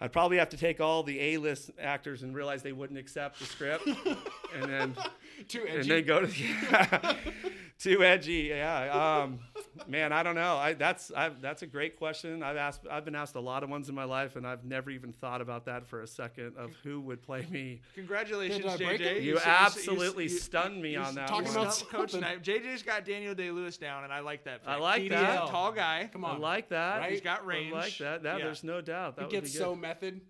I'd 0.00 0.12
probably 0.12 0.36
have 0.38 0.50
to 0.50 0.56
take 0.56 0.80
all 0.80 1.02
the 1.02 1.18
A-list 1.20 1.70
actors 1.80 2.22
and 2.22 2.34
realize 2.34 2.62
they 2.62 2.72
wouldn't 2.72 2.98
accept 2.98 3.38
the 3.38 3.46
script, 3.46 3.86
and 3.86 4.64
then 4.70 4.96
Too 5.48 5.64
and 5.68 5.78
edgy. 5.80 5.88
then 5.88 6.04
go 6.04 6.20
to 6.20 6.28
yeah, 6.42 7.14
too 7.78 8.04
edgy. 8.04 8.48
Yeah, 8.50 9.22
um, 9.22 9.38
man, 9.86 10.12
I 10.12 10.22
don't 10.22 10.34
know. 10.34 10.56
I, 10.56 10.72
that's 10.74 11.10
I've, 11.14 11.40
that's 11.40 11.62
a 11.62 11.66
great 11.66 11.96
question. 11.98 12.42
I've 12.42 12.56
asked. 12.56 12.82
I've 12.90 13.04
been 13.04 13.14
asked 13.14 13.34
a 13.34 13.40
lot 13.40 13.62
of 13.62 13.70
ones 13.70 13.88
in 13.88 13.94
my 13.94 14.04
life, 14.04 14.36
and 14.36 14.46
I've 14.46 14.64
never 14.64 14.90
even 14.90 15.12
thought 15.12 15.40
about 15.40 15.64
that 15.66 15.86
for 15.86 16.02
a 16.02 16.06
second 16.06 16.54
of 16.56 16.70
who 16.82 17.00
would 17.00 17.22
play 17.22 17.46
me. 17.50 17.80
Congratulations, 17.94 18.62
Did 18.62 18.70
I 18.70 18.76
break 18.76 19.00
JJ. 19.00 19.04
it? 19.16 19.22
You 19.22 19.38
absolutely 19.44 20.24
you- 20.24 20.28
stunned 20.30 20.80
me 20.82 20.96
on 20.96 21.14
that 21.16 21.28
talking 21.28 21.46
one. 21.48 21.56
about 21.56 21.74
Stumped 21.74 21.92
Coach 21.92 22.10
something. 22.12 22.28
Knipe. 22.28 22.42
JJ's 22.42 22.82
got 22.82 23.04
Daniel 23.04 23.34
Day 23.34 23.50
Lewis 23.50 23.76
down, 23.76 24.04
and 24.04 24.12
I 24.12 24.20
like 24.20 24.44
that. 24.44 24.60
Pick. 24.62 24.68
I 24.68 24.76
like 24.76 25.02
He's 25.02 25.10
that. 25.10 25.44
a 25.44 25.48
tall 25.48 25.72
guy. 25.72 26.08
Come 26.12 26.24
on, 26.24 26.32
I 26.32 26.34
on, 26.34 26.40
like 26.40 26.68
that. 26.70 26.98
Right? 27.00 27.10
He's 27.12 27.20
got 27.20 27.44
range. 27.46 27.72
I 27.72 27.76
like 27.78 27.98
that. 27.98 28.22
That 28.22 28.38
Yeah. 28.38 28.44
there's 28.44 28.64
no 28.64 28.80
doubt. 28.80 29.16
That 29.16 29.22
He 29.22 29.26
would 29.36 29.42
gets 29.44 29.52
be 29.52 29.58
so 29.58 29.74
method. 29.74 30.20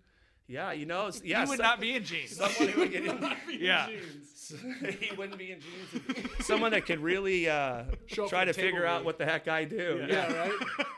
Yeah, 0.47 0.71
you 0.73 0.85
know, 0.85 1.09
yeah. 1.23 1.43
he 1.43 1.49
would 1.49 1.57
some- 1.57 1.65
not 1.65 1.79
be 1.79 1.95
in 1.95 2.03
jeans. 2.03 2.35
someone 2.37 2.67
who 2.73 2.79
would 2.81 2.91
get 2.91 3.05
in. 3.05 3.31
yeah. 3.59 3.87
he 4.99 5.15
wouldn't 5.15 5.39
be 5.39 5.51
in 5.51 5.59
jeans. 5.59 6.45
Someone 6.45 6.71
that 6.71 6.85
could 6.85 6.99
really 6.99 7.49
uh, 7.49 7.83
try 8.27 8.45
to 8.45 8.53
figure 8.53 8.85
out 8.85 9.03
what 9.03 9.17
the 9.17 9.25
heck 9.25 9.47
I 9.47 9.63
do. 9.65 10.05
Yeah, 10.07 10.31
right. 10.33 10.51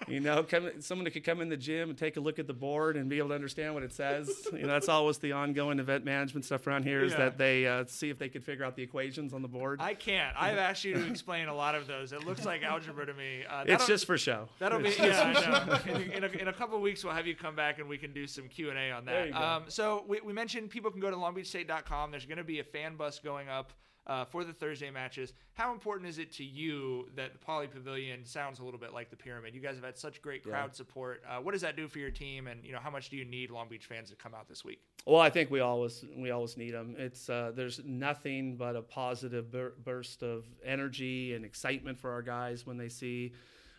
You 0.17 0.21
know, 0.21 0.41
come, 0.43 0.69
someone 0.79 1.03
that 1.03 1.11
could 1.11 1.25
come 1.25 1.41
in 1.41 1.49
the 1.49 1.57
gym 1.57 1.89
and 1.89 1.97
take 1.97 2.15
a 2.15 2.19
look 2.21 2.39
at 2.39 2.47
the 2.47 2.53
board 2.53 2.95
and 2.95 3.09
be 3.09 3.17
able 3.17 3.29
to 3.29 3.35
understand 3.35 3.73
what 3.73 3.83
it 3.83 3.91
says. 3.91 4.29
You 4.53 4.61
know, 4.61 4.67
that's 4.67 4.87
always 4.89 5.17
the 5.17 5.33
ongoing 5.33 5.79
event 5.79 6.05
management 6.05 6.45
stuff 6.45 6.65
around 6.65 6.83
here 6.83 7.03
is 7.03 7.11
Yeah. 7.11 7.17
that 7.17 7.37
they 7.37 7.67
uh, 7.67 7.83
see 7.85 8.09
if 8.09 8.17
they 8.17 8.29
could 8.29 8.43
figure 8.43 8.63
out 8.63 8.75
the 8.75 8.83
equations 8.83 9.33
on 9.33 9.41
the 9.41 9.47
board. 9.47 9.81
I 9.81 9.93
can't. 9.93 10.33
I've 10.39 10.57
asked 10.57 10.85
you 10.85 10.93
to 10.93 11.05
explain 11.07 11.49
a 11.49 11.53
lot 11.53 11.75
of 11.75 11.87
those. 11.87 12.13
It 12.13 12.25
looks 12.25 12.45
like 12.45 12.63
algebra 12.63 13.05
to 13.05 13.13
me. 13.13 13.43
Uh, 13.49 13.65
it's 13.67 13.85
just 13.85 14.05
for 14.05 14.17
show. 14.17 14.47
That'll 14.59 14.79
be 14.79 14.95
yeah. 14.97 15.33
I 15.35 15.91
know. 15.91 15.95
In, 15.99 16.11
in, 16.11 16.23
a, 16.23 16.27
in 16.27 16.47
a 16.47 16.53
couple 16.53 16.75
of 16.77 16.81
weeks, 16.81 17.03
we'll 17.03 17.13
have 17.13 17.27
you 17.27 17.35
come 17.35 17.55
back 17.55 17.79
and 17.79 17.89
we 17.89 17.97
can 17.97 18.13
do 18.13 18.25
some 18.27 18.47
Q 18.47 18.69
and 18.69 18.79
A 18.79 18.91
on 18.91 19.05
that. 19.05 19.33
Um, 19.35 19.63
so 19.67 20.05
we, 20.07 20.21
we 20.21 20.31
mentioned 20.33 20.69
people 20.69 20.89
can 20.89 21.01
go 21.01 21.11
to 21.11 21.17
LongBeachState.com. 21.17 22.11
There's 22.11 22.25
going 22.25 22.37
to 22.37 22.43
be 22.43 22.59
a 22.59 22.63
fan 22.63 22.95
bus 22.95 23.19
going 23.19 23.49
up 23.49 23.73
uh, 24.07 24.25
for 24.25 24.43
the 24.43 24.53
Thursday 24.53 24.89
matches. 24.89 25.33
How 25.53 25.71
important 25.71 26.09
is 26.09 26.17
it 26.17 26.31
to 26.33 26.43
you 26.43 27.09
that 27.15 27.33
the 27.33 27.39
Poly 27.39 27.67
Pavilion 27.67 28.25
sounds 28.25 28.59
a 28.59 28.63
little 28.63 28.79
bit 28.79 28.93
like 28.93 29.09
the 29.09 29.15
Pyramid? 29.15 29.53
You 29.53 29.61
guys 29.61 29.75
have 29.75 29.83
had 29.83 29.97
such 29.97 30.21
great 30.21 30.43
crowd 30.43 30.75
support. 30.75 31.21
Uh, 31.29 31.37
what 31.37 31.51
does 31.51 31.61
that 31.61 31.75
do 31.75 31.87
for 31.87 31.99
your 31.99 32.09
team, 32.09 32.47
and 32.47 32.63
you 32.63 32.71
know 32.71 32.79
how 32.79 32.89
much 32.89 33.09
do 33.09 33.17
you 33.17 33.25
need 33.25 33.51
Long 33.51 33.67
Beach 33.67 33.85
fans 33.85 34.09
to 34.09 34.15
come 34.15 34.33
out 34.33 34.47
this 34.47 34.63
week? 34.63 34.79
Well, 35.05 35.21
I 35.21 35.29
think 35.29 35.51
we 35.51 35.59
always 35.59 36.05
we 36.15 36.31
always 36.31 36.57
need 36.57 36.71
them. 36.71 36.95
It's 36.97 37.29
uh, 37.29 37.51
there's 37.53 37.81
nothing 37.85 38.55
but 38.55 38.75
a 38.75 38.81
positive 38.81 39.51
bur- 39.51 39.73
burst 39.83 40.23
of 40.23 40.45
energy 40.65 41.33
and 41.33 41.43
excitement 41.43 41.99
for 41.99 42.11
our 42.11 42.21
guys 42.21 42.65
when 42.65 42.77
they 42.77 42.89
see 42.89 43.33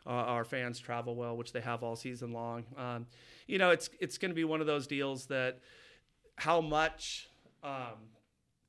uh, 0.07 0.11
our 0.11 0.45
fans 0.45 0.79
travel 0.79 1.15
well, 1.15 1.37
which 1.37 1.53
they 1.53 1.61
have 1.61 1.83
all 1.83 1.97
season 1.97 2.33
long. 2.33 2.65
Um, 2.77 3.07
you 3.47 3.59
know, 3.59 3.71
it's 3.71 3.89
it's 3.99 4.19
going 4.19 4.31
to 4.31 4.35
be 4.35 4.45
one 4.45 4.61
of 4.61 4.67
those 4.67 4.87
deals 4.87 5.27
that 5.27 5.61
how 6.37 6.61
much 6.61 7.29
um, 7.63 7.97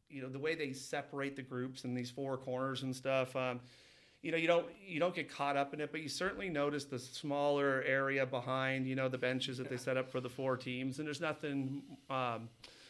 you 0.09 0.21
know 0.21 0.29
the 0.29 0.39
way 0.39 0.55
they 0.55 0.73
separate 0.73 1.35
the 1.35 1.41
groups 1.41 1.83
in 1.83 1.93
these 1.93 2.09
four 2.09 2.37
corners 2.37 2.83
and 2.83 2.95
stuff. 2.95 3.35
Um, 3.35 3.59
you 4.21 4.31
know, 4.31 4.37
you 4.37 4.47
don't 4.47 4.65
you 4.85 4.99
don't 4.99 5.15
get 5.15 5.31
caught 5.31 5.55
up 5.55 5.73
in 5.73 5.79
it, 5.79 5.91
but 5.91 6.01
you 6.01 6.09
certainly 6.09 6.49
notice 6.49 6.85
the 6.85 6.99
smaller 6.99 7.83
area 7.87 8.25
behind 8.25 8.87
you 8.87 8.95
know 8.95 9.07
the 9.07 9.17
benches 9.17 9.57
that 9.57 9.69
they 9.69 9.77
set 9.77 9.97
up 9.97 10.09
for 10.09 10.19
the 10.19 10.29
four 10.29 10.57
teams, 10.57 10.99
and 10.99 11.07
there's 11.07 11.21
nothing. 11.21 11.83
Um, 12.09 12.49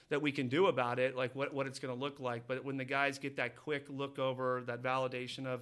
that 0.10 0.22
we 0.22 0.32
can 0.32 0.48
do 0.48 0.66
about 0.68 0.98
it, 0.98 1.16
like 1.16 1.36
what, 1.36 1.54
what 1.54 1.68
it's 1.68 1.78
going 1.78 1.94
to 1.94 2.00
look 2.00 2.20
like. 2.20 2.48
But 2.48 2.66
when 2.66 2.78
the 2.78 2.84
guys 2.84 3.20
get 3.20 3.36
that 3.38 3.56
quick 3.56 3.86
look 3.90 4.18
over, 4.18 4.64
that 4.66 4.82
validation 4.82 5.46
of, 5.46 5.62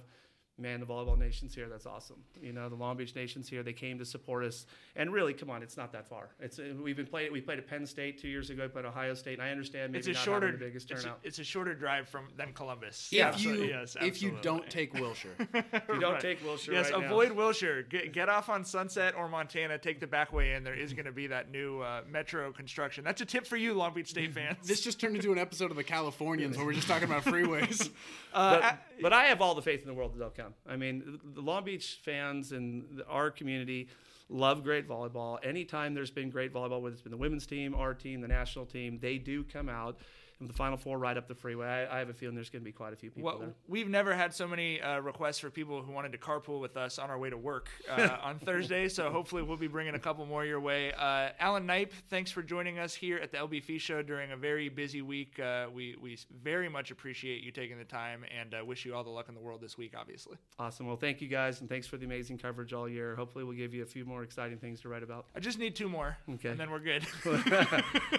man, 0.58 0.80
the 0.80 0.86
volleyball 0.86 1.18
nation's 1.18 1.54
here. 1.54 1.68
That's 1.68 1.86
awesome. 1.86 2.16
You 2.40 2.52
know, 2.52 2.68
the 2.68 2.74
Long 2.74 2.96
Beach 2.96 3.14
nation's 3.14 3.48
here. 3.48 3.62
They 3.62 3.72
came 3.72 3.98
to 3.98 4.04
support 4.04 4.44
us. 4.44 4.66
And 4.96 5.12
really, 5.12 5.32
come 5.32 5.50
on, 5.50 5.62
it's 5.62 5.76
not 5.76 5.92
that 5.92 6.08
far. 6.08 6.30
It's 6.40 6.58
uh, 6.58 6.74
we've 6.82 6.96
been 6.96 7.06
played. 7.06 7.30
We 7.32 7.40
played 7.40 7.58
at 7.58 7.66
Penn 7.66 7.86
State 7.86 8.20
two 8.20 8.28
years 8.28 8.50
ago. 8.50 8.62
We 8.64 8.68
played 8.68 8.84
Ohio 8.84 9.14
State. 9.14 9.34
And 9.38 9.42
I 9.42 9.50
understand 9.50 9.92
maybe 9.92 9.98
It's 10.00 10.08
a 10.08 10.12
not 10.12 10.22
shorter, 10.24 10.46
having 10.46 10.60
the 10.60 10.66
biggest 10.66 10.90
it's, 10.90 11.04
a, 11.04 11.14
it's 11.22 11.38
a 11.38 11.44
shorter 11.44 11.74
drive 11.74 12.08
from 12.08 12.28
than 12.36 12.52
Columbus. 12.52 13.08
If 13.12 13.18
Yeah, 13.18 13.36
you 13.36 13.64
yes, 13.64 13.96
if 14.00 14.20
you 14.22 14.36
don't 14.42 14.68
take 14.68 14.92
Wilshire, 14.94 15.34
If 15.54 15.64
you 15.88 16.00
don't 16.00 16.12
Right. 16.14 16.20
take 16.20 16.44
Wilshire 16.44 16.74
Yes, 16.74 16.90
right 16.90 17.00
now- 17.00 17.06
avoid 17.06 17.32
Wilshire. 17.32 17.82
Get, 17.82 18.12
get 18.12 18.28
off 18.28 18.48
on 18.48 18.64
Sunset 18.64 19.14
or 19.16 19.28
Montana. 19.28 19.78
Take 19.78 20.00
the 20.00 20.06
back 20.06 20.32
way 20.32 20.54
in. 20.54 20.64
There 20.64 20.74
is 20.74 20.92
going 20.92 21.06
to 21.06 21.12
be 21.12 21.26
that 21.28 21.50
new 21.50 21.80
uh, 21.80 22.02
metro 22.10 22.52
construction. 22.52 23.04
That's 23.04 23.20
a 23.20 23.24
tip 23.26 23.46
for 23.46 23.56
you, 23.56 23.74
Long 23.74 23.94
Beach 23.94 24.08
State 24.08 24.32
fans. 24.32 24.58
this 24.66 24.80
just 24.80 24.98
turned 25.00 25.16
into 25.16 25.32
an 25.32 25.38
episode 25.38 25.70
of 25.70 25.76
the 25.76 25.84
Californians 25.84 26.56
where 26.56 26.66
we're 26.66 26.72
just 26.72 26.88
talking 26.88 27.04
about 27.08 27.22
freeways. 27.24 27.90
uh, 28.34 28.60
but, 28.60 28.78
but 29.02 29.12
I 29.12 29.24
have 29.26 29.40
all 29.40 29.54
the 29.54 29.62
faith 29.62 29.82
in 29.82 29.86
the 29.88 29.94
world 29.94 30.14
that 30.14 30.18
they'll 30.18 30.30
come. 30.30 30.47
I 30.66 30.76
mean, 30.76 31.20
the- 31.34 31.40
Long 31.40 31.64
Beach 31.64 31.98
fans 32.02 32.52
and 32.52 33.02
our 33.08 33.30
community 33.30 33.88
love 34.28 34.62
great 34.62 34.86
volleyball. 34.86 35.38
Anytime 35.44 35.94
there's 35.94 36.10
been 36.10 36.30
great 36.30 36.52
volleyball, 36.52 36.80
whether 36.82 36.94
it's 36.94 37.02
been 37.02 37.12
the 37.12 37.16
women's 37.16 37.46
team, 37.46 37.74
our 37.74 37.94
team, 37.94 38.20
the 38.20 38.28
national 38.28 38.66
team, 38.66 38.98
they 39.00 39.18
do 39.18 39.42
come 39.44 39.68
out. 39.68 39.98
And 40.40 40.48
the 40.48 40.54
Final 40.54 40.76
Four 40.76 40.98
right 40.98 41.16
up 41.16 41.26
the 41.26 41.34
freeway. 41.34 41.66
I, 41.66 41.96
I 41.96 41.98
have 41.98 42.10
a 42.10 42.14
feeling 42.14 42.36
there's 42.36 42.48
going 42.48 42.62
to 42.62 42.64
be 42.64 42.70
quite 42.70 42.92
a 42.92 42.96
few 42.96 43.10
people 43.10 43.24
Well, 43.28 43.38
there. 43.40 43.54
we've 43.66 43.88
never 43.88 44.14
had 44.14 44.32
so 44.32 44.46
many 44.46 44.80
uh, 44.80 45.00
requests 45.00 45.40
for 45.40 45.50
people 45.50 45.82
who 45.82 45.90
wanted 45.90 46.12
to 46.12 46.18
carpool 46.18 46.60
with 46.60 46.76
us 46.76 47.00
on 47.00 47.10
our 47.10 47.18
way 47.18 47.28
to 47.28 47.36
work 47.36 47.68
uh, 47.90 48.18
on 48.22 48.38
Thursday. 48.38 48.88
So 48.88 49.10
hopefully 49.10 49.42
we'll 49.42 49.56
be 49.56 49.66
bringing 49.66 49.96
a 49.96 49.98
couple 49.98 50.24
more 50.26 50.44
your 50.44 50.60
way. 50.60 50.92
Uh, 50.92 51.30
Alan 51.40 51.66
Knipe, 51.66 51.92
thanks 52.08 52.30
for 52.30 52.42
joining 52.42 52.78
us 52.78 52.94
here 52.94 53.18
at 53.18 53.32
the 53.32 53.38
LB 53.38 53.64
Fee 53.64 53.78
Show 53.78 54.00
during 54.02 54.30
a 54.30 54.36
very 54.36 54.68
busy 54.68 55.02
week. 55.02 55.40
Uh, 55.40 55.66
we 55.74 55.96
we 56.00 56.16
very 56.42 56.68
much 56.68 56.92
appreciate 56.92 57.42
you 57.42 57.50
taking 57.50 57.76
the 57.76 57.84
time 57.84 58.24
and 58.38 58.54
uh, 58.54 58.64
wish 58.64 58.84
you 58.84 58.94
all 58.94 59.02
the 59.02 59.10
luck 59.10 59.28
in 59.28 59.34
the 59.34 59.40
world 59.40 59.60
this 59.60 59.76
week. 59.76 59.94
Obviously, 59.98 60.36
Awesome. 60.60 60.86
Well, 60.86 60.96
thank 60.96 61.20
you 61.20 61.26
guys, 61.26 61.60
and 61.62 61.68
thanks 61.68 61.88
for 61.88 61.96
the 61.96 62.04
amazing 62.06 62.38
coverage 62.38 62.72
all 62.72 62.88
year. 62.88 63.16
Hopefully, 63.16 63.42
we'll 63.42 63.56
give 63.56 63.74
you 63.74 63.82
a 63.82 63.86
few 63.86 64.04
more 64.04 64.22
exciting 64.22 64.58
things 64.58 64.80
to 64.82 64.88
write 64.88 65.02
about. 65.02 65.26
I 65.34 65.40
just 65.40 65.58
need 65.58 65.74
two 65.74 65.88
more, 65.88 66.16
Okay. 66.34 66.50
and 66.50 66.60
then 66.60 66.70
we're 66.70 66.78
good. 66.78 67.04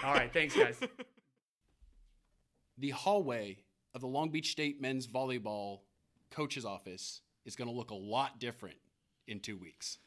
all 0.04 0.14
right. 0.14 0.32
Thanks, 0.34 0.54
guys. 0.54 0.78
the 2.80 2.90
hallway 2.92 3.58
of 3.94 4.02
the 4.02 4.08
Long 4.08 4.30
Beach 4.30 4.52
State 4.52 4.82
men's 4.82 5.08
volleyball 5.08 5.80
coach's 6.32 6.66
office 6.66 7.22
is 7.46 7.56
going 7.56 7.68
to 7.70 7.74
look 7.76 7.92
a 7.92 7.96
lot 7.96 8.40
different 8.40 8.78
in 9.28 9.40
two 9.40 9.58
weeks. 9.58 9.98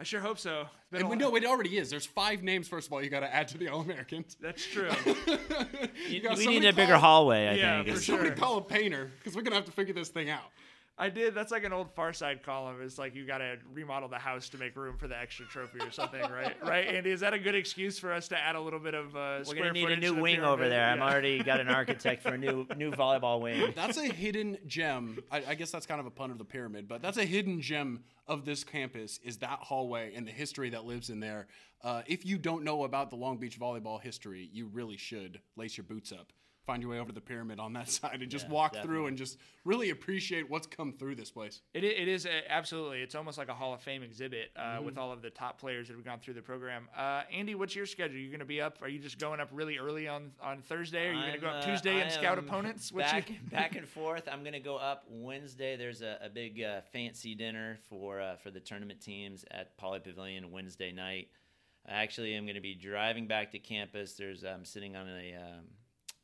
I 0.00 0.04
sure 0.04 0.20
hope 0.20 0.38
so. 0.38 0.66
It's 0.92 1.00
And 1.00 1.10
we 1.10 1.16
lo- 1.16 1.30
know 1.30 1.36
it 1.36 1.44
already 1.44 1.76
is. 1.76 1.90
There's 1.90 2.06
five 2.06 2.42
names, 2.44 2.68
first 2.68 2.86
of 2.86 2.92
all, 2.92 3.02
you 3.02 3.10
got 3.10 3.20
to 3.20 3.34
add 3.34 3.48
to 3.48 3.58
the 3.58 3.68
All 3.68 3.80
Americans. 3.80 4.36
That's 4.40 4.64
true. 4.64 4.90
You 6.08 6.20
got 6.22 6.38
we 6.38 6.46
need 6.46 6.64
a 6.64 6.72
bigger 6.72 6.92
call- 6.92 7.00
hallway, 7.00 7.48
I 7.48 7.54
Yeah, 7.54 7.76
think. 7.78 7.88
for 7.88 7.94
is- 7.94 8.04
sure. 8.04 8.16
Somebody 8.18 8.40
call 8.40 8.58
a 8.58 8.62
painter 8.62 9.10
because 9.18 9.34
we're 9.36 9.42
going 9.42 9.50
to 9.52 9.56
have 9.56 9.64
to 9.66 9.72
figure 9.72 9.92
this 9.94 10.08
thing 10.08 10.30
out. 10.30 10.44
I 10.98 11.08
did. 11.08 11.34
That's 11.34 11.52
like 11.52 11.62
an 11.62 11.72
old 11.72 11.90
Far 11.94 12.12
Side 12.12 12.42
column. 12.42 12.76
It's 12.82 12.98
like 12.98 13.14
you 13.14 13.24
got 13.24 13.38
to 13.38 13.56
remodel 13.72 14.08
the 14.08 14.18
house 14.18 14.48
to 14.50 14.58
make 14.58 14.76
room 14.76 14.96
for 14.98 15.06
the 15.06 15.16
extra 15.16 15.46
trophy 15.46 15.78
or 15.80 15.92
something, 15.92 16.20
right? 16.30 16.56
Right, 16.62 16.86
Andy? 16.86 17.10
Is 17.10 17.20
that 17.20 17.34
a 17.34 17.38
good 17.38 17.54
excuse 17.54 17.98
for 17.98 18.12
us 18.12 18.26
to 18.28 18.38
add 18.38 18.56
a 18.56 18.60
little 18.60 18.80
bit 18.80 18.94
of 18.94 19.14
uh, 19.14 19.44
We're 19.46 19.54
gonna 19.54 19.72
need 19.72 19.90
a 19.90 19.96
new 19.96 20.20
wing 20.20 20.40
over 20.40 20.68
there. 20.68 20.84
I'm 20.88 21.00
already 21.00 21.42
got 21.42 21.60
an 21.60 21.68
architect 21.68 22.22
for 22.22 22.34
a 22.34 22.38
new 22.38 22.66
new 22.76 22.90
volleyball 22.90 23.40
wing. 23.40 23.72
That's 23.76 23.96
a 23.96 24.06
hidden 24.06 24.58
gem. 24.66 25.18
I, 25.30 25.44
I 25.48 25.54
guess 25.54 25.70
that's 25.70 25.86
kind 25.86 26.00
of 26.00 26.06
a 26.06 26.10
pun 26.10 26.32
of 26.32 26.38
the 26.38 26.44
pyramid, 26.44 26.88
but 26.88 27.00
that's 27.00 27.16
a 27.16 27.24
hidden 27.24 27.60
gem 27.60 28.02
of 28.26 28.44
this 28.44 28.64
campus 28.64 29.20
is 29.24 29.38
that 29.38 29.60
hallway 29.60 30.14
and 30.14 30.26
the 30.26 30.32
history 30.32 30.70
that 30.70 30.84
lives 30.84 31.10
in 31.10 31.20
there. 31.20 31.46
Uh, 31.82 32.02
if 32.06 32.26
you 32.26 32.38
don't 32.38 32.64
know 32.64 32.84
about 32.84 33.10
the 33.10 33.16
Long 33.16 33.38
Beach 33.38 33.58
volleyball 33.58 34.00
history, 34.00 34.50
you 34.52 34.66
really 34.66 34.96
should 34.96 35.40
lace 35.56 35.76
your 35.76 35.84
boots 35.84 36.12
up. 36.12 36.32
Find 36.68 36.82
your 36.82 36.90
way 36.92 36.98
over 36.98 37.08
to 37.08 37.14
the 37.14 37.22
pyramid 37.22 37.58
on 37.58 37.72
that 37.72 37.88
side 37.98 38.18
and 38.20 38.30
just 38.30 38.44
Yeah, 38.44 38.52
walk 38.52 38.76
through 38.82 39.06
and 39.06 39.16
just 39.16 39.38
really 39.64 39.88
appreciate 39.88 40.50
what's 40.50 40.66
come 40.66 40.92
through 40.92 41.14
this 41.14 41.30
place. 41.30 41.62
It, 41.72 41.82
it 41.82 42.08
is 42.08 42.26
a, 42.26 42.42
absolutely. 42.52 43.00
It's 43.00 43.14
almost 43.14 43.38
like 43.38 43.48
a 43.48 43.54
Hall 43.54 43.72
of 43.72 43.80
Fame 43.80 44.02
exhibit 44.02 44.50
uh, 44.54 44.60
Mm-hmm. 44.60 44.84
with 44.84 44.98
all 44.98 45.10
of 45.10 45.22
the 45.22 45.30
top 45.30 45.58
players 45.58 45.88
that 45.88 45.94
have 45.94 46.04
gone 46.04 46.18
through 46.20 46.34
the 46.34 46.42
program. 46.42 46.86
Uh, 46.94 47.22
Andy, 47.32 47.54
what's 47.54 47.74
your 47.74 47.86
schedule? 47.86 48.18
You're 48.18 48.28
going 48.28 48.40
to 48.40 48.44
be 48.44 48.60
up? 48.60 48.80
Are 48.82 48.88
you 48.88 48.98
just 48.98 49.18
going 49.18 49.40
up 49.40 49.48
really 49.50 49.78
early 49.78 50.08
on, 50.08 50.30
on 50.42 50.60
Thursday? 50.60 51.08
Are 51.08 51.14
you 51.14 51.20
going 51.22 51.32
to 51.32 51.38
go 51.40 51.46
I'm, 51.46 51.56
up 51.56 51.62
uh, 51.62 51.66
Tuesday 51.66 52.02
and 52.02 52.12
scout 52.12 52.38
opponents? 52.38 52.92
What's 52.92 53.12
Back, 53.12 53.30
your- 53.30 53.38
back 53.50 53.74
and 53.76 53.88
forth. 53.88 54.28
I'm 54.30 54.44
gonna 54.44 54.60
go 54.60 54.76
up 54.76 55.04
Wednesday. 55.08 55.76
There's 55.76 56.02
a, 56.02 56.18
a 56.22 56.28
big 56.28 56.62
uh, 56.62 56.82
fancy 56.92 57.34
dinner 57.34 57.78
for 57.88 58.20
uh, 58.20 58.36
for 58.36 58.50
the 58.50 58.60
tournament 58.60 59.00
teams 59.00 59.46
at 59.50 59.78
Pauley 59.78 60.04
Pavilion 60.04 60.50
Wednesday 60.52 60.92
night. 60.92 61.28
Actually, 61.88 61.96
I 61.96 62.02
actually 62.02 62.34
am 62.34 62.46
gonna 62.46 62.60
be 62.60 62.74
driving 62.74 63.26
back 63.26 63.52
to 63.52 63.58
campus. 63.58 64.12
There's 64.14 64.44
I'm 64.44 64.66
sitting 64.66 64.96
on 64.96 65.08
a 65.08 65.34
um, 65.34 65.64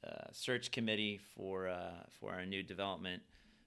uh, 0.06 0.24
search 0.32 0.70
committee 0.70 1.18
for 1.36 1.68
uh, 1.68 1.90
for 2.20 2.32
our 2.32 2.44
new 2.46 2.62
development 2.62 3.22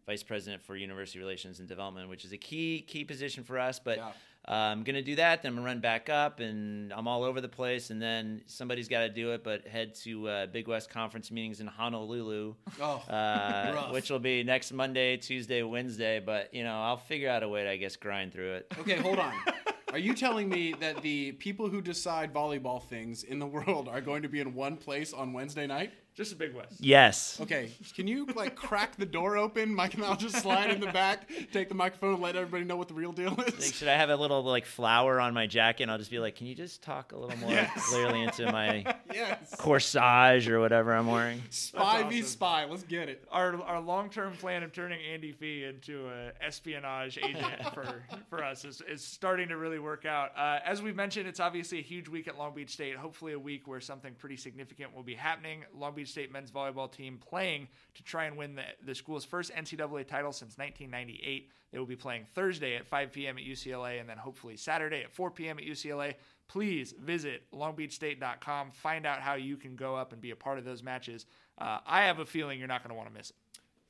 vice 0.06 0.24
president 0.24 0.62
for 0.62 0.78
university 0.78 1.20
relations 1.20 1.60
and 1.60 1.68
development, 1.68 2.10
which 2.10 2.24
is 2.24 2.32
a 2.32 2.38
key 2.38 2.82
key 2.88 3.04
position 3.04 3.44
for 3.44 3.60
us. 3.60 3.78
But 3.78 3.98
Yeah. 3.98 4.08
uh, 4.48 4.54
I'm 4.72 4.84
gonna 4.84 5.02
do 5.02 5.16
that. 5.16 5.42
Then 5.42 5.50
I'm 5.52 5.56
gonna 5.58 5.66
run 5.66 5.82
back 5.82 6.10
up, 6.10 6.40
and 6.40 6.94
I'm 6.94 7.10
all 7.10 7.24
over 7.26 7.42
the 7.42 7.50
place. 7.50 7.90
And 7.90 8.02
then 8.02 8.42
somebody's 8.46 8.88
got 8.88 9.02
to 9.02 9.10
do 9.10 9.34
it. 9.34 9.44
But 9.44 9.68
head 9.68 9.96
to 10.06 10.30
uh, 10.30 10.46
Big 10.46 10.68
West 10.70 10.90
conference 10.90 11.30
meetings 11.30 11.60
in 11.60 11.68
Honolulu, 11.68 12.56
Oh, 12.82 13.04
uh, 13.10 13.90
which 13.92 14.10
will 14.10 14.20
be 14.20 14.44
next 14.44 14.72
Monday, 14.72 15.18
Tuesday, 15.18 15.62
Wednesday. 15.64 16.22
But 16.22 16.54
you 16.54 16.64
know, 16.64 16.80
I'll 16.82 16.96
figure 16.98 17.30
out 17.30 17.44
a 17.44 17.50
way 17.50 17.66
to, 17.66 17.70
I 17.70 17.76
guess, 17.78 17.98
grind 17.98 18.32
through 18.32 18.54
it. 18.56 18.74
Okay, 18.80 18.96
hold 18.96 19.20
on. 19.20 19.34
Are 19.92 20.00
you 20.00 20.14
telling 20.14 20.48
me 20.50 20.74
that 20.80 21.02
the 21.02 21.32
people 21.34 21.70
who 21.70 21.82
decide 21.82 22.34
volleyball 22.34 22.82
things 22.84 23.24
in 23.24 23.40
the 23.40 23.48
world 23.48 23.88
are 23.90 24.02
going 24.02 24.22
to 24.22 24.30
be 24.30 24.40
in 24.40 24.54
one 24.54 24.78
place 24.78 25.12
on 25.14 25.34
Wednesday 25.34 25.66
night? 25.68 25.92
Just 26.18 26.34
a 26.34 26.36
big 26.36 26.54
West. 26.56 26.74
Yes. 26.80 27.40
Okay, 27.40 27.72
can 27.96 28.08
you 28.08 28.26
like 28.36 28.56
crack 28.56 28.96
the 28.98 29.06
door 29.06 29.38
open? 29.38 29.74
Mike 29.74 29.94
and 29.94 30.04
I'll 30.04 30.18
just 30.18 30.38
slide 30.42 30.72
in 30.72 30.80
the 30.82 30.92
back, 30.92 31.30
take 31.54 31.70
the 31.70 31.76
microphone, 31.76 32.16
and 32.16 32.22
let 32.24 32.36
everybody 32.36 32.64
know 32.66 32.76
what 32.76 32.88
the 32.88 32.94
real 32.96 33.12
deal 33.14 33.34
Like, 33.38 33.60
is. 33.60 33.74
should 33.74 33.88
I 33.88 33.96
have 33.96 34.10
a 34.10 34.16
little 34.16 34.44
like 34.44 34.66
flower 34.66 35.22
on 35.22 35.34
my 35.34 35.46
jacket? 35.48 35.84
And 35.84 35.92
I'll 35.92 35.98
just 36.00 36.12
be 36.12 36.20
like, 36.20 36.36
"Can 36.36 36.48
you 36.48 36.56
just 36.56 36.82
talk 36.82 37.12
a 37.14 37.18
little 37.18 37.38
more 37.38 37.52
Yes. 37.52 37.72
clearly 37.90 38.24
into 38.24 38.52
my 38.52 38.84
Yes. 39.14 39.56
corsage 39.58 40.48
or 40.50 40.60
whatever 40.60 40.94
I'm 40.94 41.08
wearing?" 41.08 41.42
Spy 41.52 42.02
That's 42.02 42.14
v 42.14 42.22
spy. 42.24 42.66
Let's 42.66 42.84
get 42.84 43.10
it. 43.10 43.24
Our, 43.32 43.62
our 43.62 43.80
long 43.80 44.10
term 44.10 44.34
plan 44.38 44.64
of 44.64 44.74
turning 44.74 45.00
Andy 45.02 45.32
Fee 45.32 45.66
into 45.66 46.08
an 46.10 46.32
espionage 46.42 47.18
agent 47.20 47.46
for, 47.74 48.04
for 48.30 48.44
us 48.44 48.66
is, 48.66 48.82
is 48.90 49.04
starting 49.04 49.50
to 49.50 49.58
really 49.58 49.80
work 49.80 50.06
out. 50.06 50.32
Uh, 50.38 50.60
as 50.66 50.82
we 50.82 50.92
mentioned, 50.92 51.28
it's 51.28 51.40
obviously 51.40 51.78
a 51.80 51.84
huge 51.84 52.08
week 52.08 52.28
at 52.28 52.38
Long 52.38 52.56
Beach 52.56 52.72
State. 52.72 52.96
Hopefully, 52.96 53.34
a 53.34 53.40
week 53.40 53.68
where 53.68 53.80
something 53.80 54.14
pretty 54.18 54.38
significant 54.38 54.96
will 54.96 55.04
be 55.04 55.14
happening. 55.16 55.64
Long 55.78 55.94
Beach 55.96 56.07
State 56.08 56.32
men's 56.32 56.52
volleyball 56.52 56.92
team 56.92 57.18
playing 57.18 57.68
to 57.96 58.04
try 58.04 58.26
and 58.26 58.38
win 58.38 58.56
the, 58.56 58.64
the 58.86 58.96
school's 58.96 59.26
first 59.26 59.54
NCAA 59.54 60.08
title 60.08 60.32
since 60.32 60.58
1998. 60.58 61.50
They 61.72 61.80
will 61.80 61.86
be 61.86 61.96
playing 61.96 62.26
Thursday 62.34 62.76
at 62.76 62.88
5 62.88 63.12
p.m. 63.12 63.38
at 63.38 63.44
UCLA 63.44 64.00
and 64.00 64.10
then 64.10 64.18
hopefully 64.18 64.56
Saturday 64.56 65.04
at 65.04 65.12
4 65.12 65.32
p.m. 65.32 65.60
at 65.60 65.66
UCLA. 65.66 66.16
Please 66.48 66.94
visit 67.00 67.44
longbeachstate.com. 67.54 68.72
Find 68.72 69.06
out 69.06 69.20
how 69.20 69.36
you 69.36 69.58
can 69.58 69.76
go 69.76 69.96
up 69.96 70.14
and 70.14 70.22
be 70.22 70.32
a 70.32 70.36
part 70.36 70.58
of 70.58 70.66
those 70.66 70.82
matches. 70.82 71.26
Uh, 71.58 71.80
I 71.86 72.04
have 72.04 72.20
a 72.20 72.26
feeling 72.26 72.60
you're 72.60 72.68
not 72.68 72.84
going 72.84 72.92
to 72.92 72.96
want 72.96 73.10
to 73.10 73.14
miss 73.14 73.32
it. 73.32 73.36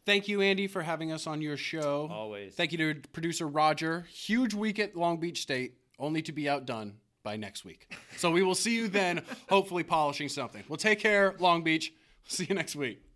Thank 0.05 0.29
you, 0.29 0.41
Andy, 0.41 0.67
for 0.67 0.81
having 0.81 1.11
us 1.11 1.27
on 1.27 1.41
your 1.41 1.57
show. 1.57 2.09
Always. 2.09 2.55
Thank 2.55 2.71
you 2.71 2.77
to 2.77 3.09
producer 3.09 3.45
Roger. 3.45 4.07
Huge 4.09 4.53
week 4.53 4.79
at 4.79 4.95
Long 4.95 5.19
Beach 5.19 5.41
State, 5.41 5.73
only 5.99 6.21
to 6.21 6.31
be 6.31 6.47
outdone 6.47 6.93
by 7.23 7.35
next 7.35 7.65
week. 7.65 7.93
So 8.15 8.31
we 8.31 8.41
will 8.41 8.55
see 8.55 8.73
you 8.73 8.87
then, 8.87 9.21
hopefully 9.49 9.83
polishing 9.83 10.29
something. 10.29 10.63
Well, 10.69 10.77
take 10.77 11.01
care, 11.01 11.35
Long 11.39 11.61
Beach. 11.61 11.93
See 12.27 12.45
you 12.49 12.55
next 12.55 12.75
week. 12.75 13.06